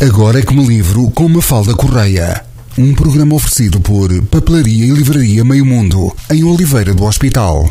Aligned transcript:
Agora 0.00 0.38
é 0.38 0.42
que 0.42 0.54
me 0.54 0.64
livro 0.64 1.10
com 1.10 1.28
Mafalda 1.28 1.74
Correia. 1.74 2.44
Um 2.78 2.94
programa 2.94 3.34
oferecido 3.34 3.80
por 3.80 4.08
Papelaria 4.26 4.84
e 4.84 4.90
Livraria 4.90 5.44
Meio 5.44 5.66
Mundo, 5.66 6.14
em 6.30 6.44
Oliveira 6.44 6.94
do 6.94 7.02
Hospital. 7.02 7.68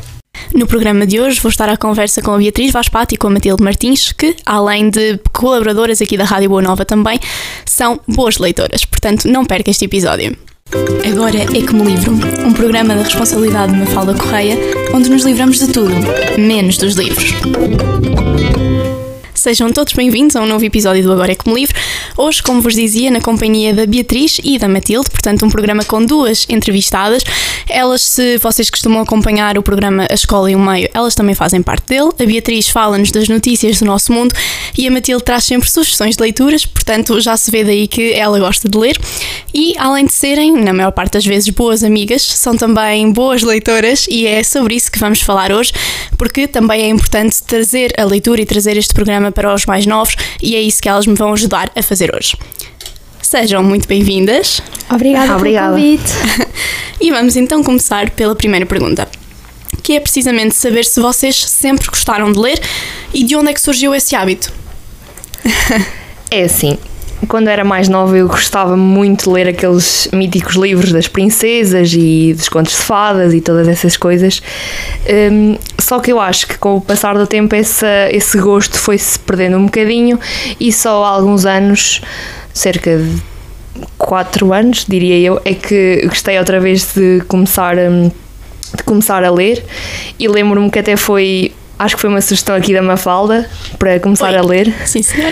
No 0.54 0.68
programa 0.68 1.08
de 1.08 1.22
hoje 1.22 1.40
vou 1.40 1.50
estar 1.50 1.70
à 1.70 1.78
conversa 1.78 2.22
com 2.22 2.32
a 2.32 2.38
Beatriz 2.38 2.74
Vaspato 2.74 3.16
e 3.16 3.18
com 3.18 3.28
a 3.28 3.30
Matilde 3.30 3.64
Martins, 3.64 4.12
que, 4.12 4.36
além 4.46 4.90
de 4.90 5.18
colaboradoras 5.32 6.02
aqui 6.02 6.18
da 6.18 6.26
Rádio 6.26 6.50
Boa 6.50 6.62
Nova 6.62 6.84
também, 6.84 7.18
são 7.66 7.98
boas 8.06 8.38
leitoras, 8.40 8.84
portanto 8.84 9.26
não 9.30 9.46
perca 9.46 9.72
este 9.72 9.86
episódio. 9.86 10.36
Agora 11.10 11.38
é 11.38 11.62
que 11.62 11.74
me 11.74 11.84
livro, 11.84 12.12
um 12.46 12.52
programa 12.52 12.94
da 12.94 13.04
responsabilidade 13.04 13.72
de 13.72 13.80
Mafalda 13.80 14.14
Correia, 14.14 14.58
onde 14.94 15.10
nos 15.10 15.24
livramos 15.24 15.60
de 15.60 15.68
tudo, 15.68 15.94
menos 16.38 16.78
dos 16.78 16.96
livros. 16.96 17.34
Sejam 19.38 19.72
todos 19.72 19.94
bem-vindos 19.94 20.36
a 20.36 20.42
um 20.42 20.48
novo 20.48 20.66
episódio 20.66 21.04
do 21.04 21.14
Agora 21.14 21.32
é 21.32 21.38
me 21.46 21.54
livro. 21.54 21.76
Hoje, 22.18 22.42
como 22.42 22.60
vos 22.60 22.74
dizia, 22.74 23.12
na 23.12 23.22
companhia 23.22 23.72
da 23.72 23.86
Beatriz 23.86 24.42
e 24.44 24.58
da 24.58 24.68
Matilde, 24.68 25.12
portanto, 25.12 25.46
um 25.46 25.50
programa 25.50 25.84
com 25.84 26.04
duas 26.04 26.48
entrevistadas. 26.50 27.22
Elas, 27.70 28.02
se 28.02 28.40
vocês 28.40 28.68
costumam 28.72 29.00
acompanhar 29.00 29.56
o 29.56 29.62
programa 29.62 30.08
A 30.10 30.14
Escola 30.16 30.50
e 30.50 30.56
o 30.56 30.60
Meio, 30.60 30.90
elas 30.92 31.14
também 31.14 31.36
fazem 31.36 31.62
parte 31.62 31.86
dele. 31.86 32.10
A 32.20 32.26
Beatriz 32.26 32.68
fala-nos 32.68 33.12
das 33.12 33.30
notícias 33.30 33.78
do 33.78 33.86
nosso 33.86 34.12
mundo 34.12 34.34
e 34.76 34.88
a 34.88 34.92
Matilde 34.92 35.24
traz 35.24 35.44
sempre 35.44 35.70
sugestões 35.70 36.16
de 36.16 36.24
leituras, 36.24 36.66
portanto, 36.66 37.22
já 37.22 37.38
se 37.38 37.52
vê 37.52 37.64
daí 37.64 37.88
que 37.88 38.14
ela 38.14 38.40
gosta 38.40 38.68
de 38.68 38.76
ler. 38.76 38.98
E, 39.54 39.76
além 39.78 40.08
de 40.08 40.14
serem, 40.14 40.52
na 40.52 40.74
maior 40.74 40.92
parte 40.92 41.14
das 41.14 41.26
vezes, 41.26 41.50
boas 41.50 41.84
amigas, 41.84 42.24
são 42.24 42.58
também 42.58 43.12
boas 43.12 43.44
leitoras 43.44 44.08
e 44.10 44.26
é 44.26 44.44
sobre 44.44 44.76
isso 44.76 44.92
que 44.92 44.98
vamos 44.98 45.22
falar 45.22 45.52
hoje, 45.52 45.72
porque 46.18 46.48
também 46.48 46.82
é 46.82 46.90
importante 46.90 47.42
trazer 47.44 47.94
a 48.00 48.04
leitura 48.04 48.42
e 48.42 48.46
trazer 48.46 48.78
este 48.78 48.94
programa 48.94 49.32
para 49.38 49.54
os 49.54 49.68
mais 49.68 49.86
novos 49.86 50.16
e 50.42 50.56
é 50.56 50.62
isso 50.62 50.82
que 50.82 50.90
elas 50.90 51.06
me 51.06 51.14
vão 51.14 51.32
ajudar 51.34 51.72
a 51.76 51.84
fazer 51.84 52.10
hoje. 52.16 52.36
Sejam 53.22 53.62
muito 53.62 53.88
bem-vindas. 53.88 54.64
Obrigada, 54.90 55.36
Obrigada. 55.36 55.76
pelo 55.76 55.88
convite. 55.88 56.12
E 57.00 57.12
vamos 57.12 57.36
então 57.36 57.62
começar 57.64 58.10
pela 58.10 58.36
primeira 58.36 58.66
pergunta, 58.66 59.08
que 59.84 59.94
é 59.94 60.00
precisamente 60.00 60.56
saber 60.56 60.84
se 60.84 61.00
vocês 61.00 61.36
sempre 61.36 61.86
gostaram 61.86 62.32
de 62.32 62.40
ler 62.40 62.60
e 63.14 63.24
de 63.24 63.36
onde 63.36 63.52
é 63.52 63.54
que 63.54 63.62
surgiu 63.62 63.94
esse 63.94 64.16
hábito. 64.16 64.52
É 66.32 66.44
assim, 66.44 66.78
quando 67.28 67.48
era 67.48 67.64
mais 67.64 67.90
nova 67.90 68.18
eu 68.18 68.28
gostava 68.28 68.78
muito 68.78 69.26
de 69.26 69.30
ler 69.30 69.48
aqueles 69.48 70.08
míticos 70.14 70.56
livros 70.56 70.92
das 70.92 71.08
princesas 71.08 71.94
e 71.94 72.34
dos 72.34 72.48
contos 72.48 72.74
de 72.74 72.80
fadas 72.80 73.34
e 73.34 73.42
todas 73.42 73.68
essas 73.68 73.98
coisas. 73.98 74.42
Hum, 75.32 75.58
só 75.80 76.00
que 76.00 76.12
eu 76.12 76.20
acho 76.20 76.48
que 76.48 76.58
com 76.58 76.78
o 76.78 76.82
passar 76.82 77.18
do 77.18 77.26
tempo 77.26 77.56
essa, 77.56 78.10
esse 78.12 78.38
gosto 78.38 78.78
foi-se 78.78 79.18
perdendo 79.20 79.58
um 79.58 79.66
bocadinho 79.66 80.20
e 80.60 80.72
só 80.72 81.04
há 81.04 81.10
alguns 81.10 81.46
anos, 81.46 82.02
cerca 82.54 82.98
de 82.98 83.22
4 83.98 84.54
anos, 84.54 84.86
diria 84.88 85.18
eu, 85.18 85.42
é 85.44 85.54
que 85.54 86.06
gostei 86.08 86.38
outra 86.38 86.60
vez 86.60 86.94
de 86.94 87.22
começar, 87.28 87.78
hum, 87.78 88.12
de 88.76 88.84
começar 88.84 89.24
a 89.24 89.32
ler 89.32 89.64
e 90.20 90.28
lembro-me 90.28 90.70
que 90.70 90.80
até 90.80 90.96
foi. 90.96 91.54
Acho 91.80 91.96
que 91.96 92.02
foi 92.02 92.10
uma 92.10 92.22
sugestão 92.22 92.56
aqui 92.56 92.74
da 92.74 92.82
Mafalda 92.82 93.48
para 93.78 94.00
começar 94.00 94.30
Foi. 94.30 94.38
a 94.38 94.42
ler. 94.42 94.74
Sim, 94.86 95.04
senhor. 95.04 95.32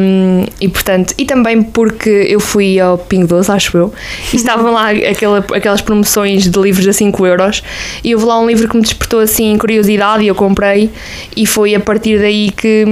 Um, 0.00 0.44
e 0.60 0.68
portanto, 0.68 1.12
e 1.18 1.24
também 1.24 1.60
porque 1.60 2.08
eu 2.08 2.38
fui 2.38 2.78
ao 2.78 2.96
Pingo 2.96 3.26
Doce, 3.26 3.50
acho 3.50 3.76
eu, 3.76 3.92
e 4.32 4.36
estavam 4.36 4.72
lá 4.72 4.90
aquela, 5.10 5.38
aquelas 5.38 5.80
promoções 5.80 6.48
de 6.48 6.58
livros 6.58 6.86
a 6.86 6.92
5 6.92 7.26
euros, 7.26 7.62
e 8.04 8.14
houve 8.14 8.26
lá 8.26 8.38
um 8.38 8.46
livro 8.46 8.68
que 8.68 8.76
me 8.76 8.82
despertou 8.82 9.18
assim 9.18 9.58
curiosidade 9.58 10.22
e 10.22 10.28
eu 10.28 10.34
comprei, 10.34 10.90
e 11.36 11.46
foi 11.46 11.74
a 11.74 11.80
partir 11.80 12.18
daí 12.20 12.50
que, 12.50 12.84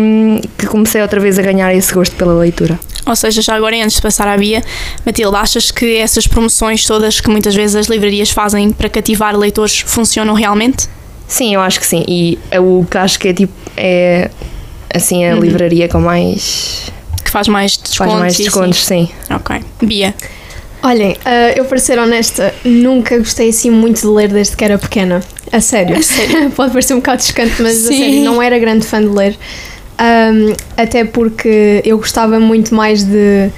que 0.59 0.67
comecei 0.67 1.01
outra 1.01 1.21
vez 1.21 1.39
a 1.39 1.43
ganhar 1.43 1.73
esse 1.75 1.95
gosto 1.95 2.17
pela 2.17 2.35
leitura. 2.35 2.79
Ou 3.07 3.17
seja, 3.17 3.41
já 3.41 3.55
agora 3.55 3.77
antes 3.77 3.97
de 3.97 4.03
passar 4.03 4.29
à 4.29 4.37
Bia, 4.37 4.63
Matilde, 5.07 5.37
achas 5.37 5.71
que 5.71 5.97
essas 5.97 6.27
promoções 6.27 6.85
todas 6.85 7.21
que 7.21 7.31
muitas 7.31 7.55
vezes 7.55 7.77
as 7.77 7.87
livrarias 7.87 8.31
fazem 8.31 8.73
para 8.73 8.89
cativar 8.89 9.37
leitores 9.37 9.81
funcionam 9.81 10.35
realmente? 10.35 10.89
Sim, 11.31 11.55
eu 11.55 11.61
acho 11.61 11.79
que 11.79 11.87
sim, 11.87 12.05
e 12.09 12.39
é 12.51 12.59
o 12.59 12.85
que 12.91 12.99
acho 12.99 13.19
que 13.19 13.29
é 13.29 13.33
tipo, 13.33 13.53
é 13.77 14.29
assim 14.93 15.25
a 15.25 15.37
livraria 15.37 15.89
com 15.89 16.01
mais. 16.01 16.91
Que 17.25 17.31
faz 17.31 17.47
mais 17.47 17.77
descontos? 17.77 17.97
faz 17.97 18.13
mais 18.15 18.35
assim? 18.35 18.43
descontos, 18.43 18.85
sim. 18.85 19.09
Ok. 19.31 19.61
Bia, 19.81 20.13
Olhem, 20.83 21.17
ah, 21.25 21.53
eu 21.55 21.65
para 21.67 21.79
ser 21.79 22.01
honesta, 22.01 22.53
nunca 22.65 23.17
gostei 23.17 23.51
assim 23.51 23.71
muito 23.71 24.01
de 24.01 24.07
ler 24.09 24.29
desde 24.29 24.57
que 24.57 24.65
era 24.65 24.77
pequena. 24.77 25.21
A 25.53 25.61
sério. 25.61 25.97
A 25.97 26.03
sério? 26.03 26.51
Pode 26.57 26.73
parecer 26.73 26.95
um 26.95 26.99
bocado 26.99 27.23
chocante, 27.23 27.63
mas 27.63 27.85
a 27.87 27.89
Sim. 27.89 27.99
sério, 27.99 28.25
não 28.25 28.43
era 28.43 28.59
grande 28.59 28.85
fã 28.85 29.01
de 29.01 29.07
ler. 29.09 29.39
Ahm, 29.99 30.55
até 30.77 31.05
porque 31.05 31.81
eu 31.85 31.97
gostava 31.99 32.41
muito 32.41 32.75
mais 32.75 33.05
de 33.05 33.51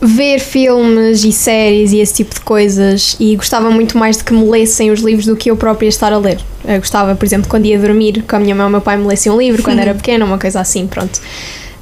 ver 0.00 0.38
filmes 0.38 1.24
e 1.24 1.32
séries 1.32 1.92
e 1.92 1.98
esse 1.98 2.14
tipo 2.14 2.34
de 2.34 2.40
coisas 2.40 3.16
e 3.18 3.36
gostava 3.36 3.70
muito 3.70 3.96
mais 3.96 4.18
de 4.18 4.24
que 4.24 4.32
me 4.32 4.48
lessem 4.48 4.90
os 4.90 5.00
livros 5.00 5.26
do 5.26 5.36
que 5.36 5.50
eu 5.50 5.56
própria 5.56 5.88
estar 5.88 6.12
a 6.12 6.18
ler. 6.18 6.38
Eu 6.64 6.78
gostava, 6.78 7.14
por 7.14 7.24
exemplo, 7.24 7.48
quando 7.48 7.66
ia 7.66 7.78
dormir, 7.78 8.24
com 8.28 8.36
a 8.36 8.38
minha 8.38 8.54
mãe 8.54 8.64
ou 8.64 8.68
o 8.68 8.72
meu 8.72 8.80
pai 8.80 8.96
me 8.96 9.06
lessem 9.06 9.30
um 9.30 9.38
livro, 9.38 9.62
quando 9.62 9.78
era 9.80 9.94
pequena, 9.94 10.24
uma 10.24 10.38
coisa 10.38 10.60
assim, 10.60 10.86
pronto. 10.86 11.20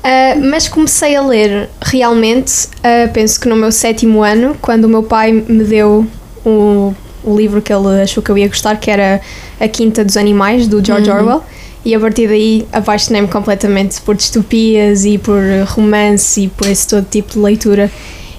Ah, 0.03 0.37
mas 0.41 0.69
comecei 0.69 1.16
a 1.16 1.27
ler 1.27 1.69
realmente, 1.82 2.69
ah, 2.82 3.09
penso 3.12 3.41
que 3.41 3.49
no 3.49 3.56
meu 3.56 3.72
sétimo 3.72 4.22
ano, 4.22 4.56
quando 4.60 4.84
o 4.84 4.88
meu 4.88 5.03
pai 5.03 5.33
me 5.33 5.65
deu 5.65 6.06
o, 6.44 6.94
o 7.25 7.37
livro 7.37 7.60
que 7.60 7.72
ele 7.72 8.00
achou 8.00 8.22
que 8.22 8.31
eu 8.31 8.38
ia 8.38 8.47
gostar, 8.47 8.77
que 8.77 8.88
era 8.88 9.21
A 9.59 9.66
Quinta 9.66 10.04
dos 10.04 10.16
Animais, 10.16 10.69
do 10.69 10.84
George 10.84 11.10
Orwell. 11.10 11.43
E 11.86 11.94
a 11.94 12.00
partir 12.00 12.26
daí 12.26 12.66
apaixonei-me 12.72 13.28
completamente 13.28 14.00
por 14.00 14.16
distopias 14.16 15.04
e 15.04 15.19
por 15.19 15.41
romance 15.69 16.42
e 16.42 16.48
por 16.48 16.66
esse 16.66 16.88
todo 16.88 17.06
tipo 17.08 17.34
de 17.34 17.38
leitura. 17.38 17.88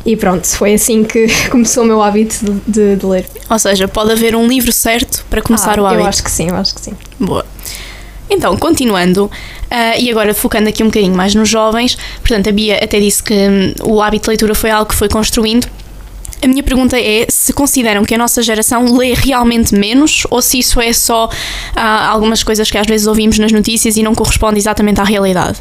E 0.05 0.15
pronto, 0.17 0.45
foi 0.47 0.73
assim 0.73 1.03
que 1.05 1.27
começou 1.49 1.83
o 1.83 1.87
meu 1.87 2.01
hábito 2.01 2.35
de, 2.43 2.51
de- 2.67 2.95
de 2.97 3.05
ler. 3.05 3.25
ou 3.49 3.57
seja, 3.59 3.87
pode 3.87 4.11
haver 4.11 4.35
um 4.35 4.45
livro 4.47 4.71
certo 4.73 5.25
para 5.29 5.41
começar 5.41 5.79
Ah, 5.79 5.81
o 5.81 5.85
hábito. 5.85 6.01
Eu 6.01 6.07
acho 6.07 6.23
que 6.23 6.29
sim, 6.31 6.49
eu 6.49 6.55
acho 6.55 6.75
que 6.75 6.81
sim. 6.81 6.91
Boa. 7.19 7.45
Então, 8.29 8.57
continuando, 8.57 9.31
ah, 9.71 9.97
e 9.97 10.11
agora 10.11 10.33
focando 10.33 10.67
aqui 10.67 10.83
um 10.83 10.87
bocadinho 10.87 11.15
mais 11.15 11.33
nos 11.33 11.47
jovens, 11.47 11.97
portanto, 12.19 12.49
a 12.49 12.51
Bia 12.51 12.77
até 12.83 12.99
disse 12.99 13.23
que 13.23 13.33
hum, 13.33 13.73
o 13.83 14.01
hábito 14.01 14.23
de 14.25 14.29
leitura 14.31 14.53
foi 14.53 14.69
algo 14.69 14.89
que 14.89 14.95
foi 14.95 15.07
construindo. 15.07 15.67
A 16.41 16.47
minha 16.47 16.63
pergunta 16.63 16.99
é 16.99 17.25
se 17.29 17.51
consideram 17.51 18.05
que 18.05 18.13
a 18.13 18.17
nossa 18.17 18.41
geração 18.43 18.95
lê 18.95 19.13
realmente 19.13 19.73
menos 19.73 20.23
ou 20.29 20.41
se 20.41 20.59
isso 20.59 20.79
é 20.79 20.93
só 20.93 21.29
ah, 21.75 22.07
algumas 22.07 22.43
coisas 22.43 22.69
que 22.69 22.77
às 22.77 22.85
vezes 22.85 23.07
ouvimos 23.07 23.39
nas 23.39 23.51
notícias 23.51 23.97
e 23.97 24.03
não 24.03 24.13
corresponde 24.13 24.57
exatamente 24.59 25.01
à 25.01 25.03
realidade. 25.03 25.59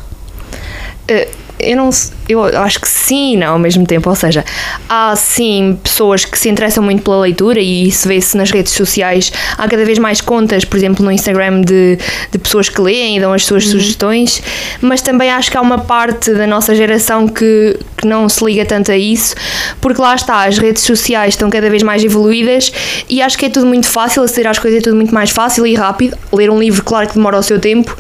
Eh, 1.09 1.29
eu 1.59 1.77
não 1.77 1.91
eu 2.29 2.43
acho 2.43 2.81
que 2.81 2.89
sim 2.89 3.35
e 3.35 3.37
não 3.37 3.53
ao 3.53 3.59
mesmo 3.59 3.87
tempo, 3.87 4.11
ou 4.11 4.17
seja, 4.17 4.45
há 4.89 5.15
sim 5.15 5.79
pessoas 5.83 6.25
que 6.25 6.37
se 6.39 6.49
interessam 6.49 6.83
muito 6.83 7.03
pela 7.03 7.21
leitura 7.21 7.61
e 7.61 7.87
isso 7.87 8.09
vê-se 8.09 8.37
nas 8.37 8.51
redes 8.51 8.73
sociais. 8.73 9.33
Há 9.57 9.69
cada 9.69 9.85
vez 9.85 9.99
mais 9.99 10.21
contas, 10.21 10.65
por 10.65 10.77
exemplo, 10.77 11.05
no 11.05 11.13
Instagram 11.13 11.61
de, 11.61 11.99
de 12.33 12.39
pessoas 12.39 12.69
que 12.69 12.81
leem 12.81 13.17
e 13.17 13.21
dão 13.21 13.33
as 13.33 13.45
suas 13.45 13.69
sugestões, 13.69 14.43
mas 14.81 15.01
também 15.01 15.31
acho 15.31 15.51
que 15.51 15.57
há 15.57 15.61
uma 15.61 15.79
parte 15.79 16.35
da 16.35 16.47
nossa 16.47 16.75
geração 16.75 17.29
que, 17.29 17.79
que 17.97 18.07
não 18.07 18.29
se 18.29 18.45
liga 18.45 18.65
tanto 18.65 18.91
a 18.91 18.97
isso, 18.97 19.35
porque 19.81 20.01
lá 20.01 20.15
está, 20.15 20.45
as 20.45 20.59
redes 20.59 20.83
sociais 20.83 21.35
estão 21.35 21.49
cada 21.49 21.71
vez 21.71 21.83
mais 21.83 22.03
evoluídas 22.03 22.73
e 23.09 23.23
acho 23.23 23.39
que 23.39 23.47
é 23.47 23.49
tudo 23.49 23.67
muito 23.67 23.87
fácil, 23.87 24.23
aceder 24.23 24.51
às 24.51 24.59
coisas 24.59 24.81
é 24.81 24.83
tudo 24.83 24.97
muito 24.97 25.15
mais 25.15 25.31
fácil 25.31 25.67
e 25.67 25.75
rápido. 25.75 26.17
Ler 26.33 26.51
um 26.51 26.59
livro, 26.59 26.83
claro 26.83 27.07
que 27.07 27.15
demora 27.15 27.39
o 27.39 27.43
seu 27.43 27.61
tempo, 27.61 27.97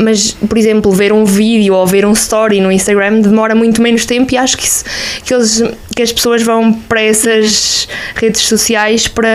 mas, 0.00 0.32
por 0.32 0.58
exemplo, 0.58 0.92
ver 0.92 1.12
um 1.12 1.24
vídeo 1.24 1.74
ou 1.74 1.86
ver 1.86 2.04
um 2.04 2.12
story 2.12 2.60
no 2.60 2.70
Instagram 2.70 3.20
demora 3.20 3.54
muito 3.54 3.80
menos 3.80 4.04
tempo 4.04 4.32
e 4.34 4.36
acho 4.36 4.56
que, 4.56 4.64
isso, 4.64 4.84
que, 5.24 5.32
eles, 5.32 5.62
que 5.94 6.02
as 6.02 6.12
pessoas 6.12 6.42
vão 6.42 6.72
para 6.72 7.00
essas 7.00 7.88
redes 8.14 8.42
sociais 8.42 9.08
para 9.08 9.28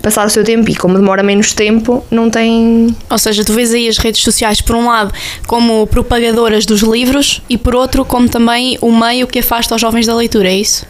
passar 0.00 0.26
o 0.26 0.30
seu 0.30 0.44
tempo 0.44 0.70
e 0.70 0.74
como 0.74 0.94
demora 0.94 1.22
menos 1.22 1.52
tempo, 1.52 2.04
não 2.10 2.30
tem... 2.30 2.94
Ou 3.10 3.18
seja, 3.18 3.44
tu 3.44 3.52
vês 3.52 3.72
aí 3.72 3.88
as 3.88 3.98
redes 3.98 4.22
sociais, 4.22 4.60
por 4.60 4.76
um 4.76 4.86
lado, 4.86 5.12
como 5.46 5.86
propagadoras 5.86 6.64
dos 6.64 6.80
livros 6.82 7.42
e, 7.48 7.58
por 7.58 7.74
outro, 7.74 8.04
como 8.04 8.28
também 8.28 8.78
o 8.80 8.96
meio 8.96 9.26
que 9.26 9.40
afasta 9.40 9.74
os 9.74 9.80
jovens 9.80 10.06
da 10.06 10.14
leitura, 10.14 10.48
é 10.48 10.56
isso? 10.56 10.86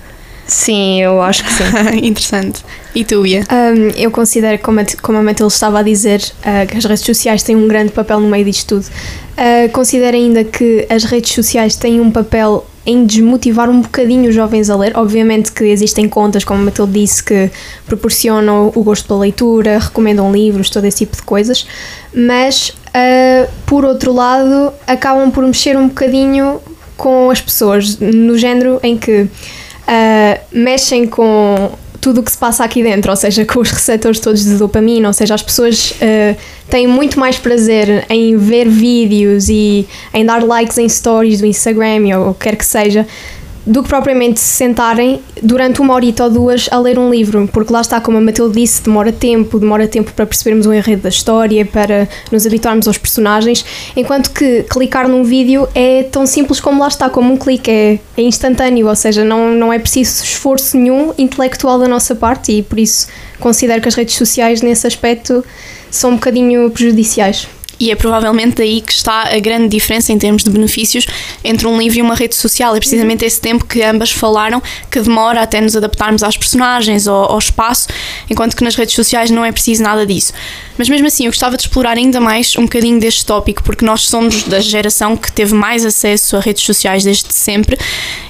Sim, 0.46 1.02
eu 1.02 1.22
acho 1.22 1.44
que 1.44 1.52
sim. 1.52 1.64
Interessante. 2.06 2.64
E 2.94 3.04
tu, 3.04 3.22
Bia? 3.22 3.42
Um, 3.50 3.88
eu 3.96 4.10
considero, 4.10 4.58
como 4.58 4.80
a, 4.80 4.84
como 5.00 5.18
a 5.18 5.22
Matilde 5.22 5.52
estava 5.52 5.78
a 5.78 5.82
dizer, 5.82 6.20
uh, 6.40 6.66
que 6.66 6.76
as 6.76 6.84
redes 6.84 7.04
sociais 7.04 7.42
têm 7.42 7.56
um 7.56 7.66
grande 7.66 7.92
papel 7.92 8.20
no 8.20 8.28
meio 8.28 8.44
disto 8.44 8.76
tudo. 8.76 8.86
Uh, 8.86 9.70
considero 9.72 10.16
ainda 10.16 10.44
que 10.44 10.86
as 10.90 11.04
redes 11.04 11.32
sociais 11.32 11.74
têm 11.76 12.00
um 12.00 12.10
papel 12.10 12.66
em 12.84 13.06
desmotivar 13.06 13.70
um 13.70 13.80
bocadinho 13.80 14.28
os 14.28 14.34
jovens 14.34 14.68
a 14.68 14.76
ler. 14.76 14.92
Obviamente 14.96 15.52
que 15.52 15.64
existem 15.64 16.08
contas, 16.08 16.44
como 16.44 16.60
a 16.60 16.64
Matilde 16.64 16.92
disse, 16.92 17.22
que 17.22 17.50
proporcionam 17.86 18.72
o 18.74 18.82
gosto 18.82 19.06
pela 19.06 19.20
leitura, 19.20 19.78
recomendam 19.78 20.32
livros, 20.32 20.68
todo 20.68 20.84
esse 20.84 20.98
tipo 20.98 21.16
de 21.16 21.22
coisas, 21.22 21.66
mas 22.12 22.70
uh, 22.70 23.50
por 23.64 23.84
outro 23.84 24.12
lado 24.12 24.72
acabam 24.86 25.30
por 25.30 25.44
mexer 25.44 25.76
um 25.76 25.88
bocadinho 25.88 26.60
com 26.96 27.30
as 27.30 27.40
pessoas, 27.40 27.98
no 27.98 28.36
género 28.36 28.78
em 28.82 28.96
que 28.96 29.26
uh, 29.92 30.40
mexem 30.52 31.06
com 31.06 31.72
tudo 32.00 32.20
o 32.20 32.22
que 32.24 32.32
se 32.32 32.38
passa 32.38 32.64
aqui 32.64 32.82
dentro, 32.82 33.10
ou 33.10 33.16
seja, 33.16 33.44
com 33.44 33.60
os 33.60 33.70
receptores 33.70 34.18
todos 34.18 34.44
de 34.44 34.56
dopamina, 34.56 35.06
ou 35.06 35.14
seja, 35.14 35.34
as 35.34 35.42
pessoas 35.42 35.92
uh, 35.92 36.36
têm 36.68 36.86
muito 36.86 37.18
mais 37.18 37.38
prazer 37.38 38.04
em 38.08 38.36
ver 38.36 38.68
vídeos 38.68 39.48
e 39.48 39.86
em 40.12 40.24
dar 40.24 40.42
likes 40.42 40.78
em 40.78 40.88
stories 40.88 41.40
do 41.40 41.46
Instagram 41.46 42.18
ou 42.18 42.30
o 42.30 42.34
que 42.34 42.40
quer 42.44 42.56
que 42.56 42.66
seja, 42.66 43.06
do 43.64 43.82
que 43.82 43.88
propriamente 43.88 44.40
se 44.40 44.56
sentarem 44.56 45.20
durante 45.42 45.80
uma 45.80 45.94
horita 45.94 46.24
ou 46.24 46.30
duas 46.30 46.68
a 46.70 46.78
ler 46.78 46.98
um 46.98 47.10
livro, 47.10 47.48
porque 47.52 47.72
lá 47.72 47.80
está, 47.80 48.00
como 48.00 48.18
a 48.18 48.20
Matilde 48.20 48.60
disse, 48.60 48.82
demora 48.82 49.12
tempo, 49.12 49.58
demora 49.58 49.86
tempo 49.86 50.12
para 50.12 50.26
percebermos 50.26 50.66
o 50.66 50.72
enredo 50.72 51.02
da 51.02 51.08
história, 51.08 51.64
para 51.64 52.08
nos 52.30 52.46
habituarmos 52.46 52.88
aos 52.88 52.98
personagens, 52.98 53.64
enquanto 53.96 54.30
que 54.30 54.64
clicar 54.64 55.08
num 55.08 55.22
vídeo 55.22 55.68
é 55.74 56.02
tão 56.04 56.26
simples 56.26 56.60
como 56.60 56.80
lá 56.80 56.88
está, 56.88 57.08
como 57.08 57.32
um 57.32 57.36
clique, 57.36 57.70
é, 57.70 57.98
é 58.16 58.22
instantâneo, 58.22 58.88
ou 58.88 58.96
seja, 58.96 59.24
não, 59.24 59.52
não 59.52 59.72
é 59.72 59.78
preciso 59.78 60.24
esforço 60.24 60.76
nenhum 60.76 61.12
intelectual 61.16 61.78
da 61.78 61.86
nossa 61.86 62.14
parte 62.14 62.52
e 62.52 62.62
por 62.62 62.78
isso 62.78 63.06
considero 63.38 63.80
que 63.80 63.88
as 63.88 63.94
redes 63.94 64.16
sociais 64.16 64.60
nesse 64.60 64.86
aspecto 64.86 65.44
são 65.90 66.10
um 66.10 66.14
bocadinho 66.14 66.70
prejudiciais. 66.70 67.46
E 67.82 67.90
é 67.90 67.96
provavelmente 67.96 68.58
daí 68.58 68.80
que 68.80 68.92
está 68.92 69.34
a 69.34 69.40
grande 69.40 69.66
diferença 69.66 70.12
em 70.12 70.18
termos 70.18 70.44
de 70.44 70.50
benefícios 70.50 71.04
entre 71.42 71.66
um 71.66 71.76
livro 71.76 71.98
e 71.98 72.02
uma 72.02 72.14
rede 72.14 72.36
social. 72.36 72.76
É 72.76 72.78
precisamente 72.78 73.24
esse 73.24 73.40
tempo 73.40 73.64
que 73.64 73.82
ambas 73.82 74.12
falaram 74.12 74.62
que 74.88 75.00
demora 75.00 75.42
até 75.42 75.60
nos 75.60 75.74
adaptarmos 75.74 76.22
às 76.22 76.36
personagens, 76.36 77.08
ao, 77.08 77.32
ao 77.32 77.38
espaço, 77.40 77.88
enquanto 78.30 78.54
que 78.54 78.62
nas 78.62 78.76
redes 78.76 78.94
sociais 78.94 79.32
não 79.32 79.44
é 79.44 79.50
preciso 79.50 79.82
nada 79.82 80.06
disso. 80.06 80.32
Mas 80.78 80.88
mesmo 80.88 81.08
assim, 81.08 81.24
eu 81.24 81.32
gostava 81.32 81.56
de 81.56 81.64
explorar 81.64 81.96
ainda 81.96 82.20
mais 82.20 82.54
um 82.56 82.62
bocadinho 82.62 83.00
deste 83.00 83.26
tópico, 83.26 83.64
porque 83.64 83.84
nós 83.84 84.02
somos 84.02 84.44
da 84.44 84.60
geração 84.60 85.16
que 85.16 85.32
teve 85.32 85.52
mais 85.52 85.84
acesso 85.84 86.36
a 86.36 86.40
redes 86.40 86.62
sociais 86.62 87.02
desde 87.02 87.34
sempre 87.34 87.76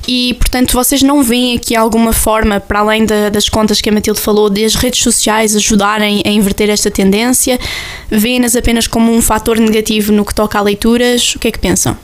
e, 0.07 0.35
portanto, 0.35 0.73
vocês 0.73 1.03
não 1.03 1.23
veem 1.23 1.57
aqui 1.57 1.77
alguma 1.77 2.13
forma, 2.13 2.59
para 2.59 2.81
além 2.81 3.07
da, 3.07 3.29
das 3.29 3.49
contas 3.49 3.81
que 3.81 3.89
a 3.89 3.93
Matilde 3.93 4.21
falou, 4.21 4.51
de 4.51 4.65
as 4.65 4.75
redes 4.75 5.01
sociais 5.01 5.55
ajudarem 5.55 6.23
a 6.25 6.29
inverter 6.29 6.69
esta 6.71 6.91
tendência? 6.91 7.59
Vêem-nas 8.11 8.57
apenas 8.57 8.87
como 8.87 9.13
um 9.13 9.23
fator 9.23 9.42
negativo 9.59 10.13
no 10.13 10.25
que 10.25 10.35
toca 10.35 10.59
a 10.59 10.63
leituras? 10.63 11.35
O 11.35 11.39
que 11.39 11.49
é 11.49 11.53
que 11.53 11.59
pensam? 11.59 11.97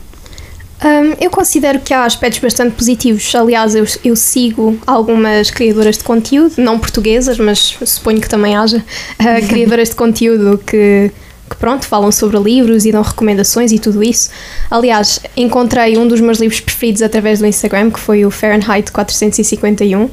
Um, 0.81 1.13
eu 1.19 1.29
considero 1.29 1.79
que 1.79 1.93
há 1.93 2.05
aspectos 2.05 2.39
bastante 2.39 2.73
positivos. 2.73 3.35
Aliás, 3.35 3.75
eu, 3.75 3.85
eu, 4.03 4.15
sigo 4.15 4.79
algumas 4.87 5.51
criadoras 5.51 5.97
de 5.97 6.05
conteúdo, 6.05 6.53
não 6.57 6.79
portuguesas, 6.79 7.37
mas 7.37 7.77
suponho 7.85 8.21
que 8.21 8.29
também 8.29 8.55
haja 8.55 8.77
uh, 8.77 8.83
criadoras 9.47 9.89
de 9.89 9.95
conteúdo 9.95 10.57
que, 10.57 11.11
que, 11.49 11.55
pronto, 11.57 11.85
falam 11.85 12.13
sobre 12.13 12.39
livros 12.39 12.85
e 12.85 12.93
dão 12.93 13.01
recomendações 13.01 13.73
e 13.73 13.79
tudo 13.79 14.01
isso. 14.01 14.29
Aliás, 14.71 15.19
encontrei 15.35 15.97
um 15.97 16.07
dos 16.07 16.21
meus 16.21 16.39
livros 16.39 16.61
preferidos 16.61 17.01
através 17.01 17.39
do 17.39 17.45
Instagram, 17.45 17.91
que 17.91 17.99
foi 17.99 18.25
o 18.25 18.31
Fahrenheit 18.31 18.89
451. 18.89 20.03
Uh, 20.03 20.11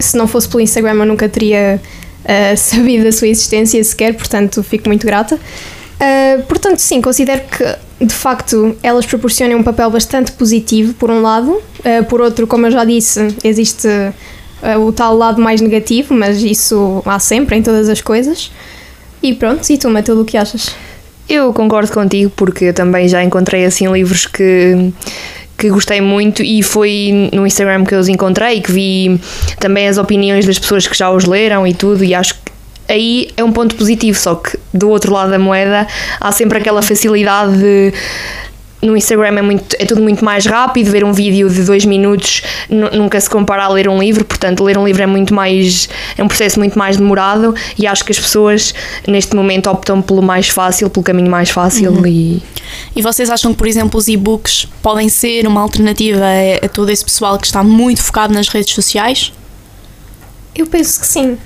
se 0.00 0.16
não 0.16 0.26
fosse 0.26 0.48
pelo 0.48 0.62
Instagram, 0.62 0.94
eu 0.94 1.06
nunca 1.06 1.28
teria 1.28 1.78
uh, 2.24 2.56
sabido 2.56 3.04
da 3.04 3.12
sua 3.12 3.28
existência 3.28 3.84
sequer, 3.84 4.14
portanto, 4.14 4.62
fico 4.62 4.88
muito 4.88 5.06
grata. 5.06 5.38
Uh, 5.94 6.42
portanto, 6.44 6.78
sim, 6.78 7.00
considero 7.00 7.42
que 7.42 8.04
de 8.04 8.14
facto 8.14 8.76
elas 8.82 9.06
proporcionam 9.06 9.58
um 9.58 9.62
papel 9.62 9.90
bastante 9.90 10.32
positivo, 10.32 10.94
por 10.94 11.10
um 11.10 11.22
lado, 11.22 11.50
uh, 11.52 12.04
por 12.08 12.20
outro, 12.20 12.46
como 12.46 12.66
eu 12.66 12.70
já 12.70 12.84
disse, 12.84 13.34
existe 13.42 13.86
uh, 13.88 14.80
o 14.80 14.92
tal 14.92 15.16
lado 15.16 15.40
mais 15.40 15.60
negativo, 15.60 16.14
mas 16.14 16.42
isso 16.42 17.02
há 17.06 17.18
sempre 17.18 17.56
em 17.56 17.62
todas 17.62 17.88
as 17.88 18.00
coisas. 18.00 18.50
E 19.22 19.34
pronto, 19.34 19.68
e 19.70 19.78
tu, 19.78 19.88
Matilde, 19.88 20.20
o 20.20 20.24
que 20.24 20.36
achas? 20.36 20.74
Eu 21.28 21.52
concordo 21.54 21.90
contigo, 21.90 22.30
porque 22.36 22.66
eu 22.66 22.74
também 22.74 23.08
já 23.08 23.22
encontrei 23.22 23.64
assim 23.64 23.90
livros 23.90 24.26
que 24.26 24.92
que 25.56 25.70
gostei 25.70 26.00
muito 26.00 26.42
e 26.42 26.64
foi 26.64 27.30
no 27.32 27.46
Instagram 27.46 27.84
que 27.84 27.94
eu 27.94 28.00
os 28.00 28.08
encontrei 28.08 28.60
que 28.60 28.72
vi 28.72 29.20
também 29.60 29.86
as 29.86 29.98
opiniões 29.98 30.44
das 30.44 30.58
pessoas 30.58 30.86
que 30.86 30.98
já 30.98 31.08
os 31.10 31.24
leram 31.24 31.64
e 31.64 31.72
tudo 31.72 32.02
e 32.04 32.12
acho 32.12 32.34
que 32.34 32.52
aí 32.88 33.30
é 33.36 33.44
um 33.44 33.52
ponto 33.52 33.74
positivo, 33.74 34.18
só 34.18 34.34
que 34.34 34.58
do 34.72 34.88
outro 34.88 35.12
lado 35.12 35.30
da 35.30 35.38
moeda 35.38 35.86
há 36.20 36.32
sempre 36.32 36.58
aquela 36.58 36.82
facilidade 36.82 37.56
de 37.56 37.92
no 38.84 38.96
Instagram 38.96 39.38
é, 39.38 39.42
muito, 39.42 39.76
é 39.78 39.86
tudo 39.86 40.02
muito 40.02 40.24
mais 40.24 40.44
rápido, 40.44 40.90
ver 40.90 41.04
um 41.04 41.12
vídeo 41.12 41.48
de 41.48 41.62
dois 41.62 41.84
minutos 41.84 42.42
nunca 42.68 43.18
se 43.20 43.28
compara 43.28 43.64
a 43.64 43.68
ler 43.68 43.88
um 43.88 43.98
livro, 43.98 44.24
portanto, 44.24 44.62
ler 44.62 44.76
um 44.76 44.86
livro 44.86 45.02
é 45.02 45.06
muito 45.06 45.32
mais. 45.32 45.88
é 46.16 46.22
um 46.22 46.28
processo 46.28 46.58
muito 46.58 46.78
mais 46.78 46.96
demorado 46.96 47.54
e 47.78 47.86
acho 47.86 48.04
que 48.04 48.12
as 48.12 48.18
pessoas 48.18 48.74
neste 49.08 49.34
momento 49.34 49.68
optam 49.70 50.02
pelo 50.02 50.22
mais 50.22 50.48
fácil, 50.48 50.90
pelo 50.90 51.02
caminho 51.02 51.30
mais 51.30 51.50
fácil 51.50 51.92
uhum. 51.92 52.06
e. 52.06 52.42
E 52.94 53.02
vocês 53.02 53.30
acham 53.30 53.52
que, 53.52 53.58
por 53.58 53.66
exemplo, 53.66 53.98
os 53.98 54.08
e-books 54.08 54.66
podem 54.82 55.08
ser 55.08 55.46
uma 55.46 55.60
alternativa 55.60 56.24
a, 56.24 56.66
a 56.66 56.68
todo 56.68 56.90
esse 56.90 57.04
pessoal 57.04 57.38
que 57.38 57.46
está 57.46 57.62
muito 57.62 58.02
focado 58.02 58.34
nas 58.34 58.48
redes 58.48 58.74
sociais? 58.74 59.32
Eu 60.54 60.66
penso 60.66 61.00
que 61.00 61.06
sim. 61.06 61.38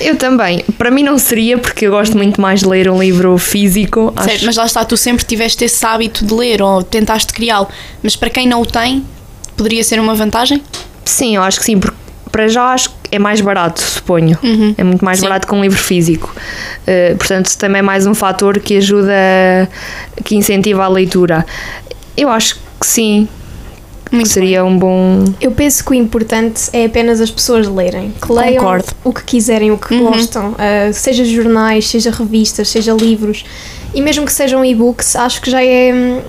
Eu 0.00 0.16
também. 0.16 0.64
Para 0.78 0.90
mim 0.90 1.02
não 1.02 1.18
seria, 1.18 1.58
porque 1.58 1.86
eu 1.86 1.90
gosto 1.90 2.16
muito 2.16 2.40
mais 2.40 2.60
de 2.60 2.68
ler 2.68 2.88
um 2.90 3.00
livro 3.00 3.36
físico. 3.38 4.12
Certo, 4.16 4.30
acho... 4.36 4.46
mas 4.46 4.56
lá 4.56 4.66
está, 4.66 4.84
tu 4.84 4.96
sempre 4.96 5.24
tiveste 5.24 5.64
esse 5.64 5.84
hábito 5.84 6.24
de 6.24 6.34
ler 6.34 6.62
ou 6.62 6.82
tentaste 6.82 7.32
criá-lo. 7.32 7.68
Mas 8.02 8.16
para 8.16 8.30
quem 8.30 8.46
não 8.46 8.62
o 8.62 8.66
tem, 8.66 9.04
poderia 9.56 9.84
ser 9.84 10.00
uma 10.00 10.14
vantagem? 10.14 10.62
Sim, 11.04 11.36
eu 11.36 11.42
acho 11.42 11.58
que 11.58 11.64
sim, 11.66 11.78
porque 11.78 11.96
para 12.30 12.48
já 12.48 12.72
acho 12.72 12.88
que 12.90 12.96
é 13.12 13.18
mais 13.18 13.40
barato, 13.42 13.80
suponho. 13.82 14.38
Uhum. 14.42 14.74
É 14.78 14.82
muito 14.82 15.04
mais 15.04 15.18
sim. 15.18 15.26
barato 15.26 15.46
que 15.46 15.54
um 15.54 15.60
livro 15.60 15.78
físico. 15.78 16.34
Uh, 16.80 17.16
portanto, 17.16 17.54
também 17.58 17.80
é 17.80 17.82
mais 17.82 18.06
um 18.06 18.14
fator 18.14 18.58
que 18.58 18.78
ajuda, 18.78 19.68
que 20.24 20.34
incentiva 20.34 20.84
a 20.84 20.88
leitura. 20.88 21.44
Eu 22.16 22.30
acho 22.30 22.56
que 22.80 22.86
sim, 22.86 23.28
muito 24.12 24.28
seria 24.28 24.62
bem. 24.62 24.72
um 24.72 24.78
bom. 24.78 25.24
Eu 25.40 25.50
penso 25.52 25.84
que 25.84 25.90
o 25.90 25.94
importante 25.94 26.68
é 26.72 26.84
apenas 26.84 27.20
as 27.20 27.30
pessoas 27.30 27.66
lerem. 27.66 28.12
Que 28.20 28.32
leiam 28.32 28.62
Concordo. 28.62 28.86
o 29.02 29.12
que 29.12 29.24
quiserem, 29.24 29.70
o 29.70 29.78
que 29.78 29.94
uhum. 29.94 30.04
gostam. 30.04 30.50
Uh, 30.50 30.92
seja 30.92 31.24
jornais, 31.24 31.88
seja 31.88 32.10
revistas, 32.10 32.68
seja 32.68 32.92
livros. 32.92 33.44
E 33.94 34.00
mesmo 34.00 34.26
que 34.26 34.32
sejam 34.32 34.64
e-books, 34.64 35.16
acho 35.16 35.40
que 35.40 35.50
já 35.50 35.64
é 35.64 35.92
hum, 35.92 36.20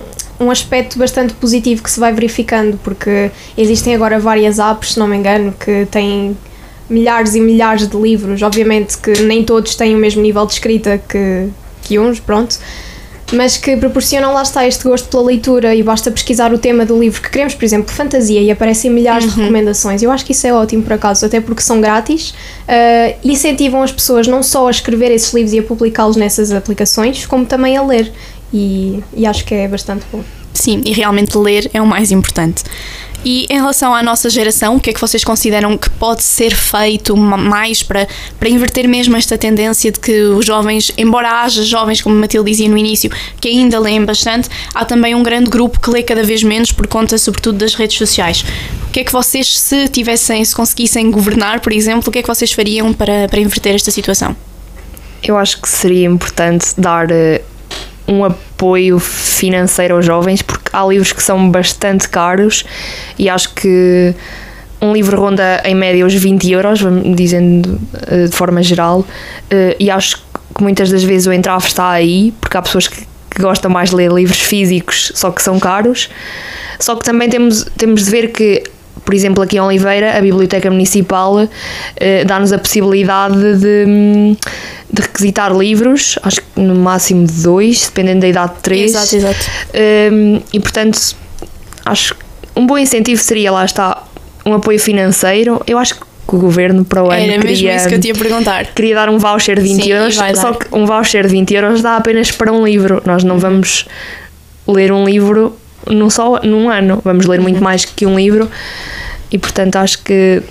um 0.46 0.50
aspecto 0.50 0.98
bastante 0.98 1.34
positivo 1.34 1.82
que 1.82 1.90
se 1.90 2.00
vai 2.00 2.12
verificando, 2.12 2.78
porque 2.82 3.30
existem 3.56 3.94
agora 3.94 4.18
várias 4.18 4.58
apps, 4.58 4.94
se 4.94 4.98
não 4.98 5.06
me 5.06 5.16
engano, 5.16 5.52
que 5.52 5.86
têm 5.90 6.36
milhares 6.88 7.34
e 7.34 7.40
milhares 7.40 7.88
de 7.88 7.96
livros. 7.96 8.42
Obviamente 8.42 8.98
que 8.98 9.22
nem 9.22 9.44
todos 9.44 9.74
têm 9.74 9.94
o 9.94 9.98
mesmo 9.98 10.22
nível 10.22 10.46
de 10.46 10.52
escrita 10.54 10.98
que, 11.08 11.48
que 11.82 11.98
uns, 11.98 12.18
pronto 12.18 12.58
mas 13.34 13.56
que 13.56 13.76
proporcionam 13.76 14.32
lá 14.32 14.42
está 14.42 14.66
este 14.66 14.84
gosto 14.84 15.08
pela 15.08 15.22
leitura 15.24 15.74
e 15.74 15.82
basta 15.82 16.10
pesquisar 16.10 16.52
o 16.52 16.58
tema 16.58 16.86
do 16.86 16.98
livro 16.98 17.20
que 17.20 17.30
queremos, 17.30 17.54
por 17.54 17.64
exemplo, 17.64 17.92
fantasia, 17.92 18.40
e 18.40 18.50
aparecem 18.50 18.90
milhares 18.90 19.24
uhum. 19.24 19.30
de 19.30 19.40
recomendações. 19.40 20.02
Eu 20.02 20.10
acho 20.10 20.24
que 20.24 20.32
isso 20.32 20.46
é 20.46 20.54
ótimo 20.54 20.82
por 20.82 20.92
acaso, 20.92 21.26
até 21.26 21.40
porque 21.40 21.62
são 21.62 21.80
grátis, 21.80 22.30
uh, 22.30 23.16
incentivam 23.24 23.82
as 23.82 23.92
pessoas 23.92 24.26
não 24.26 24.42
só 24.42 24.68
a 24.68 24.70
escrever 24.70 25.10
esses 25.10 25.32
livros 25.32 25.52
e 25.52 25.58
a 25.58 25.62
publicá-los 25.62 26.16
nessas 26.16 26.52
aplicações, 26.52 27.26
como 27.26 27.44
também 27.44 27.76
a 27.76 27.82
ler. 27.82 28.12
E, 28.52 29.02
e 29.16 29.26
acho 29.26 29.44
que 29.44 29.54
é 29.54 29.66
bastante 29.66 30.04
bom. 30.12 30.22
Sim, 30.52 30.80
e 30.84 30.92
realmente 30.92 31.36
ler 31.36 31.68
é 31.74 31.82
o 31.82 31.86
mais 31.86 32.12
importante. 32.12 32.62
E 33.24 33.46
em 33.48 33.54
relação 33.54 33.94
à 33.94 34.02
nossa 34.02 34.28
geração, 34.28 34.76
o 34.76 34.80
que 34.80 34.90
é 34.90 34.92
que 34.92 35.00
vocês 35.00 35.24
consideram 35.24 35.78
que 35.78 35.88
pode 35.88 36.22
ser 36.22 36.54
feito 36.54 37.16
mais 37.16 37.82
para, 37.82 38.06
para 38.38 38.48
inverter 38.50 38.86
mesmo 38.86 39.16
esta 39.16 39.38
tendência 39.38 39.90
de 39.90 39.98
que 39.98 40.20
os 40.24 40.44
jovens, 40.44 40.92
embora 40.98 41.42
haja 41.42 41.62
jovens, 41.64 42.02
como 42.02 42.14
Matilde 42.14 42.50
dizia 42.50 42.68
no 42.68 42.76
início, 42.76 43.10
que 43.40 43.48
ainda 43.48 43.80
leem 43.80 44.04
bastante, 44.04 44.50
há 44.74 44.84
também 44.84 45.14
um 45.14 45.22
grande 45.22 45.48
grupo 45.48 45.80
que 45.80 45.88
lê 45.88 46.02
cada 46.02 46.22
vez 46.22 46.42
menos 46.42 46.70
por 46.70 46.86
conta, 46.86 47.16
sobretudo, 47.16 47.56
das 47.56 47.74
redes 47.74 47.96
sociais. 47.96 48.44
O 48.88 48.92
que 48.92 49.00
é 49.00 49.04
que 49.04 49.12
vocês, 49.12 49.58
se 49.58 49.88
tivessem, 49.88 50.44
se 50.44 50.54
conseguissem 50.54 51.10
governar, 51.10 51.60
por 51.60 51.72
exemplo, 51.72 52.10
o 52.10 52.12
que 52.12 52.18
é 52.18 52.22
que 52.22 52.28
vocês 52.28 52.52
fariam 52.52 52.92
para, 52.92 53.26
para 53.28 53.40
inverter 53.40 53.74
esta 53.74 53.90
situação? 53.90 54.36
Eu 55.22 55.38
acho 55.38 55.62
que 55.62 55.68
seria 55.68 56.06
importante 56.06 56.66
dar 56.76 57.10
eh, 57.10 57.40
um 58.06 58.24
apoio 58.24 58.98
financeiro 58.98 59.96
aos 59.96 60.04
jovens, 60.04 60.42
porque 60.42 60.70
há 60.72 60.84
livros 60.86 61.12
que 61.12 61.22
são 61.22 61.50
bastante 61.50 62.08
caros 62.08 62.64
e 63.18 63.28
acho 63.28 63.54
que 63.54 64.14
um 64.80 64.92
livro 64.92 65.18
ronda 65.18 65.62
em 65.64 65.74
média 65.74 66.04
os 66.04 66.14
20 66.14 66.50
euros, 66.52 66.80
dizendo 67.14 67.80
eh, 68.06 68.26
de 68.26 68.36
forma 68.36 68.62
geral, 68.62 69.04
eh, 69.50 69.76
e 69.80 69.90
acho 69.90 70.18
que 70.54 70.62
muitas 70.62 70.90
das 70.90 71.02
vezes 71.02 71.26
o 71.26 71.32
entrave 71.32 71.66
está 71.66 71.90
aí, 71.90 72.34
porque 72.40 72.56
há 72.56 72.62
pessoas 72.62 72.86
que, 72.86 73.06
que 73.30 73.40
gostam 73.40 73.70
mais 73.70 73.90
de 73.90 73.96
ler 73.96 74.12
livros 74.12 74.40
físicos, 74.40 75.10
só 75.14 75.30
que 75.30 75.42
são 75.42 75.58
caros. 75.58 76.10
Só 76.78 76.96
que 76.96 77.04
também 77.04 77.30
temos, 77.30 77.64
temos 77.78 78.04
de 78.04 78.10
ver 78.10 78.32
que 78.32 78.62
por 79.04 79.14
exemplo, 79.14 79.42
aqui 79.42 79.56
em 79.56 79.60
Oliveira, 79.60 80.16
a 80.16 80.20
Biblioteca 80.20 80.70
Municipal 80.70 81.48
eh, 81.96 82.24
dá-nos 82.24 82.52
a 82.52 82.58
possibilidade 82.58 83.58
de, 83.58 84.36
de, 84.90 85.02
requisitar 85.02 85.54
livros, 85.56 86.18
acho 86.22 86.40
que 86.40 86.60
no 86.60 86.74
máximo 86.74 87.26
de 87.26 87.42
dois, 87.42 87.86
dependendo 87.86 88.20
da 88.20 88.28
idade 88.28 88.54
de 88.54 88.60
três. 88.60 88.94
Exato, 88.94 89.16
exato. 89.16 89.50
Um, 90.12 90.40
e 90.52 90.60
portanto, 90.60 90.98
acho 91.84 92.14
que 92.14 92.24
um 92.56 92.66
bom 92.66 92.78
incentivo 92.78 93.22
seria, 93.22 93.52
lá 93.52 93.64
está, 93.64 94.02
um 94.46 94.54
apoio 94.54 94.78
financeiro. 94.78 95.60
Eu 95.66 95.78
acho 95.78 95.96
que 95.96 96.34
o 96.34 96.38
governo 96.38 96.84
para 96.84 97.02
o 97.02 97.10
ano 97.10 97.22
Era 97.22 97.42
queria, 97.42 97.50
mesmo 97.50 97.70
isso 97.70 97.88
que 97.88 97.94
eu 97.94 98.00
te 98.00 98.08
ia 98.08 98.14
perguntar. 98.14 98.66
queria 98.74 98.94
dar 98.94 99.10
um 99.10 99.18
voucher 99.18 99.56
de 99.56 99.62
20 99.62 99.82
Sim, 99.82 99.92
euros, 99.92 100.14
só 100.36 100.52
que 100.52 100.66
um 100.72 100.86
voucher 100.86 101.26
de 101.26 101.32
20 101.32 101.54
euros 101.54 101.82
dá 101.82 101.96
apenas 101.96 102.30
para 102.30 102.52
um 102.52 102.64
livro. 102.64 103.02
Nós 103.04 103.22
não 103.22 103.38
vamos 103.38 103.86
ler 104.66 104.92
um 104.92 105.04
livro 105.04 105.56
num, 105.88 106.10
só, 106.10 106.40
num 106.42 106.68
ano. 106.68 107.00
Vamos 107.04 107.26
ler 107.26 107.40
muito 107.40 107.62
mais 107.62 107.84
que 107.84 108.06
um 108.06 108.16
livro 108.16 108.50
e, 109.30 109.38
portanto, 109.38 109.76
acho 109.76 110.02
que 110.02 110.42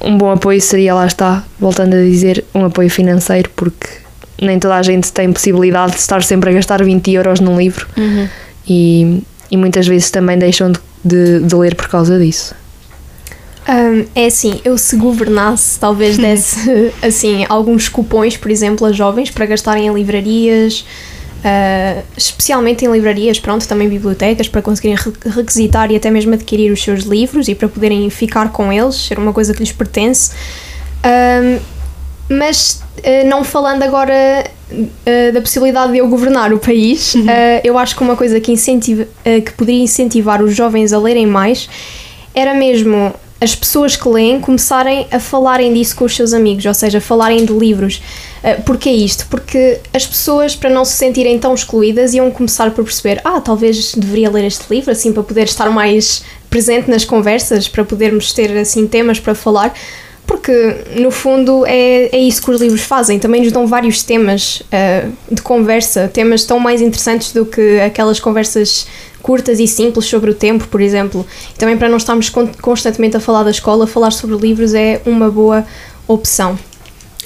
um 0.00 0.16
bom 0.16 0.30
apoio 0.30 0.60
seria, 0.60 0.94
lá 0.94 1.06
está, 1.06 1.44
voltando 1.58 1.94
a 1.94 2.02
dizer, 2.02 2.44
um 2.54 2.64
apoio 2.64 2.88
financeiro, 2.88 3.50
porque 3.56 3.88
nem 4.40 4.58
toda 4.58 4.76
a 4.76 4.82
gente 4.82 5.12
tem 5.12 5.32
possibilidade 5.32 5.92
de 5.92 5.98
estar 5.98 6.22
sempre 6.22 6.50
a 6.50 6.52
gastar 6.52 6.82
20 6.84 7.10
euros 7.12 7.40
num 7.40 7.58
livro 7.58 7.88
uhum. 7.96 8.28
e, 8.68 9.22
e 9.50 9.56
muitas 9.56 9.88
vezes 9.88 10.12
também 10.12 10.38
deixam 10.38 10.70
de 10.70 10.78
de, 11.04 11.40
de 11.40 11.54
ler 11.54 11.74
por 11.74 11.88
causa 11.88 12.18
disso. 12.18 12.54
Um, 13.68 14.06
é 14.14 14.26
assim, 14.26 14.60
eu 14.64 14.78
se 14.78 14.96
governasse, 14.96 15.78
talvez 15.78 16.16
desse 16.18 16.92
assim 17.02 17.44
alguns 17.48 17.88
cupons, 17.88 18.36
por 18.36 18.50
exemplo, 18.50 18.86
a 18.86 18.92
jovens 18.92 19.30
para 19.30 19.46
gastarem 19.46 19.86
em 19.86 19.94
livrarias, 19.94 20.84
uh, 21.38 22.04
especialmente 22.16 22.84
em 22.84 22.90
livrarias, 22.90 23.38
pronto, 23.38 23.66
também 23.66 23.88
bibliotecas, 23.88 24.48
para 24.48 24.62
conseguirem 24.62 24.96
re 24.96 25.12
requisitar 25.30 25.90
e 25.90 25.96
até 25.96 26.10
mesmo 26.10 26.34
adquirir 26.34 26.70
os 26.72 26.82
seus 26.82 27.04
livros 27.04 27.48
e 27.48 27.54
para 27.54 27.68
poderem 27.68 28.08
ficar 28.10 28.50
com 28.50 28.72
eles, 28.72 28.94
ser 28.94 29.18
uma 29.18 29.32
coisa 29.32 29.52
que 29.52 29.60
lhes 29.60 29.72
pertence. 29.72 30.32
Um, 31.04 31.58
mas 32.30 32.82
uh, 32.98 33.28
não 33.28 33.44
falando 33.44 33.82
agora 33.82 34.44
da 35.32 35.40
possibilidade 35.40 35.92
de 35.92 35.98
eu 35.98 36.06
governar 36.08 36.52
o 36.52 36.58
país, 36.58 37.14
uhum. 37.14 37.24
eu 37.64 37.78
acho 37.78 37.96
que 37.96 38.02
uma 38.02 38.14
coisa 38.14 38.38
que, 38.38 38.52
incentiva, 38.52 39.08
que 39.24 39.50
poderia 39.52 39.82
incentivar 39.82 40.42
os 40.42 40.54
jovens 40.54 40.92
a 40.92 40.98
lerem 40.98 41.26
mais 41.26 41.70
era 42.34 42.52
mesmo 42.52 43.14
as 43.40 43.54
pessoas 43.54 43.94
que 43.96 44.08
leem 44.08 44.40
começarem 44.40 45.06
a 45.10 45.20
falarem 45.20 45.72
disso 45.72 45.94
com 45.96 46.04
os 46.04 46.14
seus 46.14 46.32
amigos, 46.32 46.64
ou 46.66 46.74
seja, 46.74 47.00
falarem 47.00 47.44
de 47.44 47.52
livros. 47.52 48.02
Uh, 48.42 48.62
Porquê 48.62 48.90
isto? 48.90 49.26
Porque 49.28 49.78
as 49.92 50.06
pessoas, 50.06 50.56
para 50.56 50.70
não 50.70 50.84
se 50.84 50.94
sentirem 50.94 51.38
tão 51.38 51.54
excluídas, 51.54 52.14
iam 52.14 52.30
começar 52.30 52.70
por 52.72 52.84
perceber: 52.84 53.20
ah, 53.24 53.40
talvez 53.40 53.94
deveria 53.94 54.30
ler 54.30 54.44
este 54.44 54.64
livro, 54.70 54.90
assim, 54.90 55.12
para 55.12 55.22
poder 55.22 55.44
estar 55.44 55.70
mais 55.70 56.24
presente 56.50 56.90
nas 56.90 57.04
conversas, 57.04 57.68
para 57.68 57.84
podermos 57.84 58.32
ter, 58.32 58.56
assim, 58.56 58.86
temas 58.86 59.20
para 59.20 59.34
falar. 59.34 59.72
Porque, 60.26 60.52
no 61.00 61.10
fundo, 61.10 61.64
é, 61.64 62.10
é 62.12 62.18
isso 62.18 62.42
que 62.42 62.50
os 62.50 62.60
livros 62.60 62.82
fazem. 62.82 63.18
Também 63.18 63.42
nos 63.42 63.50
dão 63.50 63.66
vários 63.66 64.02
temas 64.02 64.60
uh, 64.60 65.10
de 65.32 65.40
conversa, 65.40 66.06
temas 66.06 66.44
tão 66.44 66.58
mais 66.60 66.82
interessantes 66.82 67.32
do 67.32 67.46
que 67.46 67.80
aquelas 67.80 68.20
conversas 68.20 68.86
curtas 69.28 69.60
e 69.60 69.66
simples 69.66 70.06
sobre 70.06 70.30
o 70.30 70.34
tempo, 70.34 70.66
por 70.68 70.80
exemplo. 70.80 71.26
E 71.54 71.58
também 71.58 71.76
para 71.76 71.86
não 71.86 71.98
estarmos 71.98 72.30
constantemente 72.62 73.14
a 73.14 73.20
falar 73.20 73.42
da 73.42 73.50
escola, 73.50 73.86
falar 73.86 74.10
sobre 74.10 74.34
livros 74.36 74.72
é 74.72 75.02
uma 75.04 75.30
boa 75.30 75.66
opção. 76.06 76.58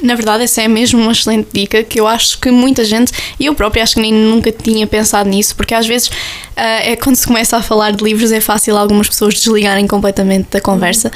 Na 0.02 0.16
verdade, 0.16 0.42
essa 0.42 0.60
é 0.62 0.66
mesmo 0.66 1.00
uma 1.00 1.12
excelente 1.12 1.50
dica 1.52 1.84
que 1.84 2.00
eu 2.00 2.08
acho 2.08 2.40
que 2.40 2.50
muita 2.50 2.84
gente, 2.84 3.12
e 3.38 3.46
eu 3.46 3.54
própria 3.54 3.84
acho 3.84 3.94
que 3.94 4.00
nem 4.00 4.12
nunca 4.12 4.50
tinha 4.50 4.84
pensado 4.84 5.30
nisso, 5.30 5.54
porque 5.54 5.74
às 5.74 5.86
vezes 5.86 6.08
uh, 6.08 6.12
é 6.56 6.96
quando 6.96 7.14
se 7.14 7.24
começa 7.24 7.56
a 7.56 7.62
falar 7.62 7.92
de 7.92 8.02
livros 8.02 8.32
é 8.32 8.40
fácil 8.40 8.76
algumas 8.76 9.08
pessoas 9.08 9.34
desligarem 9.34 9.86
completamente 9.86 10.48
da 10.50 10.60
conversa, 10.60 11.08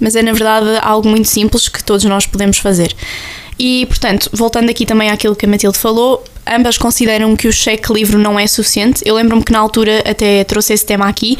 mas 0.00 0.16
é 0.16 0.22
na 0.22 0.32
verdade 0.32 0.66
algo 0.82 1.08
muito 1.08 1.28
simples 1.28 1.68
que 1.68 1.84
todos 1.84 2.04
nós 2.04 2.26
podemos 2.26 2.58
fazer. 2.58 2.92
E, 3.56 3.86
portanto, 3.86 4.28
voltando 4.32 4.70
aqui 4.70 4.84
também 4.84 5.08
àquilo 5.08 5.36
que 5.36 5.46
a 5.46 5.48
Matilde 5.48 5.78
falou, 5.78 6.24
ambas 6.46 6.76
consideram 6.78 7.34
que 7.36 7.48
o 7.48 7.52
cheque 7.52 7.92
livro 7.92 8.18
não 8.18 8.38
é 8.38 8.46
suficiente. 8.46 9.02
Eu 9.04 9.14
lembro-me 9.14 9.42
que 9.42 9.52
na 9.52 9.58
altura 9.58 10.02
até 10.06 10.44
trouxe 10.44 10.72
esse 10.72 10.84
tema 10.84 11.08
aqui. 11.08 11.38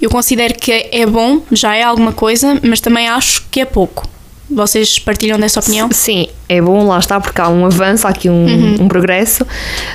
Eu 0.00 0.10
considero 0.10 0.54
que 0.54 0.88
é 0.90 1.06
bom, 1.06 1.42
já 1.52 1.74
é 1.74 1.82
alguma 1.82 2.12
coisa, 2.12 2.58
mas 2.62 2.80
também 2.80 3.08
acho 3.08 3.44
que 3.50 3.60
é 3.60 3.64
pouco. 3.64 4.08
Vocês 4.50 4.98
partilham 4.98 5.38
dessa 5.38 5.60
opinião? 5.60 5.88
Sim, 5.90 6.28
é 6.48 6.60
bom, 6.60 6.86
lá 6.86 6.98
está, 6.98 7.20
porque 7.20 7.40
há 7.40 7.48
um 7.48 7.64
avanço, 7.64 8.06
há 8.06 8.10
aqui 8.10 8.28
um, 8.28 8.44
uhum. 8.44 8.82
um 8.82 8.88
progresso. 8.88 9.46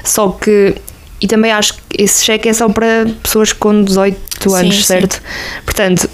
Só 0.03 0.29
que 0.29 0.75
e 1.21 1.27
também 1.27 1.51
acho 1.51 1.73
que 1.73 2.01
esse 2.01 2.23
cheque 2.23 2.47
é 2.47 2.53
só 2.53 2.69
para 2.69 3.05
pessoas 3.21 3.51
com 3.51 3.83
18 3.83 4.55
anos, 4.55 4.75
sim, 4.75 4.83
certo? 4.83 5.15
Sim. 5.15 5.21
Portanto, 5.65 6.09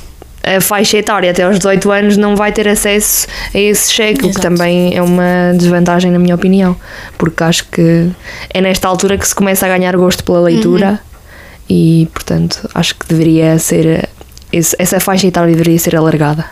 a 0.46 0.62
faixa 0.62 0.98
etária 0.98 1.32
até 1.32 1.44
aos 1.44 1.58
18 1.58 1.92
anos 1.92 2.18
não 2.18 2.36
vai 2.36 2.52
ter 2.52 2.68
acesso 2.68 3.28
a 3.54 3.58
esse 3.58 3.92
cheque, 3.92 4.26
o 4.26 4.32
que 4.32 4.40
também 4.40 4.96
é 4.96 5.02
uma 5.02 5.54
desvantagem, 5.56 6.12
na 6.12 6.20
minha 6.20 6.36
opinião, 6.36 6.76
porque 7.18 7.44
acho 7.44 7.68
que 7.70 8.10
é 8.54 8.62
nesta 8.62 8.88
altura 8.88 9.18
que 9.18 9.28
se 9.28 9.34
começa 9.34 9.66
a 9.66 9.70
ganhar 9.70 9.96
gosto 9.98 10.24
pela 10.24 10.40
leitura 10.40 10.92
uhum. 10.92 10.98
e, 11.70 12.10
portanto, 12.14 12.70
acho 12.74 12.96
que 12.96 13.08
deveria 13.08 13.58
ser. 13.58 14.08
Essa 14.54 15.00
faixa 15.00 15.28
etária 15.28 15.52
deveria 15.52 15.78
ser 15.78 15.96
alargada. 15.96 16.46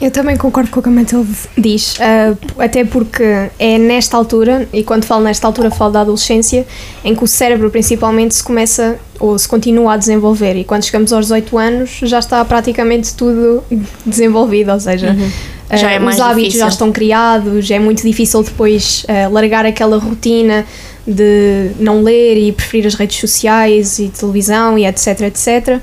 Eu 0.00 0.10
também 0.10 0.34
concordo 0.34 0.70
com 0.70 0.80
o 0.80 0.82
que 0.82 0.88
a 0.88 0.92
Matilde 0.92 1.30
diz, 1.58 1.96
uh, 1.96 2.36
até 2.58 2.86
porque 2.86 3.22
é 3.58 3.76
nesta 3.76 4.16
altura, 4.16 4.66
e 4.72 4.82
quando 4.82 5.04
falo 5.04 5.22
nesta 5.22 5.46
altura 5.46 5.70
falo 5.70 5.92
da 5.92 6.00
adolescência, 6.00 6.66
em 7.04 7.14
que 7.14 7.22
o 7.22 7.26
cérebro 7.26 7.70
principalmente 7.70 8.34
se 8.34 8.42
começa 8.42 8.98
ou 9.18 9.38
se 9.38 9.46
continua 9.46 9.92
a 9.92 9.96
desenvolver 9.98 10.56
e 10.56 10.64
quando 10.64 10.84
chegamos 10.84 11.12
aos 11.12 11.26
18 11.26 11.58
anos 11.58 12.00
já 12.02 12.18
está 12.18 12.42
praticamente 12.46 13.14
tudo 13.14 13.62
desenvolvido, 14.06 14.72
ou 14.72 14.80
seja, 14.80 15.10
uhum. 15.10 15.26
uh, 15.70 15.76
já 15.76 15.90
é 15.90 16.00
os 16.00 16.18
hábitos 16.18 16.36
difícil. 16.44 16.60
já 16.60 16.68
estão 16.68 16.90
criados, 16.90 17.70
é 17.70 17.78
muito 17.78 18.02
difícil 18.02 18.42
depois 18.42 19.04
uh, 19.04 19.30
largar 19.30 19.66
aquela 19.66 19.98
rotina 19.98 20.64
de 21.06 21.72
não 21.78 22.02
ler 22.02 22.38
e 22.38 22.52
preferir 22.52 22.86
as 22.86 22.94
redes 22.94 23.18
sociais 23.18 23.98
e 23.98 24.08
televisão 24.08 24.78
e 24.78 24.86
etc, 24.86 25.20
etc. 25.22 25.78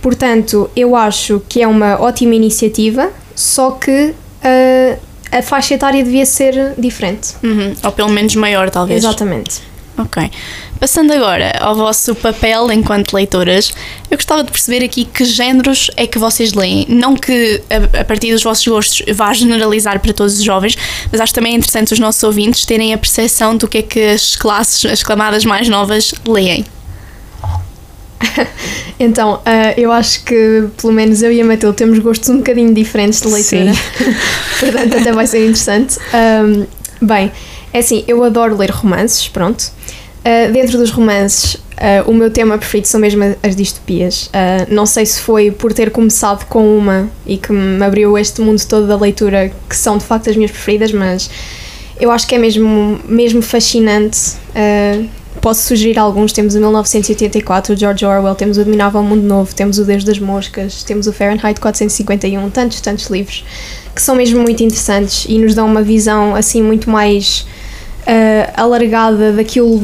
Portanto, 0.00 0.68
eu 0.74 0.96
acho 0.96 1.40
que 1.48 1.62
é 1.62 1.68
uma 1.68 2.00
ótima 2.00 2.34
iniciativa 2.34 3.08
só 3.42 3.72
que 3.72 4.14
uh, 4.14 4.98
a 5.30 5.42
faixa 5.42 5.74
etária 5.74 6.02
devia 6.04 6.24
ser 6.24 6.74
diferente. 6.78 7.34
Uhum. 7.42 7.74
Ou 7.82 7.92
pelo 7.92 8.10
menos 8.10 8.34
maior, 8.36 8.70
talvez. 8.70 9.02
Exatamente. 9.02 9.60
Ok. 9.98 10.30
Passando 10.80 11.12
agora 11.12 11.52
ao 11.60 11.74
vosso 11.74 12.14
papel 12.14 12.72
enquanto 12.72 13.12
leitoras, 13.12 13.72
eu 14.10 14.16
gostava 14.16 14.42
de 14.42 14.50
perceber 14.50 14.84
aqui 14.84 15.04
que 15.04 15.24
géneros 15.24 15.90
é 15.96 16.06
que 16.06 16.18
vocês 16.18 16.54
leem. 16.54 16.86
Não 16.88 17.14
que 17.14 17.62
a, 17.70 18.00
a 18.00 18.04
partir 18.04 18.32
dos 18.32 18.42
vossos 18.42 18.66
gostos 18.66 19.02
vá 19.14 19.32
generalizar 19.32 20.00
para 20.00 20.12
todos 20.12 20.38
os 20.38 20.42
jovens, 20.42 20.76
mas 21.10 21.20
acho 21.20 21.34
também 21.34 21.54
interessante 21.54 21.92
os 21.92 21.98
nossos 21.98 22.22
ouvintes 22.22 22.64
terem 22.64 22.92
a 22.94 22.98
percepção 22.98 23.56
do 23.56 23.68
que 23.68 23.78
é 23.78 23.82
que 23.82 24.02
as 24.02 24.34
classes, 24.34 24.84
as 24.90 25.02
camadas 25.02 25.44
mais 25.44 25.68
novas 25.68 26.14
leem. 26.26 26.64
então, 28.98 29.34
uh, 29.34 29.40
eu 29.76 29.90
acho 29.92 30.24
que 30.24 30.68
pelo 30.80 30.92
menos 30.92 31.22
eu 31.22 31.32
e 31.32 31.40
a 31.40 31.44
Matilde 31.44 31.76
temos 31.76 31.98
gostos 31.98 32.28
um 32.28 32.38
bocadinho 32.38 32.72
diferentes 32.72 33.20
de 33.20 33.28
leitura. 33.28 33.72
Portanto, 34.60 34.96
até 34.96 35.12
vai 35.12 35.26
ser 35.26 35.40
interessante. 35.40 35.98
Um, 36.14 36.66
bem, 37.04 37.32
é 37.72 37.78
assim, 37.78 38.04
eu 38.06 38.22
adoro 38.22 38.56
ler 38.56 38.70
romances, 38.70 39.28
pronto. 39.28 39.72
Uh, 40.20 40.52
dentro 40.52 40.78
dos 40.78 40.90
romances, 40.90 41.54
uh, 41.54 42.08
o 42.08 42.14
meu 42.14 42.30
tema 42.30 42.56
preferido 42.56 42.86
são 42.86 43.00
mesmo 43.00 43.22
as 43.42 43.56
distopias. 43.56 44.30
não 44.68 44.86
sei 44.86 45.04
se 45.04 45.20
foi 45.20 45.50
por 45.50 45.72
ter 45.72 45.90
começado 45.90 46.46
com 46.46 46.76
uma 46.76 47.10
e 47.26 47.36
que 47.36 47.52
me 47.52 47.84
abriu 47.84 48.16
este 48.16 48.40
mundo 48.40 48.64
todo 48.66 48.86
da 48.86 48.96
leitura, 48.96 49.52
que 49.68 49.76
são 49.76 49.98
de 49.98 50.04
facto 50.04 50.30
as 50.30 50.36
minhas 50.36 50.50
preferidas, 50.50 50.92
mas 50.92 51.28
eu 52.00 52.10
acho 52.10 52.26
que 52.26 52.34
é 52.34 52.38
mesmo, 52.38 53.00
mesmo 53.04 53.42
fascinante 53.42 54.36
posso 55.42 55.62
sugerir 55.62 55.98
alguns. 55.98 56.32
Temos 56.32 56.54
o 56.54 56.58
1984, 56.58 57.74
o 57.74 57.76
George 57.76 58.06
Orwell, 58.06 58.34
temos 58.34 58.56
o 58.56 58.60
Admirável 58.62 59.02
Mundo 59.02 59.22
Novo, 59.22 59.54
temos 59.54 59.78
o 59.78 59.84
Deus 59.84 60.04
das 60.04 60.18
Moscas, 60.18 60.82
temos 60.84 61.06
o 61.06 61.12
Fahrenheit 61.12 61.60
451, 61.60 62.48
tantos, 62.48 62.80
tantos 62.80 63.06
livros 63.06 63.44
que 63.94 64.00
são 64.00 64.14
mesmo 64.14 64.40
muito 64.40 64.62
interessantes 64.62 65.26
e 65.28 65.38
nos 65.38 65.54
dão 65.54 65.66
uma 65.66 65.82
visão 65.82 66.34
assim 66.34 66.62
muito 66.62 66.88
mais 66.88 67.44
uh, 68.02 68.52
alargada 68.56 69.32
daquilo 69.32 69.82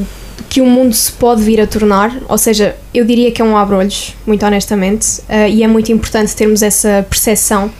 que 0.48 0.62
o 0.62 0.66
mundo 0.66 0.94
se 0.94 1.12
pode 1.12 1.42
vir 1.42 1.60
a 1.60 1.66
tornar. 1.66 2.16
Ou 2.28 2.38
seja, 2.38 2.74
eu 2.94 3.04
diria 3.04 3.30
que 3.30 3.42
é 3.42 3.44
um 3.44 3.56
abrolhos, 3.56 4.14
muito 4.24 4.46
honestamente, 4.46 5.20
uh, 5.28 5.48
e 5.50 5.62
é 5.62 5.66
muito 5.66 5.92
importante 5.92 6.34
termos 6.34 6.62
essa 6.62 7.04
percepção 7.10 7.70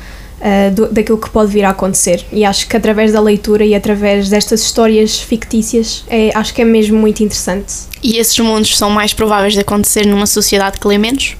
uh, 0.40 0.74
do, 0.74 0.86
daquilo 0.88 1.18
que 1.18 1.30
pode 1.30 1.52
vir 1.52 1.64
a 1.64 1.70
acontecer. 1.70 2.24
E 2.32 2.44
acho 2.44 2.68
que 2.68 2.76
através 2.76 3.12
da 3.12 3.20
leitura 3.20 3.64
e 3.64 3.74
através 3.74 4.28
destas 4.28 4.62
histórias 4.62 5.20
fictícias, 5.20 6.04
é, 6.08 6.30
acho 6.34 6.54
que 6.54 6.62
é 6.62 6.64
mesmo 6.64 6.98
muito 6.98 7.22
interessante. 7.22 7.72
E 8.02 8.16
esses 8.16 8.38
mundos 8.38 8.76
são 8.76 8.90
mais 8.90 9.12
prováveis 9.12 9.54
de 9.54 9.60
acontecer 9.60 10.06
numa 10.06 10.26
sociedade 10.26 10.78
que 10.78 10.86
lê 10.86 10.98
menos? 10.98 11.36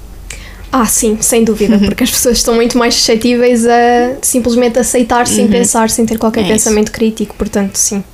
Ah, 0.70 0.86
sim, 0.86 1.18
sem 1.20 1.44
dúvida, 1.44 1.78
porque 1.84 2.04
as 2.04 2.10
pessoas 2.10 2.38
estão 2.38 2.54
muito 2.54 2.76
mais 2.76 2.94
suscetíveis 2.94 3.66
a 3.66 4.16
simplesmente 4.22 4.78
aceitar 4.78 5.26
sem 5.26 5.46
uhum. 5.46 5.50
pensar, 5.50 5.90
sem 5.90 6.04
ter 6.04 6.18
qualquer 6.18 6.44
é 6.44 6.48
pensamento 6.48 6.92
crítico, 6.92 7.34
portanto, 7.36 7.76
sim. 7.76 8.04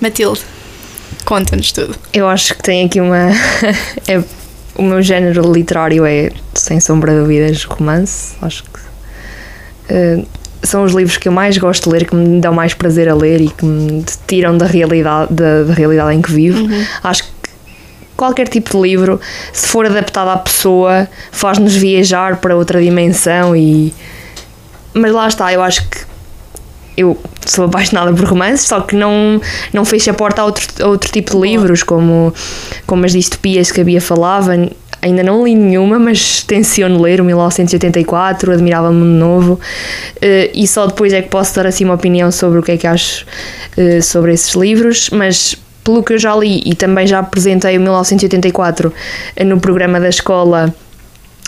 Matilde, 0.00 0.40
conta-nos 1.24 1.72
tudo. 1.72 1.96
Eu 2.12 2.28
acho 2.28 2.54
que 2.54 2.62
tem 2.62 2.84
aqui 2.84 3.00
uma. 3.00 3.30
é, 4.06 4.22
o 4.76 4.82
meu 4.82 5.02
género 5.02 5.50
literário 5.52 6.04
é, 6.04 6.30
sem 6.54 6.78
sombra 6.80 7.12
de 7.12 7.20
dúvidas, 7.20 7.64
romance. 7.64 8.34
Acho 8.42 8.62
que 8.64 8.85
Uh, 9.90 10.26
são 10.62 10.84
os 10.84 10.92
livros 10.92 11.16
que 11.16 11.28
eu 11.28 11.32
mais 11.32 11.56
gosto 11.58 11.84
de 11.84 11.90
ler, 11.90 12.06
que 12.06 12.14
me 12.14 12.40
dão 12.40 12.52
mais 12.52 12.74
prazer 12.74 13.08
a 13.08 13.14
ler 13.14 13.40
e 13.40 13.48
que 13.48 13.64
me 13.64 14.04
tiram 14.26 14.56
da 14.58 14.66
realidade, 14.66 15.32
da, 15.32 15.62
da 15.62 15.72
realidade 15.72 16.16
em 16.16 16.22
que 16.22 16.32
vivo. 16.32 16.60
Uhum. 16.60 16.84
Acho 17.04 17.24
que 17.24 17.30
qualquer 18.16 18.48
tipo 18.48 18.70
de 18.70 18.82
livro, 18.82 19.20
se 19.52 19.68
for 19.68 19.86
adaptado 19.86 20.28
à 20.28 20.38
pessoa, 20.38 21.08
faz-nos 21.30 21.76
viajar 21.76 22.38
para 22.38 22.56
outra 22.56 22.80
dimensão 22.80 23.54
e. 23.54 23.92
Mas 24.94 25.12
lá 25.12 25.28
está, 25.28 25.52
eu 25.52 25.62
acho 25.62 25.86
que 25.88 25.98
eu 26.96 27.18
sou 27.44 27.66
apaixonada 27.66 28.12
por 28.12 28.24
romances, 28.24 28.66
só 28.66 28.80
que 28.80 28.96
não, 28.96 29.40
não 29.72 29.84
fecho 29.84 30.10
a 30.10 30.14
porta 30.14 30.40
a 30.40 30.46
outro, 30.46 30.66
a 30.82 30.86
outro 30.86 31.12
tipo 31.12 31.32
de 31.32 31.48
livros, 31.48 31.82
como, 31.82 32.32
como 32.86 33.04
as 33.04 33.12
distopias 33.12 33.70
que 33.70 33.82
havia 33.82 34.00
falava 34.00 34.54
ainda 35.06 35.22
não 35.22 35.44
li 35.44 35.54
nenhuma, 35.54 35.98
mas 35.98 36.42
tenciono 36.42 37.00
ler 37.00 37.20
o 37.20 37.24
1984, 37.24 38.52
Admirável 38.52 38.92
Mundo 38.92 39.18
Novo, 39.18 39.60
eh, 40.20 40.50
e 40.52 40.66
só 40.66 40.86
depois 40.86 41.12
é 41.12 41.22
que 41.22 41.28
posso 41.28 41.54
dar 41.54 41.66
assim 41.66 41.84
uma 41.84 41.94
opinião 41.94 42.30
sobre 42.30 42.58
o 42.58 42.62
que 42.62 42.72
é 42.72 42.76
que 42.76 42.86
acho 42.86 43.24
eh, 43.76 44.00
sobre 44.00 44.32
esses 44.32 44.54
livros, 44.54 45.10
mas 45.10 45.56
pelo 45.84 46.02
que 46.02 46.14
eu 46.14 46.18
já 46.18 46.34
li 46.34 46.62
e 46.66 46.74
também 46.74 47.06
já 47.06 47.20
apresentei 47.20 47.78
o 47.78 47.80
1984 47.80 48.92
eh, 49.36 49.44
no 49.44 49.60
programa 49.60 50.00
da 50.00 50.08
escola 50.08 50.74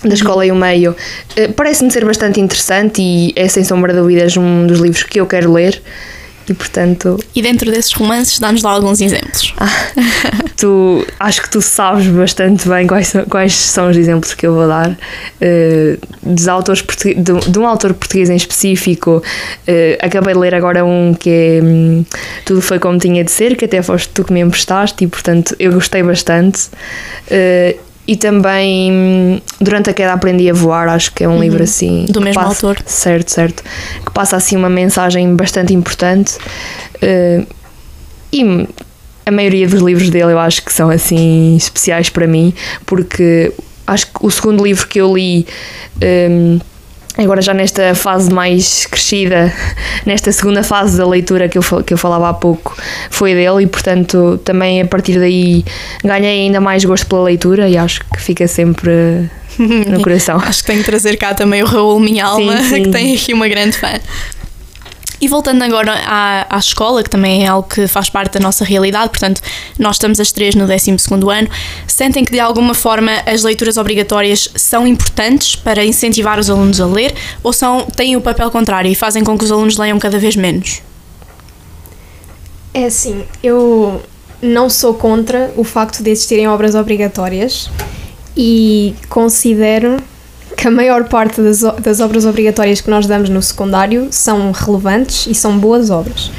da 0.04 0.14
escola 0.14 0.46
e 0.46 0.52
o 0.52 0.54
meio, 0.54 0.94
parece-me 1.56 1.90
ser 1.90 2.04
bastante 2.04 2.40
interessante 2.40 3.02
e 3.02 3.32
é 3.34 3.48
sem 3.48 3.64
sombra 3.64 3.92
de 3.92 3.98
dúvidas 3.98 4.36
um 4.36 4.64
dos 4.64 4.78
livros 4.78 5.02
que 5.02 5.18
eu 5.18 5.26
quero 5.26 5.52
ler. 5.52 5.82
E 6.48 6.54
portanto. 6.54 7.18
E 7.34 7.42
dentro 7.42 7.70
desses 7.70 7.92
romances, 7.92 8.38
dá-nos 8.38 8.62
lá 8.62 8.70
alguns 8.70 9.00
exemplos. 9.00 9.54
Ah, 9.58 9.68
tu, 10.56 11.06
acho 11.20 11.42
que 11.42 11.50
tu 11.50 11.60
sabes 11.60 12.06
bastante 12.06 12.66
bem 12.68 12.86
quais 12.86 13.08
são, 13.08 13.24
quais 13.26 13.54
são 13.54 13.90
os 13.90 13.96
exemplos 13.96 14.32
que 14.34 14.46
eu 14.46 14.54
vou 14.54 14.66
dar. 14.66 14.90
Uh, 14.90 15.98
dos 16.22 16.48
autores 16.48 16.82
de, 16.82 17.14
de, 17.14 17.58
um 17.58 17.66
autor 17.66 17.92
português 17.92 18.30
em 18.30 18.36
específico, 18.36 19.18
uh, 19.18 19.22
acabei 20.00 20.32
de 20.32 20.40
ler 20.40 20.54
agora 20.54 20.84
um 20.84 21.14
que 21.14 21.30
é 21.30 21.60
um, 21.62 22.04
Tudo 22.44 22.62
Foi 22.62 22.78
Como 22.78 22.98
Tinha 22.98 23.22
de 23.22 23.30
Ser, 23.30 23.56
que 23.56 23.66
até 23.66 23.82
foste 23.82 24.08
tu 24.08 24.24
que 24.24 24.32
me 24.32 24.40
emprestaste, 24.40 25.04
e 25.04 25.06
portanto 25.06 25.54
eu 25.58 25.72
gostei 25.72 26.02
bastante. 26.02 26.68
Uh, 27.30 27.88
e 28.08 28.16
também 28.16 29.42
durante 29.60 29.90
a 29.90 29.92
queda 29.92 30.14
aprendi 30.14 30.48
a 30.48 30.54
voar 30.54 30.88
acho 30.88 31.12
que 31.12 31.22
é 31.22 31.28
um 31.28 31.34
uhum. 31.34 31.42
livro 31.42 31.62
assim 31.62 32.06
do 32.08 32.22
mesmo 32.22 32.42
passa, 32.42 32.66
autor. 32.66 32.82
Certo 32.86 33.28
certo. 33.28 33.62
Que 34.04 34.10
passa 34.10 34.34
assim 34.34 34.56
uma 34.56 34.70
mensagem 34.70 35.36
bastante 35.36 35.74
importante. 35.74 36.38
Uh, 37.02 37.46
e 38.32 38.66
a 39.26 39.30
maioria 39.30 39.68
dos 39.68 39.82
livros 39.82 40.08
dele 40.08 40.32
eu 40.32 40.38
acho 40.38 40.62
que 40.62 40.72
são 40.72 40.88
assim 40.88 41.54
especiais 41.54 42.08
para 42.08 42.26
mim 42.26 42.54
porque 42.86 43.52
acho 43.86 44.06
que 44.06 44.12
o 44.22 44.30
segundo 44.30 44.64
livro 44.64 44.86
que 44.86 45.00
eu 45.00 45.14
li 45.14 45.46
um, 46.30 46.56
eh, 46.56 46.60
agora 47.25 47.42
já 47.42 47.52
nesta 47.52 47.94
fase 47.94 48.32
mais 48.32 48.87
crescida, 48.87 49.52
nesta 50.06 50.30
segunda 50.30 50.62
fase 50.62 50.96
da 50.96 51.06
leitura 51.06 51.48
que 51.48 51.58
eu, 51.58 51.62
que 51.84 51.92
eu 51.92 51.98
falava 51.98 52.28
há 52.28 52.34
pouco, 52.34 52.76
foi 53.10 53.34
dele 53.34 53.64
e, 53.64 53.66
portanto, 53.66 54.40
também 54.44 54.80
a 54.80 54.87
partir 54.87 55.18
daí 55.18 55.64
ganhei 56.04 56.42
ainda 56.42 56.60
mais 56.60 56.84
gosto 56.84 57.06
pela 57.06 57.25
leitura 57.25 57.68
e 57.68 57.76
acho 57.76 58.00
que 58.12 58.20
fica 58.20 58.46
sempre 58.46 59.28
no 59.58 60.00
coração. 60.02 60.38
acho 60.38 60.60
que 60.60 60.66
tenho 60.66 60.78
que 60.80 60.87
trazer 60.87 61.16
cá 61.16 61.34
também 61.34 61.62
o 61.62 61.66
Raul 61.66 61.98
Minha 61.98 62.25
Alma, 62.26 62.56
sim, 62.58 62.68
sim. 62.68 62.82
que 62.84 62.90
tem 62.90 63.14
aqui 63.14 63.32
uma 63.34 63.48
grande 63.48 63.76
fã. 63.76 63.92
E 65.20 65.26
voltando 65.26 65.62
agora 65.62 65.94
à, 66.06 66.56
à 66.56 66.58
escola, 66.58 67.02
que 67.02 67.10
também 67.10 67.44
é 67.44 67.48
algo 67.48 67.68
que 67.68 67.87
faz 67.88 68.08
parte 68.08 68.34
da 68.34 68.40
nossa 68.40 68.64
realidade, 68.64 69.10
portanto, 69.10 69.40
nós 69.78 69.96
estamos 69.96 70.20
as 70.20 70.30
três 70.30 70.54
no 70.54 70.66
12 70.66 70.90
ano, 70.90 71.48
sentem 71.87 72.25
que 72.25 72.30
de 72.30 72.38
alguma 72.38 72.72
forma 72.72 73.10
as 73.26 73.42
leituras 73.42 73.76
obrigatórias 73.76 74.48
são 74.54 74.87
importantes 74.87 75.56
para 75.56 75.84
incentivar 75.84 76.38
os 76.38 76.48
alunos 76.48 76.80
a 76.80 76.87
ler 76.87 77.14
ou 77.42 77.52
são, 77.52 77.87
têm 77.96 78.16
o 78.16 78.20
papel 78.20 78.50
contrário 78.50 78.90
e 78.90 78.94
fazem 78.94 79.25
com 79.25 79.37
que 79.37 79.44
os 79.44 79.50
alunos 79.50 79.76
leiam 79.76 79.98
cada 79.98 80.18
vez 80.18 80.37
menos? 80.37 80.82
É 82.72 82.84
assim, 82.84 83.25
eu 83.42 84.00
não 84.40 84.70
sou 84.70 84.94
contra 84.94 85.52
o 85.56 85.64
facto 85.64 86.02
de 86.02 86.10
existirem 86.10 86.46
obras 86.46 86.76
obrigatórias 86.76 87.68
e 88.37 88.94
considero 89.08 89.96
que 90.58 90.66
a 90.66 90.70
maior 90.72 91.04
parte 91.04 91.40
das, 91.40 91.60
das 91.80 92.00
obras 92.00 92.26
obrigatórias 92.26 92.80
que 92.80 92.90
nós 92.90 93.06
damos 93.06 93.28
no 93.28 93.40
secundário 93.40 94.08
são 94.10 94.50
relevantes 94.50 95.28
e 95.28 95.34
são 95.34 95.56
boas 95.56 95.88
obras. 95.88 96.32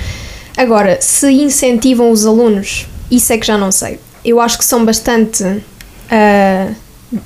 Agora, 0.57 0.97
se 0.99 1.31
incentivam 1.31 2.11
os 2.11 2.25
alunos, 2.25 2.85
isso 3.09 3.31
é 3.31 3.37
que 3.37 3.47
já 3.47 3.57
não 3.57 3.71
sei. 3.71 3.97
Eu 4.25 4.41
acho 4.41 4.57
que 4.57 4.65
são 4.65 4.83
bastante 4.83 5.41
uh, 5.41 6.75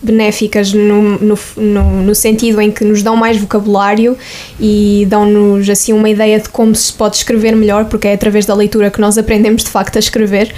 benéficas 0.03 0.71
no, 0.71 1.17
no, 1.17 1.39
no, 1.57 1.83
no, 2.03 2.13
sentido 2.13 2.62
em 2.62 2.71
que 2.71 2.85
nos 2.85 3.01
dão 3.01 3.15
mais 3.15 3.38
vocabulário 3.38 4.15
e 4.59 5.07
dão-nos 5.09 5.67
assim 5.67 5.93
uma 5.93 6.09
ideia 6.09 6.39
de 6.39 6.47
como 6.47 6.75
se 6.75 6.93
pode 6.93 7.15
escrever 7.15 7.55
melhor, 7.55 7.85
porque 7.85 8.07
é 8.07 8.13
através 8.13 8.45
da 8.45 8.53
leitura 8.53 8.91
que 8.91 9.01
nós 9.01 9.17
aprendemos 9.17 9.63
de 9.63 9.69
facto 9.71 9.95
a 9.95 10.00
escrever. 10.00 10.53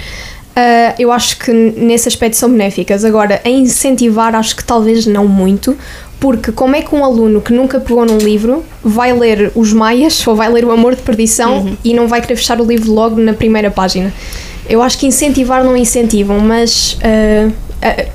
Uh, 0.56 0.94
eu 0.98 1.12
acho 1.12 1.38
que 1.38 1.52
nesse 1.52 2.08
aspecto 2.08 2.34
são 2.34 2.50
benéficas. 2.50 3.04
Agora, 3.04 3.42
a 3.44 3.48
incentivar, 3.48 4.34
acho 4.34 4.56
que 4.56 4.64
talvez 4.64 5.04
não 5.04 5.28
muito, 5.28 5.76
porque 6.18 6.50
como 6.50 6.74
é 6.74 6.82
que 6.82 6.94
um 6.94 7.04
aluno 7.04 7.40
que 7.40 7.52
nunca 7.52 7.78
pegou 7.78 8.04
num 8.04 8.18
livro 8.18 8.64
vai 8.82 9.12
ler 9.12 9.52
Os 9.54 9.72
Maias 9.72 10.26
ou 10.26 10.34
vai 10.34 10.50
ler 10.50 10.64
O 10.64 10.70
Amor 10.70 10.94
de 10.94 11.02
Perdição 11.02 11.58
uhum. 11.58 11.76
e 11.84 11.92
não 11.92 12.08
vai 12.08 12.20
querer 12.20 12.36
fechar 12.36 12.60
o 12.60 12.64
livro 12.64 12.92
logo 12.92 13.20
na 13.20 13.34
primeira 13.34 13.70
página? 13.70 14.12
Eu 14.68 14.82
acho 14.82 14.98
que 14.98 15.06
incentivar 15.06 15.62
não 15.62 15.76
incentivam, 15.76 16.40
mas 16.40 16.94
uh, 16.94 17.52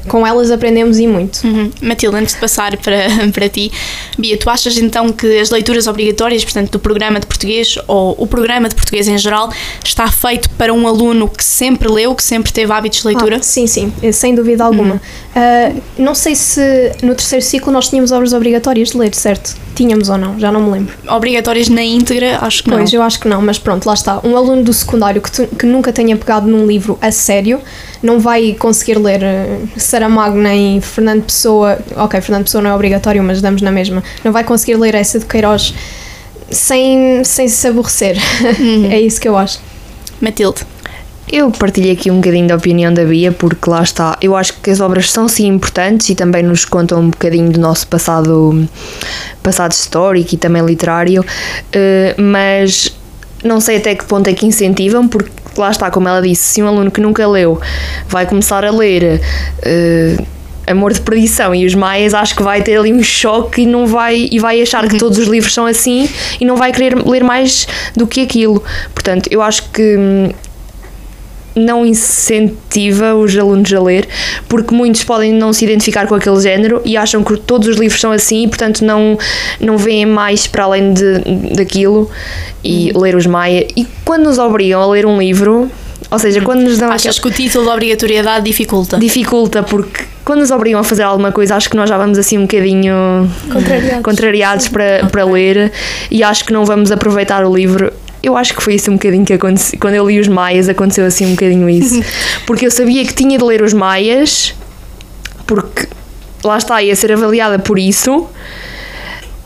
com 0.08 0.26
elas 0.26 0.52
aprendemos 0.52 1.00
e 1.00 1.08
muito. 1.08 1.45
Uhum. 1.45 1.71
Matilde, 1.82 2.17
antes 2.17 2.34
de 2.34 2.41
passar 2.41 2.76
para, 2.78 3.08
para 3.32 3.50
ti, 3.50 3.71
Bia, 4.17 4.38
tu 4.38 4.50
achas 4.50 4.78
então 4.78 5.12
que 5.12 5.39
as 5.39 5.50
leituras 5.50 5.88
obrigatórias, 5.88 6.43
portanto, 6.43 6.71
do 6.71 6.80
programa 6.80 7.19
de 7.19 7.28
português 7.28 7.78
ou 7.88 8.15
o 8.17 8.28
programa 8.28 8.67
de 8.69 8.76
português 8.76 9.08
em 9.08 9.17
geral, 9.17 9.52
está 9.84 10.10
feito 10.12 10.50
para 10.52 10.74
um 10.74 10.88
aluno 10.88 11.28
que 11.28 11.43
sempre 11.43 11.89
leu, 11.89 12.13
que 12.15 12.24
sempre 12.24 12.52
teve 12.52 12.71
hábitos 12.71 13.02
de 13.02 13.08
leitura? 13.08 13.38
Ah, 13.38 13.43
sim, 13.43 13.67
sim, 13.67 13.93
sem 14.12 14.36
dúvida 14.36 14.63
alguma. 14.63 14.95
Uhum. 14.95 15.00
Uh, 15.78 15.82
não 15.97 16.13
sei 16.13 16.36
se 16.36 16.91
no 17.04 17.15
terceiro 17.15 17.43
ciclo 17.45 17.71
nós 17.71 17.88
tínhamos 17.89 18.12
obras 18.12 18.34
obrigatórias 18.34 18.89
de 18.89 18.97
ler, 18.97 19.13
certo? 19.13 19.56
Tínhamos 19.76 20.10
ou 20.10 20.17
não, 20.17 20.38
já 20.39 20.52
não 20.52 20.62
me 20.62 20.71
lembro. 20.71 20.93
Obrigatórias 21.08 21.69
na 21.69 21.84
íntegra, 21.84 22.39
acho 22.41 22.63
que 22.63 22.69
pois, 22.69 22.78
não. 22.78 22.84
Pois, 22.84 22.93
eu 22.93 23.02
acho 23.02 23.19
que 23.19 23.28
não, 23.28 23.41
mas 23.41 23.58
pronto, 23.58 23.86
lá 23.86 23.93
está. 23.93 24.19
Um 24.24 24.36
aluno 24.36 24.63
do 24.63 24.74
secundário 24.74 25.21
que, 25.21 25.32
tu, 25.32 25.47
que 25.47 25.65
nunca 25.65 25.93
tenha 25.93 26.15
pegado 26.17 26.47
num 26.47 26.65
livro 26.65 26.97
a 27.02 27.12
sério 27.12 27.62
não 28.02 28.20
vai 28.20 28.56
conseguir 28.58 28.98
ler 28.98 29.22
uh, 29.22 29.80
Saramago 29.80 30.38
nem 30.38 30.82
Fernando 30.82 31.24
Pessoa. 31.24 31.80
Ok, 31.96 32.20
Fernando 32.22 32.46
Pessoa 32.46 32.62
não 32.62 32.72
é 32.72 32.76
obrigatório, 32.76 33.24
mas 33.24 33.42
damos 33.42 33.62
na 33.62 33.72
mesma. 33.72 34.04
Não 34.24 34.32
vai 34.32 34.44
conseguir 34.44 34.76
ler 34.76 34.96
essa 34.96 35.20
de 35.20 35.26
Queiroz 35.26 35.74
sem, 36.50 37.24
sem 37.24 37.48
se 37.48 37.68
aborrecer. 37.68 38.18
Uhum. 38.60 38.90
é 38.92 39.00
isso 39.00 39.20
que 39.20 39.28
eu 39.28 39.38
acho. 39.38 39.60
Matilde. 40.20 40.66
Eu 41.32 41.50
partilho 41.50 41.94
aqui 41.94 42.12
um 42.12 42.18
bocadinho 42.18 42.48
da 42.48 42.56
opinião 42.56 42.94
da 42.94 43.06
Bia, 43.06 43.32
porque 43.32 43.70
lá 43.70 43.82
está, 43.82 44.18
eu 44.22 44.36
acho 44.36 44.54
que 44.60 44.70
as 44.70 44.82
obras 44.82 45.10
são 45.10 45.30
sim 45.30 45.48
importantes 45.48 46.10
e 46.10 46.16
também 46.16 46.44
nos 46.44 46.66
contam 46.66 47.00
um 47.00 47.10
bocadinho 47.10 47.50
do 47.50 47.58
nosso 47.58 47.88
passado, 47.88 48.68
passado 49.42 49.72
histórico 49.72 50.36
e 50.36 50.38
também 50.38 50.66
literário, 50.66 51.26
eh, 51.72 52.14
mas 52.18 52.94
não 53.43 53.60
sei 53.60 53.77
até 53.77 53.95
que 53.95 54.06
ponto 54.06 54.30
é 54.30 54.34
que 54.34 54.45
incentivam, 54.45 55.08
porque 55.08 55.32
lá 55.58 55.71
está, 55.71 55.89
como 55.89 56.08
ela 56.08 56.21
disse, 56.21 56.43
se 56.43 56.63
um 56.63 56.67
aluno 56.67 56.91
que 56.91 57.01
nunca 57.01 57.27
leu 57.27 57.60
vai 58.08 58.25
começar 58.25 58.63
a 58.63 58.71
ler. 58.71 59.21
Uh, 59.60 60.41
Amor 60.67 60.93
de 60.93 61.01
Perdição 61.01 61.54
e 61.56 61.65
os 61.65 61.73
Maias, 61.73 62.13
acho 62.13 62.36
que 62.36 62.43
vai 62.43 62.62
ter 62.62 62.77
ali 62.77 62.93
um 62.93 63.04
choque 63.04 63.63
e 63.63 63.65
não 63.65 63.88
vai 63.88 64.30
e 64.32 64.39
vai 64.39 64.62
achar 64.62 64.88
que 64.88 64.97
todos 64.97 65.17
os 65.17 65.27
livros 65.27 65.54
são 65.54 65.65
assim 65.65 66.08
e 66.39 66.45
não 66.45 66.56
vai 66.56 66.71
querer 66.71 66.95
ler 67.06 67.23
mais 67.23 67.67
do 67.95 68.06
que 68.08 68.21
aquilo. 68.21 68.63
Portanto, 68.93 69.27
eu 69.32 69.41
acho 69.41 69.69
que 69.71 69.97
hum, 69.97 70.30
não 71.56 71.86
incentiva 71.86 73.14
os 73.16 73.38
alunos 73.38 73.72
a 73.74 73.82
ler, 73.82 74.08
porque 74.48 74.74
muitos 74.74 75.04
podem 75.04 75.34
não 75.34 75.52
se 75.52 75.66
identificar 75.66 76.08
com 76.08 76.16
aquele 76.16 76.40
género 76.40 76.82
e 76.86 76.96
acham 76.96 77.24
que 77.24 77.38
todos 77.38 77.68
os 77.68 77.78
livros 77.78 78.00
são 78.00 78.12
assim 78.12 78.44
e, 78.44 78.48
portanto, 78.48 78.84
não, 78.84 79.18
não 79.60 79.78
veem 79.78 80.06
mais 80.06 80.48
para 80.48 80.64
além 80.64 80.94
de, 80.94 81.20
daquilo 81.56 82.10
e 82.64 82.92
ler 82.96 83.16
os 83.16 83.26
Maia. 83.26 83.68
E 83.76 83.86
quando 84.06 84.24
nos 84.24 84.38
obrigam 84.38 84.82
a 84.82 84.88
ler 84.88 85.06
um 85.06 85.20
livro, 85.20 85.70
ou 86.10 86.20
seja, 86.20 86.42
quando 86.42 86.62
nos 86.62 86.78
dão. 86.78 86.92
Achas 86.92 87.18
aquele... 87.18 87.34
que 87.34 87.42
o 87.42 87.44
título 87.44 87.66
da 87.66 87.74
obrigatoriedade 87.74 88.46
dificulta? 88.46 88.98
Dificulta, 88.98 89.64
porque 89.64 90.04
quando 90.26 90.40
nos 90.40 90.52
obrigam 90.52 90.80
a 90.80 90.84
fazer 90.84 91.04
alguma 91.04 91.32
coisa, 91.32 91.56
acho 91.56 91.70
que 91.70 91.76
nós 91.76 91.90
já 91.90 91.98
vamos 91.98 92.18
assim 92.18 92.38
um 92.38 92.42
bocadinho 92.42 93.30
contrariados, 93.52 94.04
contrariados 94.04 94.68
para, 94.68 94.98
okay. 94.98 95.10
para 95.10 95.26
ler 95.26 95.72
e 96.10 96.24
acho 96.24 96.46
que 96.46 96.54
não 96.54 96.66
vamos 96.66 96.92
aproveitar 96.92 97.46
o 97.46 97.54
livro 97.54 97.92
eu 98.24 98.38
acho 98.38 98.54
que 98.54 98.62
foi 98.62 98.76
isso 98.76 98.92
um 98.92 98.96
bocadinho 98.96 99.26
que 99.26 99.34
aconteceu. 99.34 99.80
Quando 99.80 99.96
eu 99.96 100.08
li 100.08 100.20
os 100.20 100.28
Maias, 100.28 100.70
aconteceu 100.70 101.06
assim 101.06 101.26
um 101.26 101.32
bocadinho 101.32 101.70
isso. 101.70 102.02
Porque 102.46 102.66
eu 102.66 102.72
sabia 102.72 103.04
que 103.06 103.14
tinha 103.14 103.38
de 103.38 103.44
ler 103.44 103.62
os 103.62 103.74
Maias, 103.74 104.54
porque 105.48 105.88
lá 106.44 106.58
está, 106.58 106.82
ia 106.82 106.96
ser 106.96 107.12
avaliada 107.12 107.60
por 107.60 107.78
isso 107.78 108.30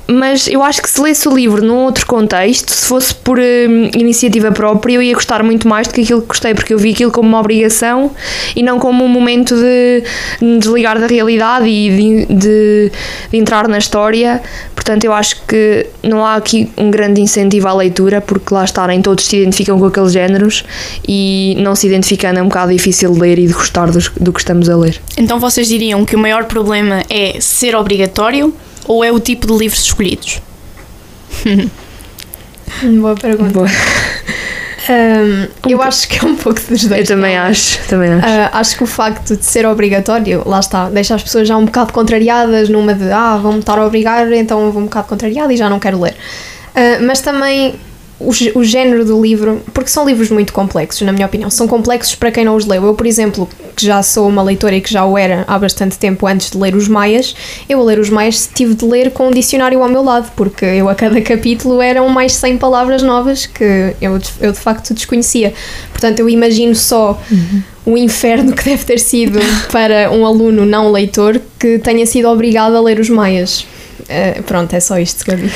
mas 0.08 0.48
eu 0.48 0.62
acho 0.62 0.82
que 0.82 0.89
se 0.89 1.02
lesse 1.02 1.28
o 1.28 1.34
livro 1.34 1.63
num 1.63 1.78
outro 1.78 2.06
contexto, 2.06 2.72
se 2.72 2.86
fosse 2.86 3.13
por 3.13 3.39
hum, 3.39 3.89
iniciativa 3.96 4.52
própria, 4.52 4.94
eu 4.94 5.02
ia 5.02 5.13
gostar 5.13 5.44
muito 5.44 5.68
mais 5.68 5.88
do 5.88 5.94
que 5.94 6.02
aquilo 6.02 6.22
que 6.22 6.28
gostei, 6.28 6.54
porque 6.54 6.74
eu 6.74 6.78
vi 6.78 6.91
aquilo 6.91 7.12
como 7.12 7.28
uma 7.28 7.39
obrigação 7.39 8.12
e 8.56 8.62
não 8.62 8.80
como 8.80 9.04
um 9.04 9.08
momento 9.08 9.56
de, 9.56 10.04
de 10.39 10.60
desligar 10.60 11.00
da 11.00 11.08
realidade 11.08 11.68
e 11.68 11.89
de, 11.89 12.36
de, 12.36 12.91
de, 13.32 13.38
entrar 13.38 13.68
na 13.68 13.78
história. 13.78 14.41
Portanto, 14.76 15.04
eu 15.06 15.13
acho 15.13 15.41
que 15.48 15.88
não 16.04 16.24
há 16.24 16.36
aqui 16.36 16.70
um 16.78 16.91
grande 16.91 17.20
incentivo 17.22 17.68
à 17.68 17.74
leitura, 17.74 18.22
porque 18.22 18.54
lá 18.54 18.63
estarem 18.63 19.02
todos 19.02 19.26
se 19.26 19.38
identificam 19.38 19.80
com 19.80 19.86
aqueles 19.86 20.12
géneros 20.12 20.63
e 21.08 21.56
não 21.60 21.76
se 21.76 21.88
identificando 21.88 22.39
é 22.39 22.41
um 22.44 22.48
bocado 22.48 22.72
difícil 22.72 23.12
de 23.13 23.20
ler 23.20 23.39
e 23.39 23.48
de 23.48 23.54
gostar 23.54 23.89
do 23.89 24.34
que 24.34 24.39
estamos 24.39 24.70
a 24.70 24.76
ler. 24.76 25.02
Então 25.18 25.39
vocês 25.39 25.68
diriam 25.68 26.06
que 26.06 26.15
o 26.15 26.20
maior 26.20 26.46
problema 26.46 27.02
é 27.10 27.39
ser 27.39 27.76
obrigatório 27.76 28.54
ou 28.86 29.04
é 29.04 29.12
o 29.12 29.19
tipo 29.19 29.48
de 29.48 29.54
livros 29.54 29.82
escolhidos? 29.82 30.41
Boa 33.00 33.15
pergunta. 33.15 33.54
Boa. 33.54 33.69
Um, 34.88 35.48
eu 35.67 35.82
acho 35.82 36.08
que 36.08 36.24
é 36.24 36.28
um 36.28 36.36
pouco 36.36 36.62
dos 36.62 36.86
dois. 36.86 37.02
Eu 37.02 37.15
também 37.15 37.36
acho, 37.36 37.80
também 37.88 38.13
acho. 38.13 38.28
Uh, 38.28 38.50
acho 38.52 38.78
que 38.78 38.84
o 38.84 38.88
facto 38.88 39.36
de 39.36 39.43
ser 39.43 39.65
obrigatório, 39.65 40.43
lá 40.45 40.60
está, 40.60 40.89
deixa 40.89 41.15
as 41.15 41.24
pessoas 41.24 41.48
já 41.48 41.58
um 41.58 41.65
bocado 41.65 41.91
contrariadas 41.91 42.69
numa 42.69 42.93
de 42.93 43.12
ah, 43.12 43.38
vão-me 43.38 43.60
estar 43.60 43.80
a 43.80 43.86
obrigar, 43.86 44.32
então 44.34 44.71
vou 44.71 44.82
um 44.82 44.86
bocado 44.86 45.08
contrariada 45.08 45.52
e 45.54 45.58
já 45.58 45.69
não 45.69 45.80
quero 45.80 46.00
ler. 46.00 46.13
Uh, 46.76 47.04
mas 47.06 47.21
também 47.21 47.76
o, 48.19 48.30
o 48.60 48.63
género 48.63 49.04
do 49.04 49.21
livro, 49.21 49.62
porque 49.73 49.89
são 49.89 50.06
livros 50.08 50.30
muito 50.30 50.54
complexos, 50.54 51.01
na 51.01 51.12
minha 51.12 51.25
opinião. 51.25 51.49
São 51.49 51.67
complexos 51.67 52.15
para 52.15 52.32
quem 52.32 52.45
não 52.45 52.56
os 52.56 52.65
leu. 52.65 52.84
Eu, 52.86 52.93
por 52.93 53.06
exemplo, 53.06 53.47
que 53.75 53.86
já 53.86 54.01
sou 54.01 54.28
uma 54.30 54.41
leitora 54.41 54.75
e 54.75 54.82
que 54.82 54.91
já 54.91 55.06
o 55.06 55.17
era 55.17 55.43
há 55.47 55.60
bastante 55.60 55.97
tempo 55.97 56.25
antes 56.25 56.49
de 56.49 56.58
ler 56.58 56.75
os 56.75 56.88
Maias, 56.88 57.36
eu 57.67 57.80
a 57.80 57.84
ler 57.84 57.99
os 57.99 58.10
Maias 58.10 58.49
tive 58.54 58.73
de 58.73 58.86
ler 58.86 59.12
com 59.12 59.28
um 59.28 59.32
dicionário 59.32 59.84
ao 59.84 59.89
meu 59.89 60.01
lado, 60.01 60.32
porque 60.36 60.63
eu 60.65 60.88
a 60.88 60.95
cada 60.95 61.19
capítulo 61.21 61.82
eram 61.82 62.08
mais 62.08 62.34
100 62.34 62.58
palavras 62.58 63.04
novas 63.04 63.45
que 63.45 63.93
eu, 64.01 64.17
de- 64.17 64.30
eu 64.39 64.51
de 64.54 64.60
facto 64.60 64.93
desconhecia. 64.93 65.54
Portanto, 65.91 66.19
eu 66.19 66.30
imagino 66.30 66.73
só 66.73 67.19
o 67.86 67.97
inferno 67.97 68.54
que 68.54 68.63
deve 68.63 68.86
ter 68.86 68.99
sido 68.99 69.39
para 69.71 70.10
um 70.10 70.25
aluno 70.25 70.65
não 70.65 70.91
leitor 70.91 71.41
que 71.60 71.80
tenha 71.80 72.06
sido 72.06 72.30
obrigado 72.30 72.75
a 72.75 72.82
ler 72.82 72.99
os 72.99 73.10
Maias. 73.10 73.65
Eh, 74.08 74.41
pronto, 74.45 74.73
é 74.73 74.80
só 74.80 74.97
isto 74.97 75.25
que 75.25 75.32
eu 75.32 75.36
digo. 75.36 75.54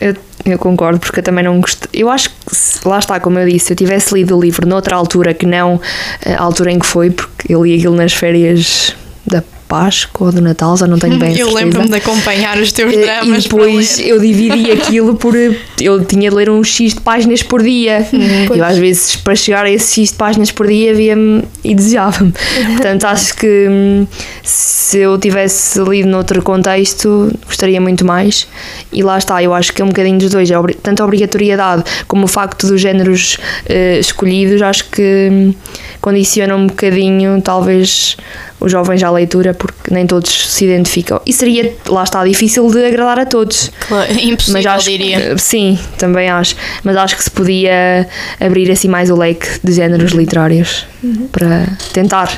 Eu, 0.00 0.14
eu 0.44 0.58
concordo, 0.58 0.98
porque 0.98 1.20
eu 1.20 1.24
também 1.24 1.44
não 1.44 1.60
gosto. 1.60 1.88
Eu 1.92 2.10
acho 2.10 2.30
que, 2.30 2.88
lá 2.88 2.98
está, 2.98 3.18
como 3.20 3.38
eu 3.38 3.48
disse, 3.48 3.66
se 3.66 3.72
eu 3.72 3.76
tivesse 3.76 4.14
lido 4.14 4.36
o 4.36 4.40
livro 4.40 4.66
noutra 4.66 4.96
altura 4.96 5.34
que 5.34 5.46
não 5.46 5.80
eh, 6.24 6.34
a 6.34 6.42
altura 6.42 6.70
em 6.70 6.78
que 6.78 6.86
foi, 6.86 7.10
porque 7.10 7.52
eu 7.52 7.64
li 7.64 7.76
aquilo 7.76 7.96
nas 7.96 8.12
férias 8.12 8.94
da 9.26 9.42
Páscoa 9.68 10.28
ou 10.28 10.32
do 10.32 10.40
Natal, 10.40 10.76
já 10.76 10.86
não 10.86 10.98
tenho 10.98 11.18
bem 11.18 11.36
Eu 11.38 11.52
lembro-me 11.52 11.88
de 11.88 11.96
acompanhar 11.96 12.58
os 12.58 12.72
teus 12.72 12.94
Eh, 12.94 13.02
dramas. 13.02 13.44
E 13.44 13.48
depois 13.48 13.98
eu 14.00 14.18
dividi 14.18 14.70
aquilo 14.72 15.14
por. 15.14 15.34
Eu 15.80 16.04
tinha 16.04 16.30
de 16.30 16.36
ler 16.36 16.48
um 16.48 16.64
X 16.64 16.94
de 16.94 17.00
páginas 17.00 17.42
por 17.42 17.62
dia. 17.62 18.08
Eu, 18.54 18.64
às 18.64 18.78
vezes, 18.78 19.14
para 19.16 19.36
chegar 19.36 19.64
a 19.66 19.70
esse 19.70 20.00
X 20.00 20.10
de 20.10 20.16
páginas 20.16 20.50
por 20.50 20.66
dia, 20.66 20.94
via-me 20.94 21.44
e 21.62 21.74
desejava-me. 21.74 22.32
Portanto, 22.72 23.04
acho 23.04 23.36
que 23.36 23.66
hum, 23.68 24.06
se 24.42 24.98
eu 24.98 25.18
tivesse 25.18 25.78
lido 25.80 26.08
noutro 26.08 26.42
contexto, 26.42 27.30
gostaria 27.46 27.80
muito 27.80 28.04
mais. 28.04 28.48
E 28.92 29.02
lá 29.02 29.18
está, 29.18 29.42
eu 29.42 29.52
acho 29.52 29.72
que 29.72 29.82
é 29.82 29.84
um 29.84 29.88
bocadinho 29.88 30.18
dos 30.18 30.30
dois. 30.30 30.50
É 30.50 30.54
Tanto 30.82 31.02
a 31.02 31.04
obrigatoriedade 31.04 31.84
como 32.06 32.24
o 32.24 32.28
facto 32.28 32.66
dos 32.66 32.80
géneros 32.80 33.36
eh, 33.68 33.98
escolhidos, 33.98 34.62
acho 34.62 34.84
que 34.90 35.28
hum, 35.30 35.54
condiciona 36.00 36.56
um 36.56 36.66
bocadinho, 36.66 37.40
talvez, 37.42 38.16
os 38.60 38.72
jovens 38.72 39.02
à 39.02 39.10
leitura, 39.10 39.54
porque 39.54 39.92
nem 39.94 40.06
todos 40.06 40.30
se 40.52 40.64
identificam. 40.64 41.20
E 41.24 41.32
seria, 41.32 41.74
lá 41.86 42.02
está, 42.04 42.24
difícil 42.24 42.68
de 42.70 42.84
agradar 42.84 43.18
a 43.18 43.26
todos. 43.26 43.70
Claro, 43.86 44.12
impossível, 44.12 44.52
Mas 44.54 44.66
acho 44.66 44.90
diria. 44.90 45.34
que- 45.34 45.38
sim, 45.38 45.78
também 45.96 46.28
acho. 46.28 46.56
Mas 46.82 46.96
acho 46.96 47.16
que 47.16 47.22
se 47.24 47.30
podia 47.30 48.08
abrir 48.40 48.70
assim 48.70 48.88
mais 48.88 49.10
o 49.10 49.16
leque 49.16 49.48
de 49.62 49.72
géneros 49.72 50.12
literários 50.12 50.86
para 51.30 51.68
tentar, 51.92 52.30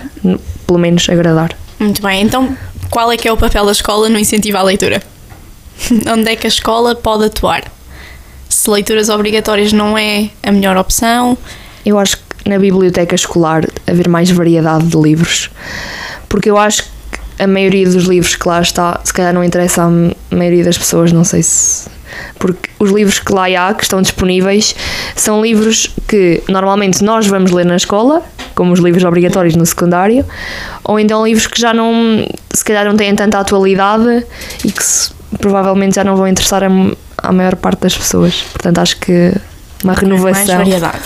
pelo 0.66 0.78
menos, 0.78 1.08
agradar. 1.08 1.52
Muito 1.78 2.02
bem, 2.02 2.22
então 2.22 2.56
qual 2.90 3.10
é 3.10 3.16
que 3.16 3.26
é 3.26 3.32
o 3.32 3.36
papel 3.36 3.64
da 3.64 3.72
escola 3.72 4.08
no 4.08 4.18
incentivo 4.18 4.58
à 4.58 4.62
leitura? 4.62 5.02
Onde 6.12 6.28
é 6.30 6.36
que 6.36 6.46
a 6.46 6.48
escola 6.48 6.94
pode 6.94 7.24
atuar? 7.24 7.64
Se 8.48 8.68
leituras 8.68 9.08
obrigatórias 9.08 9.72
não 9.72 9.96
é 9.96 10.28
a 10.42 10.52
melhor 10.52 10.76
opção, 10.76 11.38
Eu 11.86 11.98
acho 11.98 12.18
que 12.18 12.48
na 12.50 12.58
biblioteca 12.58 13.14
escolar 13.14 13.64
haver 13.86 14.06
mais 14.08 14.30
variedade 14.30 14.84
de 14.86 14.96
livros, 14.98 15.50
porque 16.30 16.48
eu 16.50 16.56
acho 16.56 16.84
que 16.84 16.88
a 17.42 17.46
maioria 17.46 17.84
dos 17.88 18.04
livros 18.04 18.34
que 18.36 18.48
lá 18.48 18.60
está, 18.62 18.98
se 19.04 19.12
calhar 19.12 19.34
não 19.34 19.44
interessa 19.44 19.82
à 19.84 20.34
maioria 20.34 20.64
das 20.64 20.78
pessoas, 20.78 21.12
não 21.12 21.24
sei 21.24 21.42
se. 21.42 21.88
Porque 22.38 22.68
os 22.78 22.90
livros 22.90 23.18
que 23.18 23.32
lá 23.32 23.44
há, 23.46 23.72
que 23.74 23.82
estão 23.82 24.00
disponíveis, 24.02 24.74
são 25.14 25.40
livros 25.42 25.94
que 26.08 26.42
normalmente 26.48 27.04
nós 27.04 27.26
vamos 27.26 27.50
ler 27.50 27.64
na 27.66 27.76
escola, 27.76 28.22
como 28.54 28.72
os 28.72 28.80
livros 28.80 29.04
obrigatórios 29.04 29.54
no 29.56 29.64
secundário, 29.64 30.24
ou 30.84 30.98
então 30.98 31.24
livros 31.24 31.46
que 31.46 31.60
já 31.60 31.72
não, 31.72 32.26
se 32.52 32.64
calhar 32.64 32.84
não 32.84 32.96
têm 32.96 33.14
tanta 33.14 33.38
atualidade 33.38 34.26
e 34.64 34.72
que 34.72 34.82
se- 34.82 35.10
provavelmente 35.38 35.94
já 35.96 36.04
não 36.04 36.16
vão 36.16 36.26
interessar 36.26 36.64
a, 36.64 36.68
à 37.18 37.32
maior 37.32 37.54
parte 37.56 37.80
das 37.82 37.96
pessoas. 37.96 38.42
Portanto, 38.52 38.78
acho 38.78 38.96
que 38.98 39.32
uma 39.84 39.94
mais 39.94 39.98
renovação. 40.00 40.56
variedade. 40.58 40.98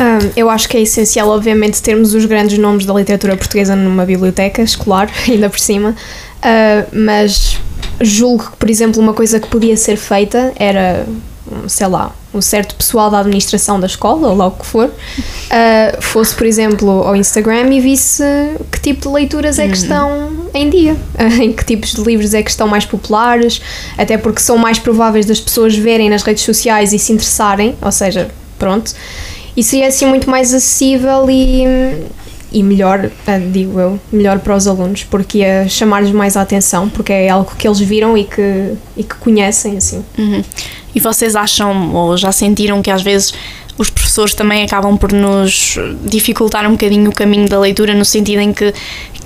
Hum, 0.00 0.30
eu 0.36 0.48
acho 0.48 0.68
que 0.68 0.76
é 0.76 0.82
essencial, 0.82 1.28
obviamente, 1.28 1.82
termos 1.82 2.14
os 2.14 2.24
grandes 2.24 2.56
nomes 2.58 2.86
da 2.86 2.94
literatura 2.94 3.36
portuguesa 3.36 3.74
numa 3.74 4.04
biblioteca 4.04 4.62
escolar, 4.62 5.10
ainda 5.28 5.50
por 5.50 5.58
cima, 5.58 5.94
Ah, 6.42 6.84
mas 6.92 7.58
julgo 8.00 8.50
que, 8.50 8.56
por 8.56 8.70
exemplo, 8.70 9.02
uma 9.02 9.12
coisa 9.12 9.40
que 9.40 9.48
podia 9.48 9.76
ser 9.76 9.96
feita 9.96 10.52
era, 10.56 11.04
hum, 11.50 11.68
sei 11.68 11.88
lá, 11.88 12.14
um 12.32 12.40
certo 12.40 12.76
pessoal 12.76 13.10
da 13.10 13.18
administração 13.18 13.80
da 13.80 13.86
escola, 13.86 14.28
ou 14.28 14.36
lá 14.36 14.46
o 14.46 14.52
que 14.52 14.64
for, 14.64 14.88
ah, 15.50 15.96
fosse, 16.00 16.32
por 16.34 16.46
exemplo, 16.46 16.88
ao 16.88 17.16
Instagram 17.16 17.72
e 17.72 17.80
visse 17.80 18.22
que 18.70 18.80
tipo 18.80 19.08
de 19.08 19.14
leituras 19.14 19.58
é 19.58 19.66
que 19.66 19.76
estão 19.76 20.30
em 20.54 20.70
dia, 20.70 20.96
em 21.42 21.52
que 21.52 21.64
tipos 21.64 21.92
de 21.92 22.00
livros 22.02 22.34
é 22.34 22.42
que 22.42 22.50
estão 22.50 22.68
mais 22.68 22.84
populares, 22.84 23.60
até 23.96 24.16
porque 24.16 24.40
são 24.40 24.56
mais 24.56 24.78
prováveis 24.78 25.26
das 25.26 25.40
pessoas 25.40 25.74
verem 25.76 26.08
nas 26.08 26.22
redes 26.22 26.44
sociais 26.44 26.92
e 26.92 26.98
se 27.00 27.12
interessarem, 27.12 27.74
ou 27.82 27.90
seja, 27.90 28.30
pronto. 28.58 28.94
E 29.56 29.62
seria 29.62 29.88
assim 29.88 30.06
muito 30.06 30.30
mais 30.30 30.54
acessível 30.54 31.28
e, 31.28 31.64
e 32.52 32.62
melhor, 32.62 33.10
ah, 33.26 33.38
digo 33.38 33.78
eu, 33.78 34.00
melhor 34.12 34.38
para 34.38 34.56
os 34.56 34.66
alunos, 34.66 35.04
porque 35.04 35.38
ia 35.38 35.68
chamar-lhes 35.68 36.12
mais 36.12 36.36
a 36.36 36.42
atenção, 36.42 36.88
porque 36.88 37.12
é 37.12 37.28
algo 37.28 37.52
que 37.56 37.66
eles 37.66 37.80
viram 37.80 38.16
e 38.16 38.24
que, 38.24 38.74
e 38.96 39.02
que 39.02 39.14
conhecem, 39.16 39.76
assim. 39.76 40.04
Uhum. 40.16 40.42
E 40.94 41.00
vocês 41.00 41.36
acham 41.36 41.94
ou 41.94 42.16
já 42.16 42.32
sentiram 42.32 42.80
que 42.82 42.90
às 42.90 43.02
vezes 43.02 43.32
os 43.76 43.90
professores 43.90 44.34
também 44.34 44.64
acabam 44.64 44.96
por 44.96 45.12
nos 45.12 45.76
dificultar 46.04 46.66
um 46.66 46.72
bocadinho 46.72 47.10
o 47.10 47.14
caminho 47.14 47.48
da 47.48 47.60
leitura, 47.60 47.94
no 47.94 48.04
sentido 48.04 48.40
em 48.40 48.52
que 48.52 48.74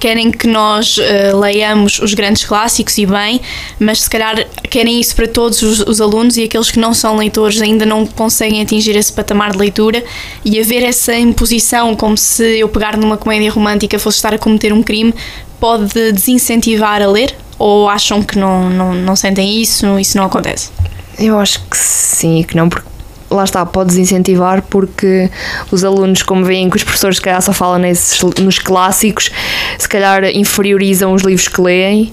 querem 0.02 0.32
que 0.32 0.48
nós 0.48 0.98
eh, 0.98 1.32
leiamos 1.32 2.00
os 2.00 2.12
grandes 2.12 2.44
clássicos 2.44 2.98
e 2.98 3.06
bem, 3.06 3.40
mas 3.78 4.00
se 4.00 4.10
calhar 4.10 4.44
querem 4.68 5.00
isso 5.00 5.14
para 5.14 5.28
todos 5.28 5.62
os, 5.62 5.78
os 5.78 6.00
alunos 6.00 6.36
e 6.36 6.42
aqueles 6.42 6.72
que 6.72 6.80
não 6.80 6.92
são 6.92 7.14
leitores 7.14 7.62
ainda 7.62 7.86
não 7.86 8.04
conseguem 8.04 8.60
atingir 8.60 8.96
esse 8.96 9.12
patamar 9.12 9.52
de 9.52 9.58
leitura 9.58 10.02
e 10.44 10.58
haver 10.58 10.82
essa 10.82 11.14
imposição 11.14 11.94
como 11.94 12.18
se 12.18 12.58
eu 12.58 12.68
pegar 12.68 12.96
numa 12.96 13.16
comédia 13.16 13.52
romântica 13.52 13.96
fosse 13.96 14.18
estar 14.18 14.34
a 14.34 14.38
cometer 14.38 14.72
um 14.72 14.82
crime 14.82 15.14
pode 15.60 16.10
desincentivar 16.10 17.00
a 17.00 17.06
ler? 17.06 17.32
Ou 17.56 17.88
acham 17.88 18.24
que 18.24 18.36
não, 18.36 18.68
não, 18.68 18.94
não 18.94 19.14
sentem 19.14 19.62
isso, 19.62 20.00
isso 20.00 20.18
não 20.18 20.24
acontece? 20.24 20.70
Eu 21.16 21.38
acho 21.38 21.60
que 21.70 21.76
sim 21.76 22.40
e 22.40 22.44
que 22.44 22.56
não, 22.56 22.68
porque 22.68 22.88
lá 23.32 23.44
está, 23.44 23.64
pode 23.64 23.90
desincentivar 23.90 24.62
porque 24.62 25.30
os 25.70 25.84
alunos, 25.84 26.22
como 26.22 26.44
veem 26.44 26.68
que 26.68 26.76
os 26.76 26.84
professores 26.84 27.16
se 27.16 27.22
calhar 27.22 27.40
só 27.42 27.52
falam 27.52 27.78
nesses, 27.78 28.20
nos 28.40 28.58
clássicos, 28.58 29.30
se 29.78 29.88
calhar 29.88 30.24
inferiorizam 30.24 31.12
os 31.12 31.22
livros 31.22 31.48
que 31.48 31.60
leem 31.60 32.12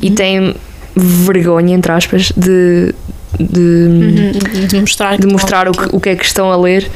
e 0.00 0.10
têm 0.10 0.54
vergonha, 0.96 1.74
entre 1.74 1.92
aspas, 1.92 2.32
de, 2.36 2.94
de, 3.38 4.66
de 4.68 4.80
mostrar, 4.80 5.18
de 5.18 5.26
mostrar 5.26 5.68
o 5.68 5.72
que, 5.72 5.96
o 5.96 6.00
que 6.00 6.08
é 6.10 6.16
que 6.16 6.24
estão 6.24 6.50
a 6.50 6.56
ler. 6.56 6.90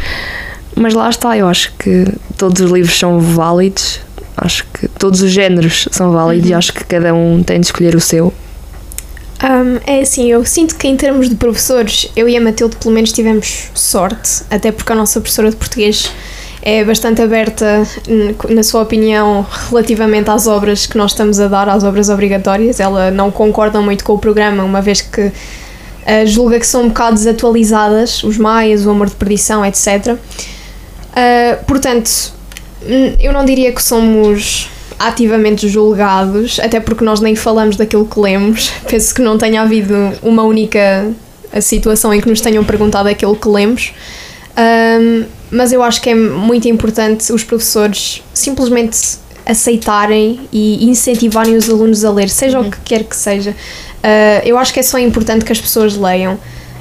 Mas 0.76 0.94
lá 0.94 1.08
está, 1.08 1.36
eu 1.36 1.46
acho 1.46 1.72
que 1.78 2.06
todos 2.36 2.60
os 2.60 2.70
livros 2.70 2.98
são 2.98 3.20
válidos, 3.20 4.00
acho 4.36 4.66
que 4.74 4.88
todos 4.88 5.22
os 5.22 5.30
géneros 5.30 5.88
são 5.90 6.12
válidos 6.12 6.50
e 6.50 6.54
acho 6.54 6.72
que 6.72 6.84
cada 6.84 7.14
um 7.14 7.42
tem 7.42 7.60
de 7.60 7.66
escolher 7.66 7.94
o 7.94 8.00
seu. 8.00 8.32
Hum, 9.44 9.78
é 9.86 10.00
assim, 10.00 10.30
eu 10.30 10.42
sinto 10.46 10.74
que 10.74 10.88
em 10.88 10.96
termos 10.96 11.28
de 11.28 11.34
professores, 11.34 12.10
eu 12.16 12.26
e 12.26 12.34
a 12.34 12.40
Matilde 12.40 12.76
pelo 12.76 12.94
menos 12.94 13.12
tivemos 13.12 13.70
sorte, 13.74 14.42
até 14.50 14.72
porque 14.72 14.90
a 14.90 14.96
nossa 14.96 15.20
professora 15.20 15.50
de 15.50 15.56
português 15.56 16.10
é 16.62 16.82
bastante 16.82 17.20
aberta 17.20 17.86
na 18.48 18.62
sua 18.62 18.80
opinião 18.80 19.46
relativamente 19.68 20.30
às 20.30 20.46
obras 20.46 20.86
que 20.86 20.96
nós 20.96 21.10
estamos 21.10 21.38
a 21.38 21.46
dar, 21.46 21.68
às 21.68 21.84
obras 21.84 22.08
obrigatórias. 22.08 22.80
Ela 22.80 23.10
não 23.10 23.30
concorda 23.30 23.82
muito 23.82 24.02
com 24.02 24.14
o 24.14 24.18
programa, 24.18 24.64
uma 24.64 24.80
vez 24.80 25.02
que 25.02 25.30
ah, 26.06 26.24
julga 26.24 26.58
que 26.58 26.66
são 26.66 26.84
um 26.84 26.88
bocado 26.88 27.16
desatualizadas, 27.16 28.24
os 28.24 28.38
maias, 28.38 28.86
o 28.86 28.90
amor 28.90 29.08
de 29.08 29.14
perdição, 29.14 29.62
etc. 29.62 30.16
Ah, 31.14 31.58
portanto, 31.66 32.32
hum, 32.82 33.14
eu 33.20 33.30
não 33.30 33.44
diria 33.44 33.72
que 33.72 33.82
somos 33.82 34.70
ativamente 35.06 35.68
julgados, 35.68 36.58
até 36.60 36.80
porque 36.80 37.04
nós 37.04 37.20
nem 37.20 37.34
falamos 37.34 37.76
daquilo 37.76 38.06
que 38.06 38.18
lemos. 38.18 38.70
Penso 38.88 39.14
que 39.14 39.22
não 39.22 39.38
tenha 39.38 39.62
havido 39.62 39.94
uma 40.22 40.42
única 40.42 41.10
situação 41.60 42.12
em 42.12 42.20
que 42.20 42.28
nos 42.28 42.40
tenham 42.40 42.64
perguntado 42.64 43.08
aquilo 43.08 43.36
que 43.36 43.48
lemos. 43.48 43.92
Ahm, 44.56 45.24
mas 45.50 45.72
eu 45.72 45.82
acho 45.82 46.00
que 46.00 46.10
é 46.10 46.14
muito 46.14 46.68
importante 46.68 47.32
os 47.32 47.44
professores 47.44 48.22
simplesmente 48.32 49.18
aceitarem 49.46 50.40
e 50.52 50.84
incentivarem 50.88 51.54
os 51.54 51.68
alunos 51.68 52.04
a 52.04 52.10
ler, 52.10 52.28
seja 52.28 52.58
o 52.58 52.70
que 52.70 52.78
quer 52.80 53.04
que 53.04 53.14
seja. 53.14 53.54
Ah, 54.04 54.42
eu 54.44 54.58
acho 54.58 54.72
que 54.72 54.80
é 54.80 54.82
só 54.82 54.98
importante 54.98 55.46
que 55.46 55.52
as 55.52 55.60
pessoas 55.60 55.96
leiam. 55.96 56.38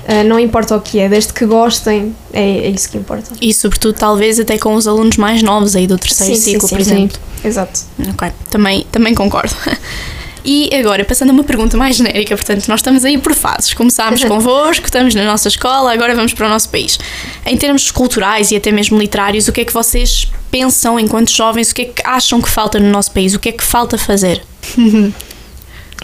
Ah, 0.07 0.23
não 0.23 0.39
importa 0.39 0.75
o 0.75 0.81
que 0.81 0.99
é, 0.99 1.07
desde 1.07 1.31
que 1.31 1.45
gostem, 1.45 2.15
é, 2.33 2.41
é 2.41 2.69
isso 2.69 2.89
que 2.89 2.97
importa. 2.97 3.31
E 3.41 3.53
sobretudo 3.53 3.95
talvez 3.95 4.39
até 4.39 4.57
com 4.57 4.75
os 4.75 4.87
alunos 4.87 5.17
mais 5.17 5.41
novos 5.41 5.75
aí 5.75 5.87
do 5.87 5.97
terceiro 5.97 6.35
Sim, 6.35 6.41
sim, 6.41 6.51
ciclo, 6.51 6.67
sim, 6.67 6.75
por 6.75 6.83
sim. 6.83 6.91
exemplo. 6.91 7.19
Exato. 7.43 7.79
Ok, 8.09 8.31
também, 8.49 8.85
também 8.91 9.13
concordo. 9.13 9.55
E 10.45 10.69
agora, 10.75 11.05
passando 11.05 11.29
a 11.29 11.33
uma 11.33 11.43
pergunta 11.45 11.77
mais 11.77 11.95
genérica, 11.95 12.35
portanto, 12.35 12.67
nós 12.67 12.81
estamos 12.81 13.05
aí 13.05 13.17
por 13.17 13.33
fases. 13.33 13.73
Começámos 13.73 14.23
convosco, 14.25 14.85
estamos 14.85 15.15
na 15.15 15.23
nossa 15.23 15.47
escola, 15.47 15.93
agora 15.93 16.13
vamos 16.13 16.33
para 16.33 16.45
o 16.45 16.49
nosso 16.49 16.67
país. 16.67 16.99
Em 17.45 17.55
termos 17.55 17.89
culturais 17.91 18.51
e 18.51 18.57
até 18.57 18.69
mesmo 18.69 18.99
literários, 18.99 19.47
o 19.47 19.53
que 19.53 19.61
é 19.61 19.63
que 19.63 19.71
vocês 19.71 20.29
pensam 20.51 20.99
enquanto 20.99 21.31
jovens? 21.31 21.71
O 21.71 21.75
que 21.75 21.83
é 21.83 21.85
que 21.85 22.01
acham 22.05 22.41
que 22.41 22.49
falta 22.49 22.77
no 22.77 22.89
nosso 22.89 23.11
país? 23.11 23.33
O 23.33 23.39
que 23.39 23.47
é 23.47 23.51
que 23.53 23.63
falta 23.63 23.97
fazer? 23.97 24.41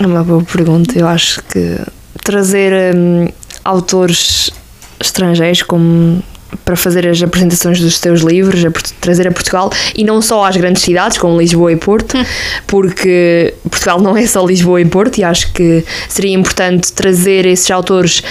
É 0.01 0.07
uma 0.07 0.23
boa 0.23 0.41
pergunta. 0.41 0.97
Eu 0.97 1.05
acho 1.09 1.43
que 1.43 1.77
trazer 2.23 2.95
hum, 2.95 3.27
autores 3.63 4.51
estrangeiros 4.99 5.63
como 5.63 6.21
para 6.65 6.75
fazer 6.75 7.07
as 7.07 7.21
apresentações 7.21 7.79
dos 7.79 7.97
seus 7.97 8.21
livros, 8.21 8.65
a 8.65 8.71
trazer 8.99 9.27
a 9.27 9.31
Portugal 9.31 9.71
e 9.95 10.03
não 10.03 10.21
só 10.21 10.45
às 10.45 10.57
grandes 10.57 10.81
cidades 10.81 11.17
como 11.17 11.37
Lisboa 11.37 11.71
e 11.71 11.75
Porto, 11.75 12.17
hum. 12.17 12.25
porque 12.65 13.53
Portugal 13.69 14.01
não 14.01 14.17
é 14.17 14.25
só 14.25 14.45
Lisboa 14.45 14.81
e 14.81 14.85
Porto 14.85 15.19
e 15.19 15.23
acho 15.23 15.51
que 15.53 15.85
seria 16.07 16.33
importante 16.33 16.91
trazer 16.91 17.45
esses 17.45 17.69
autores 17.69 18.23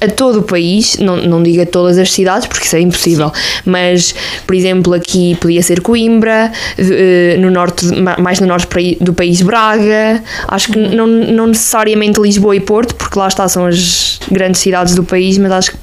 a 0.00 0.08
todo 0.08 0.40
o 0.40 0.42
país, 0.42 0.96
não, 0.98 1.16
não 1.16 1.42
digo 1.42 1.62
a 1.62 1.66
todas 1.66 1.98
as 1.98 2.12
cidades, 2.12 2.46
porque 2.46 2.64
isso 2.64 2.76
é 2.76 2.80
impossível, 2.80 3.30
mas, 3.64 4.14
por 4.46 4.54
exemplo, 4.54 4.94
aqui 4.94 5.36
podia 5.40 5.62
ser 5.62 5.80
Coimbra, 5.80 6.50
eh, 6.78 7.36
no 7.38 7.50
norte, 7.50 7.86
mais 8.18 8.40
no 8.40 8.46
norte 8.46 8.96
do 9.00 9.12
país 9.12 9.42
Braga, 9.42 10.22
acho 10.48 10.72
que 10.72 10.78
não, 10.78 11.06
não 11.06 11.46
necessariamente 11.48 12.20
Lisboa 12.20 12.56
e 12.56 12.60
Porto, 12.60 12.94
porque 12.94 13.18
lá 13.18 13.28
está, 13.28 13.48
são 13.48 13.66
as 13.66 14.18
grandes 14.30 14.60
cidades 14.60 14.94
do 14.94 15.04
país, 15.04 15.36
mas 15.36 15.52
acho 15.52 15.72
que 15.72 15.78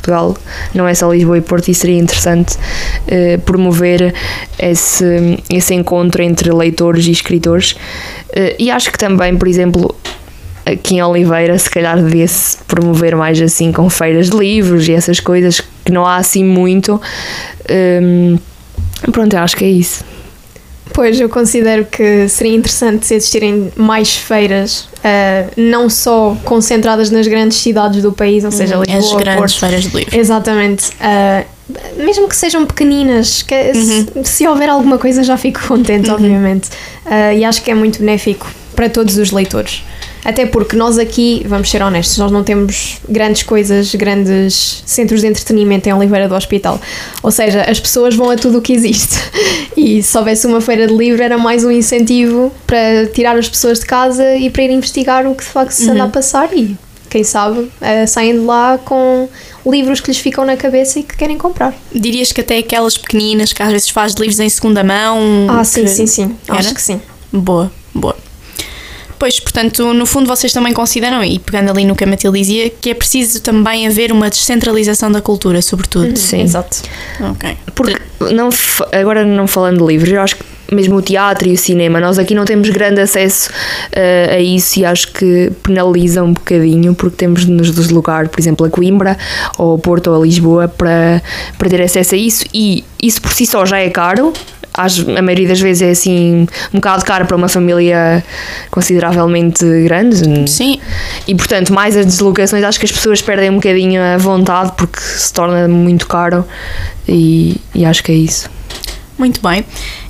Portugal 0.00 0.36
não 0.74 0.88
é 0.88 0.94
só 0.94 1.12
Lisboa 1.12 1.38
e 1.38 1.40
Porto 1.40 1.68
e 1.68 1.74
seria 1.74 1.98
interessante 1.98 2.56
uh, 2.56 3.38
promover 3.42 4.14
esse, 4.58 5.38
esse 5.48 5.74
encontro 5.74 6.22
entre 6.22 6.50
leitores 6.52 7.06
e 7.06 7.10
escritores. 7.10 7.72
Uh, 7.72 8.56
e 8.58 8.70
acho 8.70 8.90
que 8.90 8.98
também, 8.98 9.36
por 9.36 9.46
exemplo, 9.46 9.94
aqui 10.72 10.96
em 10.96 11.02
Oliveira, 11.02 11.58
se 11.58 11.68
calhar 11.68 11.96
devia-se 12.02 12.58
promover 12.68 13.16
mais 13.16 13.40
assim 13.40 13.72
com 13.72 13.88
feiras 13.90 14.30
de 14.30 14.36
livros 14.36 14.88
e 14.88 14.92
essas 14.92 15.20
coisas 15.20 15.60
que 15.84 15.92
não 15.92 16.06
há 16.06 16.16
assim 16.16 16.44
muito. 16.44 17.00
Um, 18.02 18.38
pronto, 19.10 19.34
eu 19.34 19.40
acho 19.40 19.56
que 19.56 19.64
é 19.64 19.70
isso. 19.70 20.04
Pois, 20.92 21.20
eu 21.20 21.28
considero 21.28 21.84
que 21.84 22.28
seria 22.28 22.54
interessante 22.54 23.06
se 23.06 23.14
existirem 23.14 23.72
mais 23.76 24.16
feiras, 24.16 24.80
uh, 24.80 25.50
não 25.56 25.88
só 25.88 26.36
concentradas 26.44 27.10
nas 27.10 27.26
grandes 27.26 27.58
cidades 27.58 28.02
do 28.02 28.12
país, 28.12 28.44
ou 28.44 28.50
seja, 28.50 28.76
uhum, 28.76 28.82
Lisboa, 28.82 28.98
As 28.98 29.22
grandes 29.22 29.40
Porto. 29.40 29.60
feiras 29.60 29.82
de 29.84 29.96
livros. 29.96 30.14
Exatamente. 30.14 30.88
Uh, 30.88 32.04
mesmo 32.04 32.28
que 32.28 32.34
sejam 32.34 32.66
pequeninas, 32.66 33.42
que 33.42 33.54
uhum. 33.54 34.24
se, 34.24 34.24
se, 34.24 34.48
houver 34.48 34.68
alguma 34.68 34.98
coisa 34.98 35.22
já 35.22 35.36
fico 35.36 35.60
contente, 35.66 36.08
uhum. 36.08 36.16
obviamente. 36.16 36.68
Uh, 37.06 37.36
e 37.36 37.44
acho 37.44 37.62
que 37.62 37.70
é 37.70 37.74
muito 37.74 38.00
benéfico 38.00 38.46
para 38.74 38.88
todos 38.90 39.16
os 39.16 39.30
leitores. 39.30 39.84
Até 40.24 40.46
porque 40.46 40.76
nós 40.76 40.98
aqui, 40.98 41.44
vamos 41.46 41.70
ser 41.70 41.82
honestos, 41.82 42.18
nós 42.18 42.30
não 42.30 42.44
temos 42.44 42.98
grandes 43.08 43.42
coisas, 43.42 43.94
grandes 43.94 44.82
centros 44.84 45.20
de 45.22 45.26
entretenimento 45.26 45.88
em 45.88 45.92
Oliveira 45.92 46.28
do 46.28 46.34
Hospital. 46.34 46.80
Ou 47.22 47.30
seja, 47.30 47.62
as 47.62 47.80
pessoas 47.80 48.14
vão 48.14 48.30
a 48.30 48.36
tudo 48.36 48.58
o 48.58 48.62
que 48.62 48.72
existe. 48.72 49.16
E 49.76 50.02
se 50.02 50.16
houvesse 50.18 50.46
uma 50.46 50.60
feira 50.60 50.86
de 50.86 50.94
livro, 50.94 51.22
era 51.22 51.38
mais 51.38 51.64
um 51.64 51.70
incentivo 51.70 52.52
para 52.66 53.06
tirar 53.14 53.36
as 53.36 53.48
pessoas 53.48 53.80
de 53.80 53.86
casa 53.86 54.36
e 54.36 54.50
para 54.50 54.62
ir 54.62 54.70
investigar 54.70 55.26
o 55.26 55.34
que 55.34 55.44
de 55.44 55.50
facto 55.50 55.72
se 55.72 55.88
anda 55.88 56.00
uhum. 56.00 56.06
a 56.06 56.08
passar. 56.08 56.52
E 56.56 56.76
quem 57.08 57.24
sabe 57.24 57.60
uh, 57.60 57.70
saem 58.06 58.34
de 58.34 58.40
lá 58.40 58.78
com 58.78 59.28
livros 59.66 60.00
que 60.00 60.10
lhes 60.10 60.18
ficam 60.18 60.44
na 60.44 60.56
cabeça 60.56 61.00
e 61.00 61.02
que 61.02 61.16
querem 61.16 61.36
comprar. 61.36 61.74
Dirias 61.92 62.32
que 62.32 62.40
até 62.40 62.58
aquelas 62.58 62.96
pequeninas 62.96 63.52
que 63.52 63.62
às 63.62 63.70
vezes 63.70 63.90
faz 63.90 64.14
livros 64.14 64.38
em 64.38 64.48
segunda 64.48 64.84
mão. 64.84 65.46
Ah, 65.48 65.64
sim, 65.64 65.86
sim, 65.86 66.06
sim. 66.06 66.36
Era? 66.48 66.58
Acho 66.58 66.74
que 66.74 66.82
sim. 66.82 67.00
Boa, 67.32 67.70
boa. 67.94 68.16
Pois, 69.20 69.38
portanto, 69.38 69.92
no 69.92 70.06
fundo 70.06 70.26
vocês 70.26 70.50
também 70.50 70.72
consideram, 70.72 71.22
e 71.22 71.38
pegando 71.38 71.70
ali 71.70 71.84
no 71.84 71.94
que 71.94 72.04
a 72.04 72.06
Matilde 72.06 72.38
dizia, 72.38 72.70
que 72.70 72.88
é 72.88 72.94
preciso 72.94 73.42
também 73.42 73.86
haver 73.86 74.12
uma 74.12 74.30
descentralização 74.30 75.12
da 75.12 75.20
cultura, 75.20 75.60
sobretudo. 75.60 76.08
Uhum. 76.08 76.16
Sim. 76.16 76.40
Exato. 76.40 76.78
Ok. 77.20 77.54
Porque, 77.74 78.00
não, 78.32 78.48
agora 78.90 79.22
não 79.22 79.46
falando 79.46 79.80
de 79.80 79.92
livros, 79.92 80.10
eu 80.10 80.22
acho 80.22 80.36
que 80.36 80.44
mesmo 80.72 80.96
o 80.96 81.02
teatro 81.02 81.48
e 81.48 81.52
o 81.52 81.58
cinema, 81.58 82.00
nós 82.00 82.18
aqui 82.18 82.34
não 82.34 82.46
temos 82.46 82.70
grande 82.70 83.02
acesso 83.02 83.50
uh, 83.50 84.34
a 84.34 84.40
isso 84.40 84.80
e 84.80 84.86
acho 84.86 85.12
que 85.12 85.52
penaliza 85.62 86.22
um 86.22 86.32
bocadinho 86.32 86.94
porque 86.94 87.16
temos 87.16 87.44
de 87.44 87.50
nos 87.50 87.74
deslocar, 87.74 88.26
por 88.26 88.40
exemplo, 88.40 88.64
a 88.64 88.70
Coimbra 88.70 89.18
ou 89.58 89.74
a 89.74 89.78
Porto 89.78 90.10
ou 90.10 90.22
a 90.22 90.24
Lisboa 90.24 90.66
para, 90.66 91.20
para 91.58 91.68
ter 91.68 91.82
acesso 91.82 92.14
a 92.14 92.18
isso 92.18 92.46
e 92.54 92.84
isso 93.02 93.20
por 93.20 93.32
si 93.32 93.44
só 93.44 93.66
já 93.66 93.80
é 93.80 93.90
caro 93.90 94.32
a 94.74 95.22
maioria 95.22 95.48
das 95.48 95.60
vezes 95.60 95.82
é 95.82 95.90
assim 95.90 96.46
um 96.72 96.76
bocado 96.76 97.04
caro 97.04 97.26
para 97.26 97.36
uma 97.36 97.48
família 97.48 98.24
consideravelmente 98.70 99.64
grande. 99.84 100.48
Sim. 100.48 100.80
E 101.26 101.34
portanto, 101.34 101.72
mais 101.72 101.96
as 101.96 102.06
deslocações, 102.06 102.62
acho 102.64 102.78
que 102.78 102.86
as 102.86 102.92
pessoas 102.92 103.20
perdem 103.20 103.50
um 103.50 103.56
bocadinho 103.56 104.00
a 104.00 104.16
vontade 104.16 104.72
porque 104.76 105.00
se 105.00 105.32
torna 105.32 105.66
muito 105.68 106.06
caro 106.06 106.44
e, 107.08 107.56
e 107.74 107.84
acho 107.84 108.02
que 108.02 108.12
é 108.12 108.14
isso. 108.14 108.48
Muito 109.18 109.40
bem. 109.42 109.64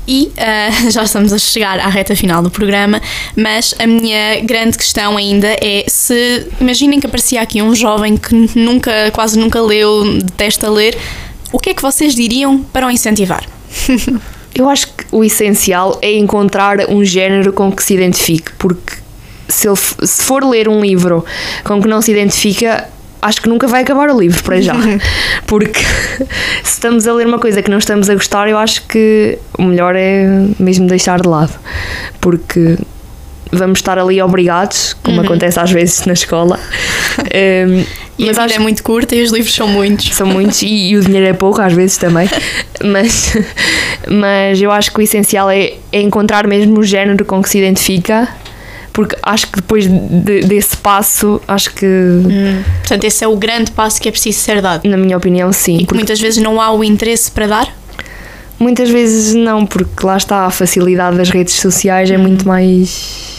E 0.07 0.31
uh, 0.37 0.90
já 0.92 1.03
estamos 1.03 1.33
a 1.33 1.38
chegar 1.38 1.81
à 1.81 1.88
reta 1.88 2.14
final 2.14 2.42
do 2.42 2.51
programa, 2.51 3.01
mas 3.37 3.75
a 3.79 3.87
minha 3.87 4.40
grande 4.40 4.77
questão 4.77 5.16
ainda 5.16 5.49
é 5.61 5.85
se 5.88 6.46
imaginem 6.61 7.01
que 7.01 7.07
aparecia 7.07 7.40
aqui 7.40 7.61
um 7.61 7.75
jovem 7.75 8.16
que 8.16 8.35
nunca, 8.57 9.11
quase 9.12 9.38
nunca 9.38 9.61
leu, 9.61 10.18
detesta 10.18 10.70
ler, 10.70 10.96
o 11.53 11.59
que 11.59 11.70
é 11.70 11.75
que 11.75 11.83
vocês 11.83 12.14
diriam 12.14 12.62
para 12.62 12.87
o 12.87 12.90
incentivar? 12.90 13.44
Eu 14.55 14.69
acho 14.69 14.89
que 14.89 15.05
o 15.13 15.25
essencial 15.25 15.99
é 16.03 16.13
encontrar 16.13 16.91
um 16.91 17.05
género 17.05 17.53
com 17.53 17.71
que 17.71 17.83
se 17.83 17.95
identifique, 17.95 18.53
porque 18.59 18.95
se, 19.49 19.69
ele, 19.69 19.77
se 19.77 20.23
for 20.23 20.45
ler 20.45 20.69
um 20.69 20.81
livro 20.81 21.25
com 21.65 21.81
que 21.81 21.89
não 21.89 22.01
se 22.01 22.11
identifica, 22.11 22.89
acho 23.23 23.43
que 23.43 23.49
nunca 23.49 23.67
vai 23.67 23.83
acabar 23.83 24.11
o 24.11 24.19
livro 24.19 24.43
para 24.43 24.61
já. 24.61 24.75
Porque 25.47 25.81
se 26.63 26.73
estamos 26.75 27.07
a 27.07 27.13
ler 27.13 27.27
uma 27.27 27.39
coisa 27.39 27.63
que 27.63 27.71
não 27.71 27.79
estamos 27.79 28.09
a 28.09 28.15
gostar, 28.15 28.49
eu 28.49 28.57
acho 28.57 28.87
que 28.87 29.39
o 29.59 29.63
melhor 29.63 29.95
é 29.97 30.27
mesmo 30.59 30.87
deixar 30.87 31.21
de 31.21 31.29
lado. 31.29 31.53
Porque 32.21 32.79
vamos 33.51 33.79
estar 33.79 33.99
ali 33.99 34.21
obrigados, 34.23 34.95
como 35.03 35.19
uhum. 35.19 35.25
acontece 35.25 35.59
às 35.59 35.71
vezes 35.71 36.05
na 36.07 36.13
escola. 36.13 36.59
um, 37.19 37.85
e 38.19 38.27
mas 38.27 38.39
a 38.39 38.43
vida 38.43 38.57
é 38.57 38.59
muito 38.59 38.83
curta 38.83 39.15
e 39.15 39.23
os 39.23 39.31
livros 39.31 39.55
são 39.55 39.67
muitos. 39.67 40.15
São 40.15 40.27
muitos 40.27 40.63
e, 40.63 40.91
e, 40.91 40.97
o 40.97 41.01
dinheiro 41.03 41.27
é 41.27 41.33
pouco 41.33 41.61
às 41.61 41.73
vezes 41.73 41.97
também. 41.97 42.29
mas, 42.85 43.37
mas 44.09 44.61
eu 44.61 44.71
acho 44.71 44.93
que 44.93 44.99
o 44.99 45.03
essencial 45.03 45.51
é, 45.51 45.75
é 45.93 46.01
encontrar 46.01 46.47
mesmo 46.47 46.79
o 46.81 46.83
género 46.83 47.25
com 47.25 47.43
que 47.43 47.49
se 47.49 47.59
identifica 47.59 48.29
porque 48.93 49.17
acho 49.23 49.47
que 49.47 49.57
depois 49.57 49.87
de, 49.87 50.41
desse 50.43 50.77
passo, 50.77 51.41
acho 51.47 51.73
que. 51.75 51.87
Hum. 51.87 52.63
Portanto, 52.81 53.05
esse 53.05 53.25
é 53.25 53.29
o 53.29 53.37
grande 53.37 53.71
passo 53.71 54.01
que 54.01 54.09
é 54.09 54.13
preciso 54.13 54.41
ser 54.41 54.61
dado. 54.61 54.89
Na 54.89 54.97
minha 54.97 55.17
opinião, 55.17 55.53
sim. 55.53 55.79
E 55.79 55.87
que 55.87 55.95
muitas 55.95 56.21
vezes 56.21 56.43
não 56.43 56.61
há 56.61 56.73
o 56.73 56.83
interesse 56.83 57.31
para 57.31 57.47
dar? 57.47 57.75
Muitas 58.59 58.91
vezes 58.91 59.35
não, 59.35 59.65
porque 59.65 60.05
lá 60.05 60.17
está 60.17 60.45
a 60.45 60.51
facilidade 60.51 61.17
das 61.17 61.31
redes 61.31 61.55
sociais, 61.55 62.11
é 62.11 62.19
hum. 62.19 62.23
muito 62.23 62.47
mais 62.47 63.30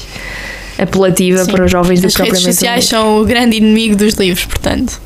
apelativa 0.78 1.44
Sim. 1.46 1.52
para 1.52 1.66
os 1.66 1.72
jovens 1.72 2.02
do 2.02 2.08
que 2.08 2.14
propriamente. 2.14 2.38
As 2.38 2.44
redes 2.44 2.56
sociais 2.56 2.86
são 2.86 3.22
o 3.22 3.26
grande 3.26 3.58
inimigo 3.58 3.96
dos 3.96 4.14
livros, 4.16 4.46
portanto. 4.46 5.02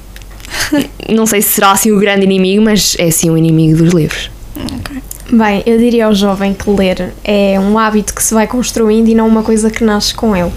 Não 1.10 1.26
sei 1.26 1.42
se 1.42 1.54
será 1.54 1.72
assim 1.72 1.92
o 1.92 2.00
grande 2.00 2.24
inimigo, 2.24 2.64
mas 2.64 2.96
é 3.00 3.10
sim 3.12 3.30
o 3.30 3.38
inimigo 3.38 3.78
dos 3.78 3.94
livros. 3.94 4.30
Okay. 4.56 5.02
Bem, 5.32 5.64
eu 5.66 5.78
diria 5.78 6.06
ao 6.06 6.14
jovem 6.14 6.54
que 6.54 6.70
ler 6.70 7.14
é 7.24 7.60
um 7.60 7.78
hábito 7.78 8.14
que 8.14 8.24
se 8.24 8.34
vai 8.34 8.48
construindo 8.48 9.08
e 9.10 9.16
não 9.16 9.28
uma 9.28 9.44
coisa 9.44 9.70
que 9.70 9.84
nasce 9.84 10.14
com 10.14 10.36
ele. 10.36 10.52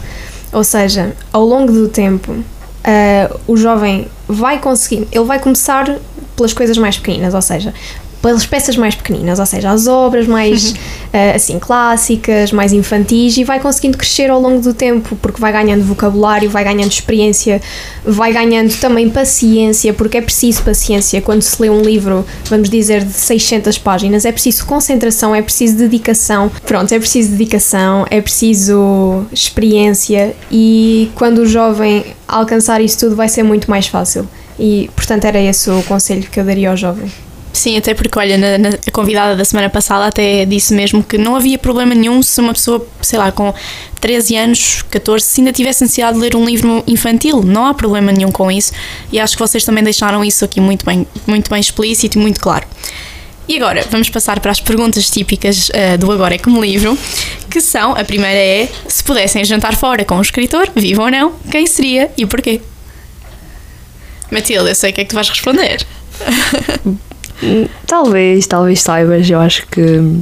Ou 0.53 0.63
seja, 0.63 1.15
ao 1.33 1.45
longo 1.45 1.73
do 1.73 1.89
tempo, 1.89 2.33
uh, 2.33 3.41
o 3.47 3.57
jovem 3.57 4.07
vai 4.27 4.59
conseguir, 4.59 5.09
ele 5.11 5.25
vai 5.25 5.39
começar 5.39 5.99
pelas 6.37 6.53
coisas 6.53 6.77
mais 6.79 6.97
pequenas, 6.97 7.35
ou 7.35 7.43
seja, 7.43 7.75
pelas 8.21 8.45
peças 8.45 8.77
mais 8.77 8.95
pequeninas, 8.95 9.39
ou 9.39 9.47
seja, 9.47 9.71
as 9.71 9.87
obras 9.87 10.27
mais 10.27 10.73
uh, 10.73 11.35
assim 11.35 11.59
clássicas, 11.59 12.53
mais 12.53 12.73
infantis 12.73 13.37
e 13.37 13.45
vai 13.45 13.61
conseguindo 13.61 13.97
crescer 13.97 14.31
ao 14.31 14.41
longo 14.41 14.61
do 14.61 14.75
tempo 14.75 15.17
porque 15.17 15.41
vai 15.41 15.53
ganhando 15.53 15.85
vocabulário, 15.85 16.51
vai 16.51 16.65
ganhando 16.65 16.91
experiência, 16.91 17.61
vai 18.05 18.33
ganhando 18.33 18.75
também 18.81 19.09
paciência, 19.09 19.93
porque 19.93 20.19
é 20.19 20.21
preciso 20.21 20.63
paciência 20.63 21.21
quando 21.21 21.43
se 21.43 21.61
lê 21.61 21.71
um 21.71 21.83
livro, 21.83 22.25
vamos 22.47 22.69
dizer, 22.69 23.05
de 23.05 23.13
600 23.13 23.79
páginas, 23.79 24.25
é 24.25 24.33
preciso 24.33 24.67
concentração, 24.67 25.35
é 25.35 25.43
preciso 25.43 25.77
dedicação. 25.77 26.51
Pronto, 26.67 26.93
é 26.93 26.99
preciso 26.99 27.31
dedicação, 27.31 28.07
é 28.11 28.21
preciso 28.21 29.25
experiência 29.33 30.35
e 30.51 31.11
quando 31.15 31.39
o 31.39 31.47
jovem 31.47 32.05
alcançar 32.27 32.81
isso 32.81 32.99
tudo 32.99 33.17
vai 33.17 33.29
ser 33.29 33.43
muito 33.43 33.71
mais 33.71 33.87
fácil. 33.87 34.29
E, 34.59 34.91
portanto, 34.97 35.25
era 35.25 35.41
esse 35.41 35.71
o 35.71 35.83
conselho 35.85 36.29
que 36.29 36.41
eu 36.41 36.45
daria 36.45 36.71
ao 36.71 36.77
jovem. 36.77 37.09
Sim, 37.59 37.77
até 37.77 37.93
porque, 37.93 38.17
olha, 38.17 38.39
na, 38.39 38.57
na, 38.57 38.69
a 38.69 38.91
convidada 38.93 39.35
da 39.35 39.45
semana 39.45 39.69
passada 39.69 40.07
até 40.07 40.45
disse 40.45 40.73
mesmo 40.73 41.03
que 41.03 41.19
não 41.19 41.35
havia 41.35 41.59
problema 41.59 41.93
nenhum 41.93 42.23
se 42.23 42.41
uma 42.41 42.53
pessoa, 42.53 42.87
sei 43.03 43.19
lá, 43.19 43.33
com 43.33 43.53
13 44.01 44.37
anos, 44.37 44.83
14, 44.89 45.25
se 45.25 45.41
ainda 45.41 45.53
tivesse 45.53 45.83
necessidade 45.83 46.15
de 46.15 46.21
ler 46.21 46.37
um 46.37 46.45
livro 46.45 46.85
infantil. 46.87 47.43
Não 47.43 47.67
há 47.67 47.75
problema 47.75 48.13
nenhum 48.13 48.31
com 48.31 48.49
isso 48.49 48.73
e 49.11 49.19
acho 49.19 49.35
que 49.35 49.41
vocês 49.41 49.65
também 49.65 49.83
deixaram 49.83 50.25
isso 50.25 50.45
aqui 50.45 50.61
muito 50.61 50.87
bem, 50.87 51.05
muito 51.27 51.51
bem 51.51 51.59
explícito 51.59 52.17
e 52.17 52.21
muito 52.21 52.39
claro. 52.39 52.65
E 53.49 53.57
agora, 53.57 53.85
vamos 53.91 54.09
passar 54.09 54.39
para 54.39 54.53
as 54.53 54.61
perguntas 54.61 55.11
típicas 55.11 55.69
uh, 55.71 55.99
do 55.99 56.13
Agora 56.13 56.37
é 56.37 56.39
Como 56.39 56.63
Livro, 56.63 56.97
que 57.51 57.61
são, 57.61 57.91
a 57.91 58.05
primeira 58.05 58.39
é, 58.39 58.69
se 58.87 59.03
pudessem 59.03 59.45
jantar 59.45 59.75
fora 59.75 60.05
com 60.05 60.15
um 60.15 60.23
escritor, 60.23 60.71
vivo 60.77 61.03
ou 61.03 61.11
não, 61.11 61.33
quem 61.51 61.67
seria 61.67 62.09
e 62.17 62.25
porquê? 62.25 62.61
Matilde, 64.31 64.69
eu 64.69 64.75
sei 64.77 64.93
o 64.93 64.95
que 64.95 65.01
é 65.01 65.05
que 65.05 65.11
tu 65.11 65.15
vais 65.17 65.29
responder. 65.29 65.85
Talvez, 67.87 68.47
talvez 68.47 68.81
saibas, 68.81 69.29
eu 69.31 69.39
acho 69.41 69.67
que 69.69 70.21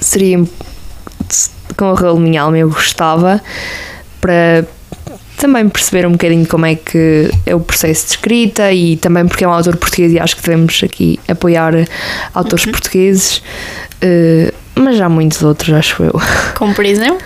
seria 0.00 0.42
com 1.76 1.86
o 1.90 1.94
Raul 1.94 2.18
Minha 2.20 2.42
Alma 2.42 2.58
eu 2.58 2.68
gostava 2.68 3.40
para 4.20 4.64
também 5.36 5.68
perceber 5.68 6.06
um 6.06 6.12
bocadinho 6.12 6.46
como 6.46 6.66
é 6.66 6.74
que 6.76 7.30
é 7.46 7.54
o 7.54 7.60
processo 7.60 8.04
de 8.06 8.10
escrita 8.12 8.72
e 8.72 8.96
também 8.96 9.26
porque 9.26 9.44
é 9.44 9.48
um 9.48 9.52
autor 9.52 9.76
português 9.76 10.12
e 10.12 10.18
acho 10.20 10.36
que 10.36 10.42
devemos 10.42 10.80
aqui 10.84 11.18
apoiar 11.28 11.72
autores 12.32 12.64
portugueses, 12.66 13.42
eh, 14.00 14.52
mas 14.74 15.00
há 15.00 15.08
muitos 15.08 15.42
outros, 15.42 15.74
acho 15.74 16.02
eu. 16.02 16.12
Como 16.54 16.72
por 16.74 16.84
exemplo? 16.84 17.18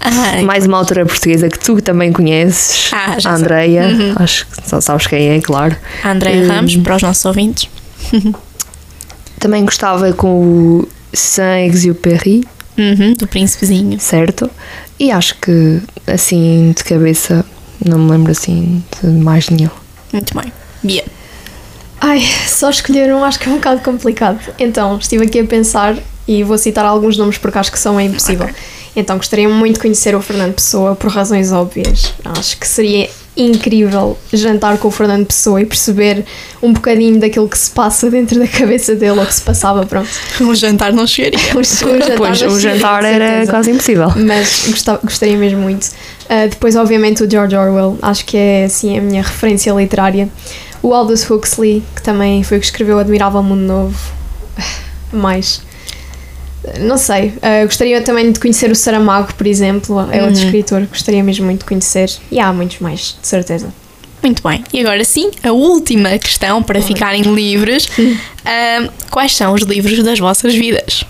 Ah, 0.00 0.42
Mais 0.44 0.66
uma 0.66 0.78
autora 0.78 1.06
portuguesa 1.06 1.48
que 1.48 1.58
tu 1.58 1.80
também 1.80 2.12
conheces, 2.12 2.90
Ah, 2.92 3.16
a. 3.24 3.34
Andreia, 3.34 3.84
acho 4.16 4.46
que 4.48 4.68
só 4.68 4.80
sabes 4.80 5.06
quem 5.06 5.28
é, 5.36 5.40
claro. 5.40 5.76
a 6.02 6.10
Andrea 6.10 6.42
Hum. 6.42 6.48
Ramos, 6.48 6.76
para 6.76 6.96
os 6.96 7.02
nossos 7.02 7.24
ouvintes. 7.24 7.68
Também 9.38 9.64
gostava 9.64 10.12
com 10.12 10.40
o 10.40 10.88
Saint-Exupéry, 11.12 12.44
Uhum, 12.78 13.14
do 13.14 13.26
Príncipezinho. 13.26 13.98
certo? 13.98 14.50
E 14.98 15.10
acho 15.10 15.34
que 15.40 15.80
assim 16.06 16.72
de 16.76 16.84
cabeça 16.84 17.44
não 17.84 17.98
me 17.98 18.10
lembro 18.10 18.32
assim 18.32 18.82
de 19.02 19.08
mais 19.08 19.48
nenhum. 19.48 19.70
Muito 20.12 20.38
bem. 20.38 20.52
Bia. 20.82 21.04
Ai, 22.00 22.20
só 22.46 22.68
escolher 22.68 23.12
um 23.14 23.24
acho 23.24 23.38
que 23.38 23.48
é 23.48 23.52
um 23.52 23.56
bocado 23.56 23.80
complicado. 23.80 24.38
Então, 24.58 24.98
estive 24.98 25.24
aqui 25.24 25.40
a 25.40 25.44
pensar 25.44 25.96
e 26.28 26.42
vou 26.42 26.58
citar 26.58 26.84
alguns 26.84 27.16
nomes 27.16 27.38
porque 27.38 27.58
acho 27.58 27.72
que 27.72 27.78
são 27.78 27.98
é 27.98 28.04
impossível. 28.04 28.48
Então, 28.94 29.16
gostaria 29.16 29.48
muito 29.48 29.74
de 29.76 29.80
conhecer 29.80 30.14
o 30.14 30.20
Fernando 30.20 30.54
Pessoa 30.54 30.94
por 30.94 31.10
razões 31.10 31.52
óbvias. 31.52 32.12
Acho 32.24 32.58
que 32.58 32.66
seria 32.68 33.08
incrível 33.36 34.16
jantar 34.32 34.78
com 34.78 34.88
o 34.88 34.90
Fernando 34.90 35.26
Pessoa 35.26 35.60
e 35.60 35.66
perceber 35.66 36.24
um 36.62 36.72
bocadinho 36.72 37.20
daquilo 37.20 37.48
que 37.48 37.58
se 37.58 37.70
passa 37.70 38.08
dentro 38.10 38.38
da 38.38 38.46
cabeça 38.48 38.94
dele 38.94 39.18
ou 39.20 39.26
que 39.26 39.34
se 39.34 39.42
passava, 39.42 39.84
pronto. 39.84 40.08
Um 40.40 40.54
jantar 40.54 40.92
não 40.92 41.06
chegaria. 41.06 41.38
Um, 41.54 41.60
um 41.60 41.62
jantar, 42.00 42.16
Pois, 42.16 42.38
sim, 42.38 42.60
jantar 42.60 43.04
era 43.04 43.46
quase 43.46 43.70
impossível. 43.70 44.12
mas 44.16 44.64
gostava- 44.68 45.00
gostaria 45.02 45.36
mesmo 45.36 45.60
muito. 45.60 45.84
Uh, 45.84 46.48
depois, 46.50 46.74
obviamente, 46.76 47.22
o 47.22 47.30
George 47.30 47.54
Orwell, 47.54 47.98
acho 48.02 48.24
que 48.24 48.36
é 48.36 48.64
assim 48.64 48.98
a 48.98 49.02
minha 49.02 49.22
referência 49.22 49.70
literária. 49.72 50.28
O 50.82 50.94
Aldous 50.94 51.28
Huxley, 51.28 51.82
que 51.94 52.02
também 52.02 52.42
foi 52.42 52.56
o 52.58 52.60
que 52.60 52.66
escreveu 52.66 52.98
Admirável 52.98 53.42
Mundo 53.42 53.62
Novo. 53.62 53.96
Mais. 55.12 55.60
Não 56.80 56.96
sei. 56.98 57.28
uh, 57.36 57.64
gostaria 57.64 58.00
também 58.02 58.30
de 58.32 58.38
conhecer 58.40 58.70
o 58.70 58.74
Saramago, 58.74 59.34
por 59.34 59.46
exemplo. 59.46 60.00
É 60.12 60.22
outro 60.22 60.38
Uhum. 60.40 60.44
escritor 60.46 60.80
que 60.82 60.86
gostaria 60.88 61.22
mesmo 61.22 61.44
muito 61.46 61.60
de 61.60 61.64
conhecer. 61.66 62.10
E 62.30 62.38
há 62.40 62.52
muitos 62.52 62.78
mais, 62.80 63.16
de 63.20 63.26
certeza. 63.28 63.72
Muito 64.22 64.42
bem. 64.46 64.64
E 64.72 64.80
agora 64.80 65.04
sim, 65.04 65.30
a 65.42 65.52
última 65.52 66.18
questão 66.18 66.62
para 66.62 66.80
ficarem 66.82 67.22
livres. 67.22 67.88
Ahm, 68.44 68.88
quais 69.10 69.34
são 69.36 69.52
os 69.54 69.62
livros 69.62 70.02
das 70.02 70.18
vossas 70.18 70.54
vidas? 70.54 71.04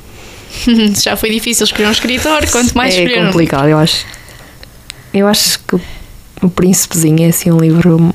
Já 1.02 1.16
foi 1.16 1.30
difícil 1.30 1.64
escolher 1.64 1.88
um 1.88 1.92
escritor, 1.92 2.46
quanto 2.50 2.76
mais 2.76 2.94
é 2.94 3.02
escolher 3.02 3.22
um 3.22 3.26
complicado, 3.26 3.68
eu 3.68 3.78
acho. 3.78 4.04
Eu 5.14 5.26
acho 5.26 5.58
que 5.60 5.76
o, 5.76 5.80
o 6.42 6.50
Príncipezinho 6.50 7.22
é 7.24 7.28
assim 7.28 7.50
um 7.50 7.58
livro, 7.58 8.14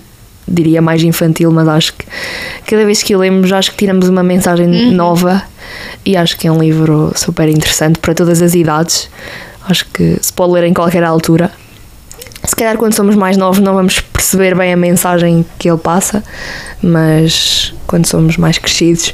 diria 0.52 0.82
mais 0.82 1.04
infantil, 1.04 1.52
mas 1.52 1.68
acho 1.68 1.94
que 1.94 2.06
cada 2.66 2.86
vez 2.86 3.02
que 3.04 3.16
o 3.16 3.20
lemos, 3.20 3.52
acho 3.52 3.72
que 3.72 3.78
tiramos 3.78 4.08
uma 4.10 4.24
mensagem 4.24 4.68
Uhum. 4.68 4.92
nova 4.92 5.44
e 6.06 6.16
acho 6.18 6.38
que 6.38 6.48
é 6.48 6.52
um 6.52 6.60
livro 6.60 7.12
super 7.16 7.48
interessante 7.50 8.00
para 8.00 8.14
todas 8.14 8.42
as 8.42 8.54
idades. 8.56 9.10
Acho 9.68 9.86
que 9.94 10.18
se 10.22 10.34
pode 10.34 10.54
ler 10.54 10.64
em 10.66 10.74
qualquer 10.74 11.04
altura. 11.04 11.52
Se 12.44 12.56
calhar 12.56 12.76
quando 12.78 12.94
somos 12.96 13.16
mais 13.16 13.38
novos 13.38 13.60
não 13.60 13.76
vamos 13.76 14.00
perceber 14.00 14.56
bem 14.56 14.74
a 14.74 14.78
mensagem 14.78 15.46
que 15.60 15.70
ele 15.70 15.78
passa, 15.78 16.24
mas 16.82 17.74
quando 17.86 18.08
somos 18.08 18.38
mais 18.38 18.58
crescidos 18.58 19.14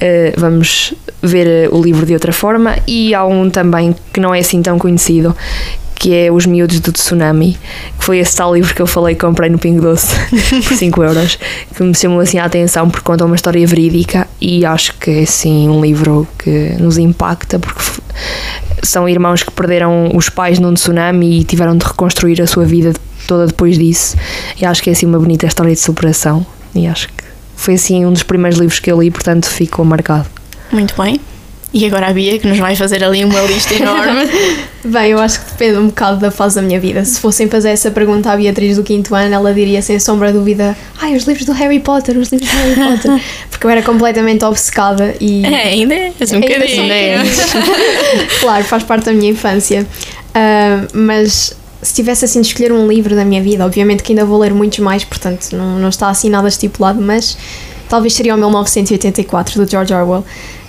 eh, 0.00 0.34
vamos 0.36 0.92
ver 1.22 1.46
eh, 1.46 1.68
o 1.72 1.80
livro 1.82 2.04
de 2.04 2.12
outra 2.12 2.32
forma. 2.32 2.76
E 2.86 3.14
há 3.14 3.24
um 3.24 3.48
também 3.48 3.96
que 4.12 4.20
não 4.20 4.34
é 4.34 4.40
assim 4.40 4.60
tão 4.62 4.78
conhecido, 4.78 5.34
que 5.96 6.14
é 6.14 6.30
Os 6.30 6.46
Miúdos 6.46 6.78
do 6.78 6.92
Tsunami, 6.92 7.58
que 7.98 8.04
foi 8.04 8.18
esse 8.18 8.36
tal 8.36 8.54
livro 8.54 8.74
que 8.74 8.82
eu 8.82 8.86
falei 8.86 9.14
que 9.14 9.22
comprei 9.22 9.50
no 9.50 9.58
Pingo 9.58 9.80
Doce 9.80 10.14
por 10.68 10.76
5 10.76 11.02
euros, 11.02 11.38
que 11.74 11.82
me 11.82 11.94
chamou 11.94 12.20
assim 12.20 12.38
a 12.38 12.44
atenção 12.44 12.88
porque 12.88 13.04
conta 13.04 13.24
uma 13.24 13.34
história 13.34 13.66
verídica 13.66 14.28
e 14.40 14.64
acho 14.64 14.94
que 14.98 15.10
é 15.10 15.22
assim 15.22 15.68
um 15.68 15.80
livro 15.80 16.28
que 16.38 16.76
nos 16.78 16.98
impacta 16.98 17.58
porque 17.58 17.82
são 18.82 19.08
irmãos 19.08 19.42
que 19.42 19.50
perderam 19.50 20.10
os 20.14 20.28
pais 20.28 20.58
num 20.58 20.74
tsunami 20.74 21.40
e 21.40 21.44
tiveram 21.44 21.76
de 21.76 21.84
reconstruir 21.84 22.40
a 22.40 22.46
sua 22.46 22.64
vida 22.64 22.92
toda 23.26 23.46
depois 23.46 23.78
disso. 23.78 24.16
E 24.60 24.64
acho 24.64 24.82
que 24.82 24.90
é 24.90 24.92
assim 24.92 25.06
uma 25.06 25.18
bonita 25.18 25.46
história 25.46 25.72
de 25.72 25.80
superação. 25.80 26.46
E 26.74 26.86
acho 26.86 27.08
que 27.08 27.24
foi 27.56 27.74
assim 27.74 28.04
um 28.04 28.12
dos 28.12 28.22
primeiros 28.22 28.58
livros 28.58 28.78
que 28.78 28.92
eu 28.92 29.00
li, 29.00 29.10
portanto 29.10 29.46
ficou 29.46 29.84
marcado. 29.84 30.26
Muito 30.70 30.94
bem. 31.00 31.20
E 31.72 31.84
agora 31.84 32.08
a 32.08 32.12
Bia, 32.12 32.38
que 32.38 32.46
nos 32.46 32.58
vai 32.58 32.74
fazer 32.74 33.02
ali 33.04 33.24
uma 33.24 33.40
lista 33.42 33.74
enorme. 33.74 34.28
Bem, 34.84 35.10
eu 35.10 35.18
acho 35.18 35.40
que 35.40 35.50
depende 35.50 35.78
um 35.78 35.86
bocado 35.88 36.18
da 36.18 36.30
fase 36.30 36.54
da 36.54 36.62
minha 36.62 36.78
vida. 36.78 37.04
Se 37.04 37.20
fossem 37.20 37.48
fazer 37.48 37.70
essa 37.70 37.90
pergunta 37.90 38.30
à 38.30 38.36
Beatriz 38.36 38.76
do 38.76 38.82
quinto 38.82 39.14
ano, 39.14 39.34
ela 39.34 39.52
diria 39.52 39.82
sem 39.82 39.98
sombra 39.98 40.28
de 40.28 40.38
dúvida: 40.38 40.76
Ai, 41.00 41.14
os 41.16 41.24
livros 41.24 41.44
do 41.44 41.52
Harry 41.52 41.80
Potter, 41.80 42.16
os 42.16 42.28
livros 42.28 42.48
do 42.48 42.56
Harry 42.56 42.74
Potter. 42.74 43.20
Porque 43.50 43.66
eu 43.66 43.70
era 43.70 43.82
completamente 43.82 44.44
obcecada 44.44 45.14
e. 45.20 45.44
é, 45.44 45.62
ainda 45.68 45.94
é, 45.94 46.08
um 46.08 46.34
Ainda 46.34 46.48
bocadinho. 46.48 47.34
sou 47.34 47.60
claro, 48.40 48.64
faz 48.64 48.82
parte 48.84 49.06
da 49.06 49.12
minha 49.12 49.32
infância. 49.32 49.86
Ah, 50.34 50.86
mas 50.92 51.56
se 51.82 51.94
tivesse 51.94 52.24
assim 52.24 52.40
de 52.40 52.48
escolher 52.48 52.72
um 52.72 52.86
livro 52.86 53.14
da 53.14 53.24
minha 53.24 53.42
vida, 53.42 53.64
obviamente 53.64 54.02
que 54.02 54.12
ainda 54.12 54.24
vou 54.24 54.38
ler 54.38 54.52
muitos 54.52 54.78
mais, 54.80 55.04
portanto 55.04 55.52
não, 55.52 55.78
não 55.78 55.88
está 55.88 56.08
assim 56.08 56.28
nada 56.28 56.48
estipulado, 56.48 57.00
mas 57.00 57.38
talvez 57.88 58.12
seria 58.12 58.34
o 58.34 58.36
1984 58.36 59.64
do 59.64 59.70
George 59.70 59.94
Orwell. 59.94 60.24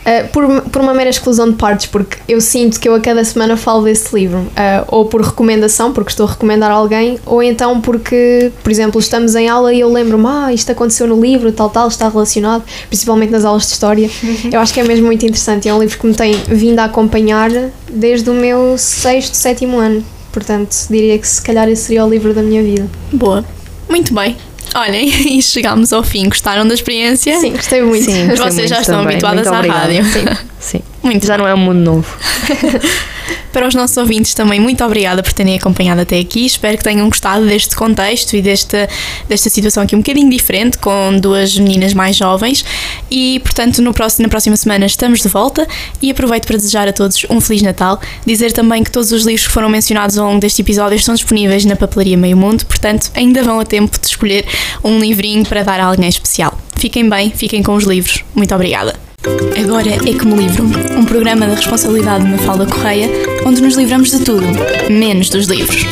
Ah, 0.08 0.26
por, 0.32 0.62
por 0.62 0.82
uma 0.82 0.93
mera 0.93 1.10
exclusão 1.10 1.52
de 1.52 1.58
partes, 1.58 1.86
porque 1.86 2.17
eu 2.30 2.39
sinto 2.39 2.80
que 2.80 2.88
eu 2.88 2.96
a 2.96 3.00
cada 3.02 3.26
semana 3.26 3.58
falo 3.58 3.84
desse 3.84 4.15
livro, 4.15 4.48
ah, 4.56 4.86
ou 4.88 5.04
por 5.04 5.22
recomendação, 5.22 5.91
porque 5.91 6.12
estou 6.12 6.26
a 6.26 6.30
recomendar 6.30 6.72
a 6.72 6.76
alguém, 6.76 7.20
ou 7.26 7.43
então 7.43 7.82
porque, 7.82 8.50
por 8.63 8.72
exemplo, 8.72 9.02
estamos 9.02 9.36
em 9.36 9.50
aula 9.50 9.74
e 9.74 9.82
eu 9.82 9.91
lembro-me, 9.91 10.26
ah, 10.26 10.54
isto 10.54 10.72
aconteceu 10.72 11.08
no 11.08 11.20
livro, 11.20 11.52
tal, 11.52 11.70
tal, 11.70 11.89
está 11.89 12.08
relacionado, 12.08 12.63
principalmente 12.88 13.32
nas 13.32 13.43
aulas 13.43 13.63
de 13.67 13.74
história. 13.74 14.10
Eu 14.50 14.62
acho 14.62 14.74
que 14.74 14.80
é 14.80 14.84
mesmo 14.84 15.08
muito 15.08 15.26
interessante. 15.26 15.67
É 15.67 15.74
um 15.74 15.80
livro 15.80 16.00
que 16.00 16.08
me 16.08 16.13
tem 16.13 16.32
vindo 16.48 16.80
a 16.80 16.86
acompanhar 16.86 17.50
desde 17.91 18.30
o 18.30 18.34
meu 18.34 18.78
sexto, 18.78 19.34
sétimo 19.34 19.78
ano. 19.78 20.02
Portanto, 20.32 20.74
diria 20.89 21.20
que 21.20 21.28
se 21.28 21.41
calhar 21.41 21.67
esse 21.67 21.84
seria 21.84 22.06
o 22.06 22.10
livro 22.10 22.34
da 22.34 22.41
minha 22.41 22.63
vida. 22.63 22.88
Boa. 23.12 23.43
Muito 23.89 24.13
bem. 24.13 24.38
Olhem, 24.76 25.08
e 25.38 25.42
chegámos 25.42 25.92
ao 25.94 26.04
fim. 26.04 26.28
Gostaram 26.30 26.68
da 26.68 26.74
experiência? 26.74 27.40
Sim, 27.40 27.52
gostei 27.54 27.82
muito. 27.82 28.06
Sim, 28.06 28.28
Vocês 28.28 28.40
gostei 28.40 28.68
já 28.68 28.76
muito 28.76 28.82
estão 28.82 29.00
também. 29.00 29.14
habituadas 29.16 29.48
Muito 29.48 29.72
à 29.72 29.74
rádio. 29.74 30.06
Sim, 30.06 30.26
sim. 30.60 30.82
Muito 31.04 31.26
Já 31.26 31.38
não 31.38 31.48
é 31.48 31.54
um 31.54 31.58
mundo 31.58 31.80
novo. 31.80 32.18
Para 33.52 33.68
os 33.68 33.74
nossos 33.74 33.98
ouvintes 33.98 34.34
também, 34.34 34.60
muito 34.60 34.84
obrigada 34.84 35.24
por 35.24 35.34
terem 35.34 35.56
acompanhado 35.56 36.02
até 36.02 36.20
aqui. 36.20 36.46
Espero 36.46 36.78
que 36.78 36.84
tenham 36.84 37.08
gostado 37.10 37.46
deste 37.46 37.76
contexto 37.76 38.36
e 38.36 38.42
desta, 38.42 38.88
desta 39.28 39.50
situação 39.50 39.84
aqui 39.84 39.96
um 39.96 40.00
bocadinho 40.00 40.30
diferente, 40.30 40.78
com 40.78 41.18
duas 41.20 41.58
meninas 41.58 41.94
mais 41.94 42.16
jovens. 42.16 42.64
E, 43.10 43.40
portanto, 43.40 43.82
no 43.82 43.94
próximo, 43.94 44.24
na 44.24 44.30
próxima 44.30 44.56
semana 44.56 44.86
estamos 44.86 45.22
de 45.22 45.28
volta 45.28 45.68
e 46.02 46.12
aproveito 46.12 46.46
para 46.46 46.58
desejar 46.58 46.88
a 46.88 46.94
todos 46.94 47.26
um 47.30 47.42
Feliz 47.42 47.62
Natal. 47.62 48.00
Dizer 48.26 48.52
também 48.52 48.84
que 48.84 48.92
todos 48.92 49.12
os 49.12 49.26
livros 49.26 49.48
que 49.48 49.54
foram 49.54 49.70
mencionados 49.70 50.18
ao 50.18 50.28
longo 50.28 50.40
deste 50.40 50.62
episódio 50.62 50.96
estão 50.96 51.16
disponíveis 51.16 51.66
na 51.66 51.76
Papelaria 51.76 52.18
Meio 52.18 52.38
Mundo, 52.38 52.66
portanto, 52.66 53.10
ainda 53.16 53.42
vão 53.44 53.60
a 53.60 53.66
tempo 53.66 54.00
de 54.00 54.08
escolher 54.08 54.46
um 54.84 55.00
livrinho 55.00 55.46
para 55.46 55.64
dar 55.64 55.80
a 55.80 55.86
alguém 55.86 56.10
especial. 56.10 56.58
Fiquem 56.76 57.10
bem, 57.10 57.32
fiquem 57.32 57.64
com 57.64 57.74
os 57.74 57.86
livros. 57.86 58.24
Muito 58.36 58.54
obrigada. 58.54 59.07
Agora 59.68 59.90
é 59.90 60.14
que 60.14 60.26
me 60.26 60.36
livro 60.36 60.64
um 60.98 61.04
programa 61.04 61.48
da 61.48 61.56
responsabilidade 61.56 62.24
de 62.24 62.32
Mafalda 62.32 62.66
Correia, 62.66 63.10
onde 63.46 63.62
nos 63.62 63.76
livramos 63.76 64.12
de 64.12 64.20
tudo, 64.20 64.46
menos 64.90 65.30
dos 65.30 65.48
livros. 65.48 65.86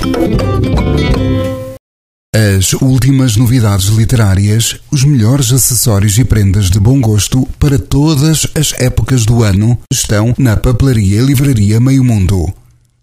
As 2.33 2.73
últimas 2.73 3.35
novidades 3.35 3.87
literárias, 3.87 4.79
os 4.91 5.03
melhores 5.03 5.51
acessórios 5.51 6.17
e 6.17 6.23
prendas 6.23 6.69
de 6.69 6.79
bom 6.79 7.01
gosto 7.01 7.47
para 7.57 7.79
todas 7.79 8.47
as 8.55 8.73
épocas 8.79 9.25
do 9.25 9.43
ano 9.43 9.77
estão 9.91 10.33
na 10.37 10.55
Papelaria 10.55 11.21
e 11.21 11.25
Livraria 11.25 11.79
Meio 11.79 12.03
Mundo. 12.03 12.53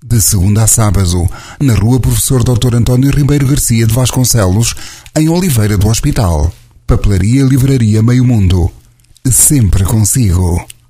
De 0.04 0.20
segunda 0.20 0.64
a 0.64 0.66
sábado, 0.66 1.28
na 1.60 1.74
Rua 1.74 1.98
Professor 1.98 2.44
Dr. 2.44 2.74
António 2.74 3.10
Ribeiro 3.10 3.46
Garcia 3.46 3.86
de 3.86 3.94
Vasconcelos, 3.94 4.74
em 5.16 5.28
Oliveira 5.28 5.76
do 5.76 5.88
Hospital. 5.88 6.52
Papelaria 6.86 7.42
e 7.42 7.48
Livraria 7.48 8.02
Meio 8.02 8.24
Mundo. 8.24 8.70
Sempre 9.30 9.84
consigo. 9.84 10.66